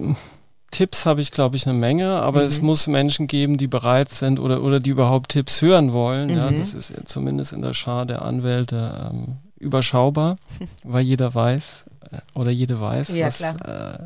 Tipps 0.71 1.07
habe 1.07 1.23
ich, 1.23 1.31
glaube 1.31 1.57
ich, 1.57 1.67
eine 1.67 1.79
Menge, 1.79 2.21
aber 2.21 2.41
mhm. 2.41 2.47
es 2.47 2.61
muss 2.61 2.87
Menschen 2.89 3.27
geben, 3.27 3.57
die 3.57 3.69
bereit 3.69 4.11
sind 4.11 4.39
oder, 4.39 4.63
oder 4.63 4.81
die 4.81 4.91
überhaupt 4.91 5.31
Tipps 5.31 5.63
hören 5.63 5.93
wollen. 5.93 6.31
Mhm. 6.31 6.37
Ja, 6.37 6.51
das 6.51 6.75
ist 6.75 7.09
zumindest 7.09 7.55
in 7.55 7.63
der 7.63 7.73
Schar 7.73 8.05
der 8.05 8.23
Anwälte 8.23 9.11
ähm, 9.11 9.39
überschaubar, 9.59 10.37
weil 10.85 11.05
jeder 11.05 11.35
weiß 11.35 11.87
äh, 12.11 12.19
oder 12.35 12.51
jede 12.51 12.81
weiß, 12.81 13.15
ja, 13.15 13.27
was, 13.27 13.41
äh, 13.41 13.99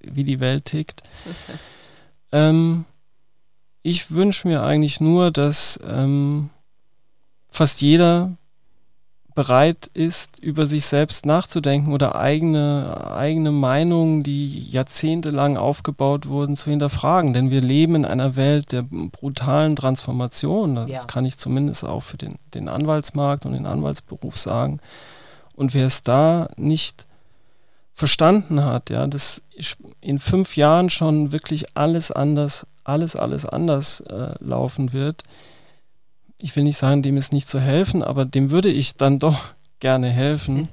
wie 0.00 0.24
die 0.24 0.40
Welt 0.40 0.66
tickt. 0.66 1.02
ähm, 2.32 2.84
ich 3.82 4.10
wünsche 4.10 4.48
mir 4.48 4.62
eigentlich 4.62 5.00
nur, 5.00 5.30
dass 5.30 5.78
ähm, 5.84 6.50
fast 7.48 7.80
jeder 7.80 8.36
bereit 9.36 9.88
ist, 9.94 10.40
über 10.40 10.66
sich 10.66 10.84
selbst 10.86 11.24
nachzudenken 11.24 11.92
oder 11.92 12.16
eigene, 12.16 13.12
eigene 13.14 13.52
Meinungen, 13.52 14.24
die 14.24 14.68
jahrzehntelang 14.68 15.56
aufgebaut 15.56 16.26
wurden, 16.26 16.56
zu 16.56 16.70
hinterfragen. 16.70 17.32
Denn 17.32 17.50
wir 17.50 17.60
leben 17.60 17.94
in 17.94 18.04
einer 18.04 18.34
Welt 18.34 18.72
der 18.72 18.82
brutalen 18.82 19.76
Transformation. 19.76 20.74
Das 20.74 20.88
ja. 20.88 21.04
kann 21.04 21.24
ich 21.24 21.38
zumindest 21.38 21.84
auch 21.84 22.02
für 22.02 22.16
den, 22.16 22.40
den 22.54 22.68
Anwaltsmarkt 22.68 23.46
und 23.46 23.52
den 23.52 23.66
Anwaltsberuf 23.66 24.36
sagen. 24.36 24.80
Und 25.54 25.72
wer 25.72 25.86
es 25.86 26.02
da 26.02 26.48
nicht 26.56 27.06
verstanden 27.94 28.64
hat, 28.64 28.90
ja, 28.90 29.06
dass 29.06 29.42
in 30.00 30.18
fünf 30.18 30.56
Jahren 30.56 30.90
schon 30.90 31.30
wirklich 31.30 31.76
alles 31.76 32.10
anders 32.10 32.66
alles, 32.86 33.16
alles 33.16 33.44
anders 33.44 34.00
äh, 34.00 34.32
laufen 34.40 34.92
wird. 34.92 35.24
Ich 36.38 36.54
will 36.54 36.64
nicht 36.64 36.76
sagen, 36.76 37.02
dem 37.02 37.16
ist 37.16 37.32
nicht 37.32 37.48
zu 37.48 37.60
helfen, 37.60 38.02
aber 38.02 38.24
dem 38.24 38.50
würde 38.50 38.70
ich 38.70 38.96
dann 38.96 39.18
doch 39.20 39.54
gerne 39.80 40.10
helfen. 40.10 40.56
Mhm. 40.56 40.68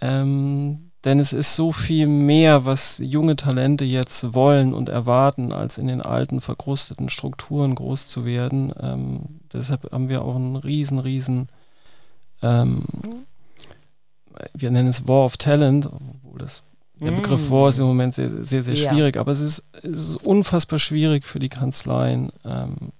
Ähm, 0.00 0.90
denn 1.04 1.20
es 1.20 1.34
ist 1.34 1.54
so 1.54 1.70
viel 1.70 2.06
mehr, 2.06 2.64
was 2.64 2.98
junge 2.98 3.36
Talente 3.36 3.84
jetzt 3.84 4.32
wollen 4.32 4.72
und 4.72 4.88
erwarten, 4.88 5.52
als 5.52 5.76
in 5.76 5.86
den 5.86 6.00
alten, 6.00 6.40
verkrusteten 6.40 7.10
Strukturen 7.10 7.74
groß 7.74 8.08
zu 8.08 8.24
werden. 8.24 8.72
Ähm, 8.80 9.40
deshalb 9.52 9.92
haben 9.92 10.08
wir 10.08 10.24
auch 10.24 10.34
einen 10.34 10.56
riesen, 10.56 10.98
riesen, 10.98 11.48
ähm, 12.42 12.84
wir 14.54 14.70
nennen 14.70 14.88
es 14.88 15.06
War 15.06 15.26
of 15.26 15.36
Talent, 15.36 15.86
obwohl 15.86 16.38
das 16.38 16.62
der 17.00 17.10
Begriff 17.10 17.50
War 17.50 17.68
ist 17.68 17.78
im 17.78 17.86
Moment 17.86 18.14
sehr, 18.14 18.44
sehr, 18.44 18.62
sehr 18.62 18.76
schwierig, 18.76 19.16
ja. 19.16 19.20
aber 19.20 19.32
es 19.32 19.40
ist, 19.40 19.64
es 19.82 20.08
ist, 20.10 20.16
unfassbar 20.16 20.78
schwierig 20.78 21.24
für 21.24 21.38
die 21.38 21.48
Kanzleien, 21.48 22.30
ähm, 22.44 22.92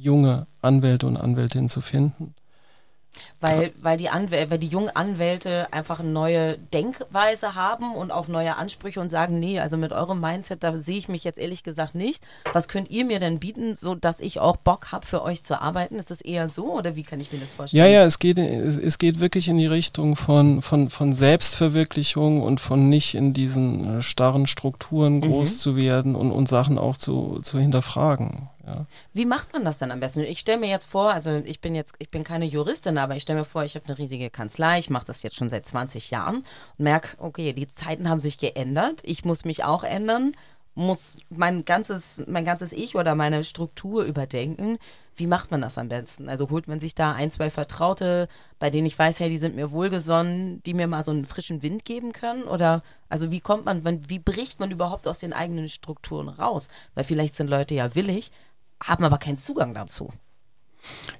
junge 0.00 0.46
Anwälte 0.60 1.06
und 1.06 1.16
Anwältinnen 1.16 1.68
zu 1.68 1.80
finden. 1.80 2.34
Weil, 3.40 3.72
weil, 3.80 3.96
die 3.96 4.06
weil 4.06 4.58
die 4.58 4.66
jungen 4.66 4.90
Anwälte 4.90 5.72
einfach 5.72 6.00
eine 6.00 6.08
neue 6.08 6.58
Denkweise 6.58 7.54
haben 7.54 7.94
und 7.94 8.10
auch 8.10 8.26
neue 8.26 8.56
Ansprüche 8.56 9.00
und 9.00 9.10
sagen, 9.10 9.38
nee, 9.38 9.60
also 9.60 9.76
mit 9.76 9.92
eurem 9.92 10.20
Mindset, 10.20 10.64
da 10.64 10.76
sehe 10.78 10.98
ich 10.98 11.08
mich 11.08 11.24
jetzt 11.24 11.38
ehrlich 11.38 11.62
gesagt 11.62 11.94
nicht. 11.94 12.22
Was 12.52 12.68
könnt 12.68 12.90
ihr 12.90 13.04
mir 13.04 13.20
denn 13.20 13.38
bieten, 13.38 13.76
so 13.76 13.94
dass 13.94 14.20
ich 14.20 14.40
auch 14.40 14.56
Bock 14.56 14.90
habe, 14.90 15.06
für 15.06 15.22
euch 15.22 15.44
zu 15.44 15.60
arbeiten? 15.60 15.96
Ist 15.96 16.10
das 16.10 16.20
eher 16.20 16.48
so 16.48 16.72
oder 16.72 16.96
wie 16.96 17.04
kann 17.04 17.20
ich 17.20 17.32
mir 17.32 17.38
das 17.38 17.54
vorstellen? 17.54 17.84
Ja, 17.84 17.88
ja, 17.88 18.04
es 18.04 18.18
geht, 18.18 18.38
es, 18.38 18.76
es 18.76 18.98
geht 18.98 19.20
wirklich 19.20 19.48
in 19.48 19.58
die 19.58 19.66
Richtung 19.66 20.16
von, 20.16 20.60
von, 20.60 20.90
von 20.90 21.12
Selbstverwirklichung 21.12 22.42
und 22.42 22.60
von 22.60 22.88
nicht 22.88 23.14
in 23.14 23.32
diesen 23.32 23.98
äh, 23.98 24.02
starren 24.02 24.46
Strukturen 24.46 25.20
groß 25.20 25.50
mhm. 25.52 25.56
zu 25.56 25.76
werden 25.76 26.14
und, 26.16 26.32
und 26.32 26.48
Sachen 26.48 26.78
auch 26.78 26.96
zu, 26.96 27.38
zu 27.42 27.58
hinterfragen. 27.58 28.48
Ja. 28.68 28.86
Wie 29.14 29.24
macht 29.24 29.52
man 29.52 29.64
das 29.64 29.78
dann 29.78 29.90
am 29.90 30.00
besten? 30.00 30.20
Ich 30.20 30.38
stelle 30.38 30.58
mir 30.58 30.68
jetzt 30.68 30.86
vor, 30.86 31.12
also 31.12 31.42
ich 31.44 31.60
bin 31.60 31.74
jetzt, 31.74 31.94
ich 31.98 32.10
bin 32.10 32.22
keine 32.22 32.44
Juristin, 32.44 32.98
aber 32.98 33.16
ich 33.16 33.22
stelle 33.22 33.40
mir 33.40 33.44
vor, 33.44 33.64
ich 33.64 33.74
habe 33.74 33.86
eine 33.86 33.98
riesige 33.98 34.30
Kanzlei, 34.30 34.78
ich 34.78 34.90
mache 34.90 35.06
das 35.06 35.22
jetzt 35.22 35.36
schon 35.36 35.48
seit 35.48 35.66
20 35.66 36.10
Jahren 36.10 36.36
und 36.76 36.84
merke, 36.84 37.16
okay, 37.18 37.52
die 37.52 37.68
Zeiten 37.68 38.08
haben 38.08 38.20
sich 38.20 38.38
geändert, 38.38 39.00
ich 39.04 39.24
muss 39.24 39.44
mich 39.44 39.64
auch 39.64 39.84
ändern, 39.84 40.34
muss 40.78 41.16
mein 41.28 41.64
ganzes, 41.64 42.22
mein 42.28 42.44
ganzes 42.44 42.72
Ich 42.72 42.94
oder 42.94 43.16
meine 43.16 43.42
Struktur 43.42 44.04
überdenken. 44.04 44.78
Wie 45.16 45.26
macht 45.26 45.50
man 45.50 45.60
das 45.60 45.76
am 45.76 45.88
besten? 45.88 46.28
Also 46.28 46.50
holt 46.50 46.68
man 46.68 46.78
sich 46.78 46.94
da 46.94 47.12
ein, 47.12 47.32
zwei 47.32 47.50
Vertraute, 47.50 48.28
bei 48.60 48.70
denen 48.70 48.86
ich 48.86 48.96
weiß, 48.96 49.18
hey, 49.18 49.28
die 49.28 49.38
sind 49.38 49.56
mir 49.56 49.72
wohlgesonnen, 49.72 50.62
die 50.62 50.74
mir 50.74 50.86
mal 50.86 51.02
so 51.02 51.10
einen 51.10 51.26
frischen 51.26 51.62
Wind 51.62 51.84
geben 51.84 52.12
können? 52.12 52.44
Oder 52.44 52.84
also 53.08 53.32
wie 53.32 53.40
kommt 53.40 53.64
man, 53.64 53.82
wie 54.08 54.20
bricht 54.20 54.60
man 54.60 54.70
überhaupt 54.70 55.08
aus 55.08 55.18
den 55.18 55.32
eigenen 55.32 55.66
Strukturen 55.66 56.28
raus? 56.28 56.68
Weil 56.94 57.02
vielleicht 57.02 57.34
sind 57.34 57.50
Leute 57.50 57.74
ja 57.74 57.96
willig, 57.96 58.30
haben 58.82 59.04
aber 59.04 59.18
keinen 59.18 59.38
Zugang 59.38 59.74
dazu. 59.74 60.12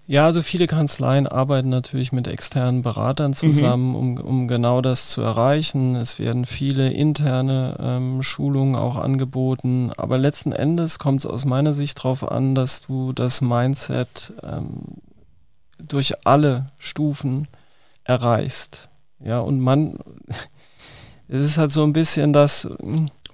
Ja, 0.06 0.24
also 0.24 0.40
viele 0.40 0.66
Kanzleien 0.66 1.26
arbeiten 1.26 1.68
natürlich 1.68 2.12
mit 2.12 2.28
externen 2.28 2.82
Beratern 2.82 3.34
zusammen, 3.34 3.90
mhm. 3.90 3.94
um, 3.94 4.16
um 4.18 4.48
genau 4.48 4.80
das 4.80 5.10
zu 5.10 5.20
erreichen. 5.20 5.96
Es 5.96 6.18
werden 6.18 6.46
viele 6.46 6.90
interne 6.90 7.76
ähm, 7.78 8.22
Schulungen 8.22 8.74
auch 8.74 8.96
angeboten, 8.96 9.92
aber 9.96 10.16
letzten 10.16 10.52
Endes 10.52 10.98
kommt 10.98 11.20
es 11.20 11.26
aus 11.26 11.44
meiner 11.44 11.74
Sicht 11.74 11.98
darauf 11.98 12.26
an, 12.30 12.54
dass 12.54 12.86
du 12.86 13.12
das 13.12 13.42
Mindset 13.42 14.32
ähm, 14.42 14.80
durch 15.78 16.26
alle 16.26 16.66
Stufen 16.78 17.46
erreichst. 18.04 18.88
Ja, 19.20 19.40
und 19.40 19.60
man, 19.60 19.98
es 21.28 21.44
ist 21.44 21.58
halt 21.58 21.70
so 21.70 21.82
ein 21.84 21.92
bisschen 21.92 22.32
das, 22.32 22.66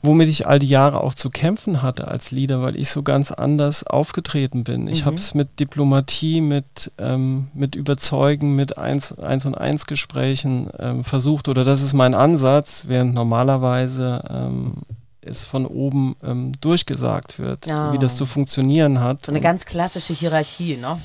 womit 0.05 0.29
ich 0.29 0.47
all 0.47 0.59
die 0.59 0.69
Jahre 0.69 1.01
auch 1.01 1.15
zu 1.15 1.31
kämpfen 1.31 1.83
hatte 1.83 2.09
als 2.09 2.31
Leader, 2.31 2.63
weil 2.63 2.77
ich 2.77 2.91
so 2.91 3.03
ganz 3.03 3.33
anders 3.33 3.87
aufgetreten 3.87 4.65
bin. 4.65 4.87
Ich 4.89 5.03
mhm. 5.03 5.07
habe 5.07 5.17
es 5.17 5.35
mit 5.35 5.61
Diplomatie, 5.61 6.41
mit, 6.41 6.93
ähm, 6.99 7.49
mit 7.55 7.75
Überzeugen, 7.75 8.55
mit 8.55 8.79
eins, 8.79 9.19
eins 9.19 9.47
und 9.47 9.55
eins 9.55 9.87
Gesprächen 9.87 10.69
ähm, 10.79 11.05
versucht 11.05 11.49
oder 11.49 11.65
das 11.65 11.83
ist 11.83 11.95
mein 11.95 12.15
Ansatz, 12.15 12.85
während 12.89 13.15
normalerweise 13.15 14.23
ähm, 14.29 14.75
es 15.21 15.45
von 15.45 15.67
oben 15.67 16.17
ähm, 16.23 16.53
durchgesagt 16.61 17.39
wird, 17.39 17.67
oh. 17.69 17.93
wie 17.93 17.99
das 17.99 18.17
zu 18.17 18.27
funktionieren 18.27 19.01
hat. 19.01 19.27
So 19.27 19.33
eine 19.33 19.41
ganz 19.41 19.65
klassische 19.65 20.13
Hierarchie, 20.13 20.77
ne? 20.77 20.99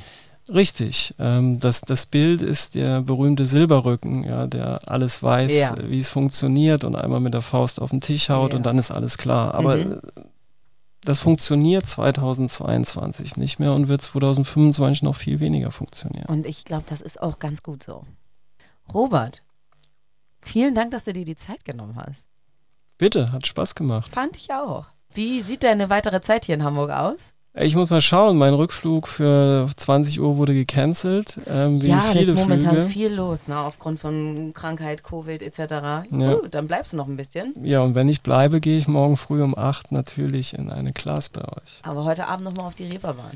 Richtig. 0.54 1.16
Ähm, 1.20 1.60
das, 1.60 1.82
das 1.82 2.06
Bild 2.06 2.42
ist 2.42 2.76
der 2.76 3.02
berühmte 3.02 3.46
Silberrücken, 3.46 4.24
ja, 4.24 4.48
der 4.48 4.90
alles 4.90 5.22
weiß, 5.22 5.54
ja. 5.54 5.76
wie 5.82 6.00
es 6.00 6.10
funktioniert 6.10 6.84
und 6.84 6.96
einmal 6.96 7.20
mit 7.20 7.34
der 7.34 7.42
Faust 7.42 7.82
auf 7.82 7.92
den 7.92 8.02
Tisch 8.02 8.30
haut 8.30 8.52
ja. 8.52 8.58
und 8.58 8.66
dann 8.66 8.78
ist 8.78 8.92
alles 8.92 9.18
klar. 9.18 9.54
Aber 9.54 9.78
mhm. 9.78 10.02
das 11.04 11.20
funktioniert 11.20 11.86
2022 11.86 13.38
nicht 13.38 13.60
mehr 13.60 13.74
und 13.74 13.88
wird 13.88 14.02
2025 14.02 15.04
noch 15.04 15.16
viel 15.16 15.40
weniger 15.40 15.72
funktionieren. 15.72 16.26
Und 16.26 16.46
ich 16.46 16.66
glaube, 16.66 16.86
das 16.90 17.02
ist 17.02 17.22
auch 17.22 17.40
ganz 17.40 17.62
gut 17.64 17.84
so. 17.84 18.04
Robert, 18.92 19.44
Vielen 20.42 20.76
Dank, 20.76 20.92
dass 20.92 21.06
du 21.06 21.14
dir 21.14 21.26
die 21.26 21.36
Zeit 21.36 21.66
genommen 21.66 21.96
hast. 21.96 22.30
Bitte, 22.98 23.32
hat 23.32 23.48
Spaß 23.48 23.76
gemacht. 23.76 24.12
Fand 24.12 24.38
ich 24.38 24.52
auch. 24.52 24.88
Wie 25.14 25.42
sieht 25.42 25.64
deine 25.64 25.90
weitere 25.90 26.22
Zeit 26.22 26.46
hier 26.46 26.56
in 26.56 26.64
Hamburg 26.64 26.92
aus? 26.92 27.34
Ich 27.56 27.76
muss 27.76 27.90
mal 27.90 28.02
schauen, 28.02 28.38
mein 28.38 28.54
Rückflug 28.54 29.08
für 29.08 29.68
20 29.76 30.22
Uhr 30.22 30.38
wurde 30.38 30.54
gecancelt. 30.54 31.40
Ähm, 31.48 31.78
ja, 31.78 32.14
da 32.14 32.20
ist 32.20 32.34
momentan 32.36 32.76
Flüge. 32.76 32.88
viel 32.88 33.14
los, 33.14 33.48
ne, 33.48 33.58
aufgrund 33.58 34.00
von 34.00 34.54
Krankheit, 34.54 35.04
Covid 35.04 35.42
etc. 35.42 35.60
Ja. 35.60 36.04
Gut, 36.10 36.54
dann 36.54 36.66
bleibst 36.66 36.94
du 36.94 36.98
noch 36.98 37.08
ein 37.08 37.18
bisschen. 37.18 37.56
Ja, 37.64 37.82
und 37.82 37.96
wenn 37.96 38.08
ich 38.08 38.22
bleibe, 38.22 38.62
gehe 38.62 38.78
ich 38.78 38.88
morgen 38.88 39.18
früh 39.18 39.42
um 39.42 39.58
8 39.58 39.92
natürlich 39.92 40.54
in 40.54 40.72
eine 40.72 40.94
Class 40.94 41.30
bei 41.30 41.42
euch. 41.42 41.82
Aber 41.82 42.06
heute 42.06 42.28
Abend 42.28 42.46
nochmal 42.46 42.68
auf 42.68 42.76
die 42.76 42.86
Reeperbahn. 42.86 43.32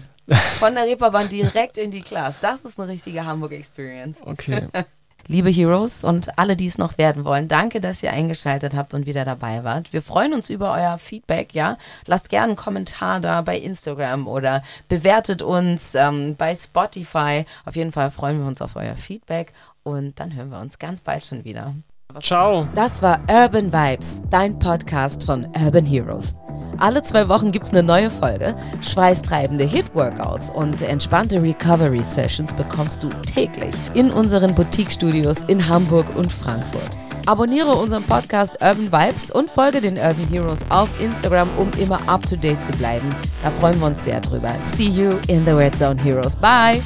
Von 0.60 0.76
der 0.76 0.86
Reeperbahn 0.86 1.28
direkt 1.28 1.78
in 1.78 1.90
die 1.90 2.02
Class. 2.02 2.40
Das 2.40 2.62
ist 2.62 2.80
eine 2.80 2.92
richtige 2.92 3.26
Hamburg-Experience. 3.26 4.22
Okay. 4.26 4.68
Liebe 5.28 5.50
Heroes 5.50 6.04
und 6.04 6.38
alle, 6.38 6.58
die 6.58 6.68
es 6.68 6.78
noch 6.78 6.98
werden 6.98 7.24
wollen, 7.24 7.48
danke, 7.48 7.80
dass 7.80 8.04
ihr 8.04 8.12
eingeschaltet 8.12 8.76
habt 8.76 8.94
und 8.94 9.06
wieder 9.06 9.24
dabei 9.24 9.64
wart. 9.64 9.94
Wir 9.94 10.02
freuen 10.02 10.34
uns 10.34 10.50
über 10.50 10.74
euer 10.74 10.98
Feedback, 10.98 11.54
ja. 11.54 11.78
Lasst 12.06 12.30
gerne 12.30 12.48
einen 12.48 12.56
Kommentar 12.58 13.22
da 13.22 13.42
bei 13.42 13.58
Instagram 13.58 14.28
oder 14.28 14.64
bewertet 14.90 15.42
uns 15.42 15.96
ähm, 15.96 16.36
bei 16.36 16.54
Spotify. 16.56 17.46
Auf 17.66 17.78
jeden 17.78 17.94
Fall 17.94 18.12
freuen 18.12 18.40
wir 18.40 18.48
uns 18.48 18.62
auf 18.62 18.76
euer 18.76 18.96
Feedback 18.96 19.54
und 19.84 20.20
dann 20.20 20.34
hören 20.34 20.50
wir 20.50 20.60
uns 20.60 20.78
ganz 20.78 21.00
bald 21.00 21.24
schon 21.24 21.46
wieder. 21.46 21.74
Ciao. 22.22 22.68
Das 22.76 23.02
war 23.02 23.20
Urban 23.30 23.72
Vibes, 23.72 24.22
dein 24.30 24.58
Podcast 24.60 25.26
von 25.26 25.48
Urban 25.56 25.86
Heroes. 25.86 26.38
Alle 26.80 27.02
zwei 27.04 27.30
Wochen 27.30 27.52
gibt 27.52 27.66
es 27.66 27.72
eine 27.72 27.84
neue 27.84 28.10
Folge. 28.10 28.56
Schweißtreibende 28.82 29.64
Hit-Workouts 29.64 30.50
und 30.50 30.82
entspannte 30.82 31.42
Recovery-Sessions 31.42 32.54
bekommst 32.54 33.04
du 33.04 33.10
täglich 33.26 33.74
in 33.94 34.12
unseren 34.12 34.56
Boutique-Studios 34.56 35.44
in 35.44 35.68
Hamburg 35.68 36.16
und 36.16 36.32
Frankfurt. 36.32 36.98
Abonniere 37.26 37.72
unseren 37.72 38.04
Podcast 38.04 38.56
Urban 38.62 38.92
Vibes 38.92 39.32
und 39.32 39.50
folge 39.50 39.80
den 39.80 39.98
Urban 39.98 40.28
Heroes 40.30 40.66
auf 40.70 40.90
Instagram, 41.00 41.48
um 41.58 41.70
immer 41.80 42.00
up 42.08 42.26
to 42.26 42.36
date 42.36 42.62
zu 42.64 42.74
bleiben. 42.74 43.16
Da 43.42 43.52
freuen 43.52 43.80
wir 43.80 43.88
uns 43.88 44.04
sehr 44.04 44.20
drüber. 44.20 44.54
See 44.60 44.90
you 44.90 45.18
in 45.28 45.46
the 45.46 45.54
Red 45.54 45.78
Zone 45.78 46.02
Heroes. 46.02 46.36
Bye! 46.36 46.82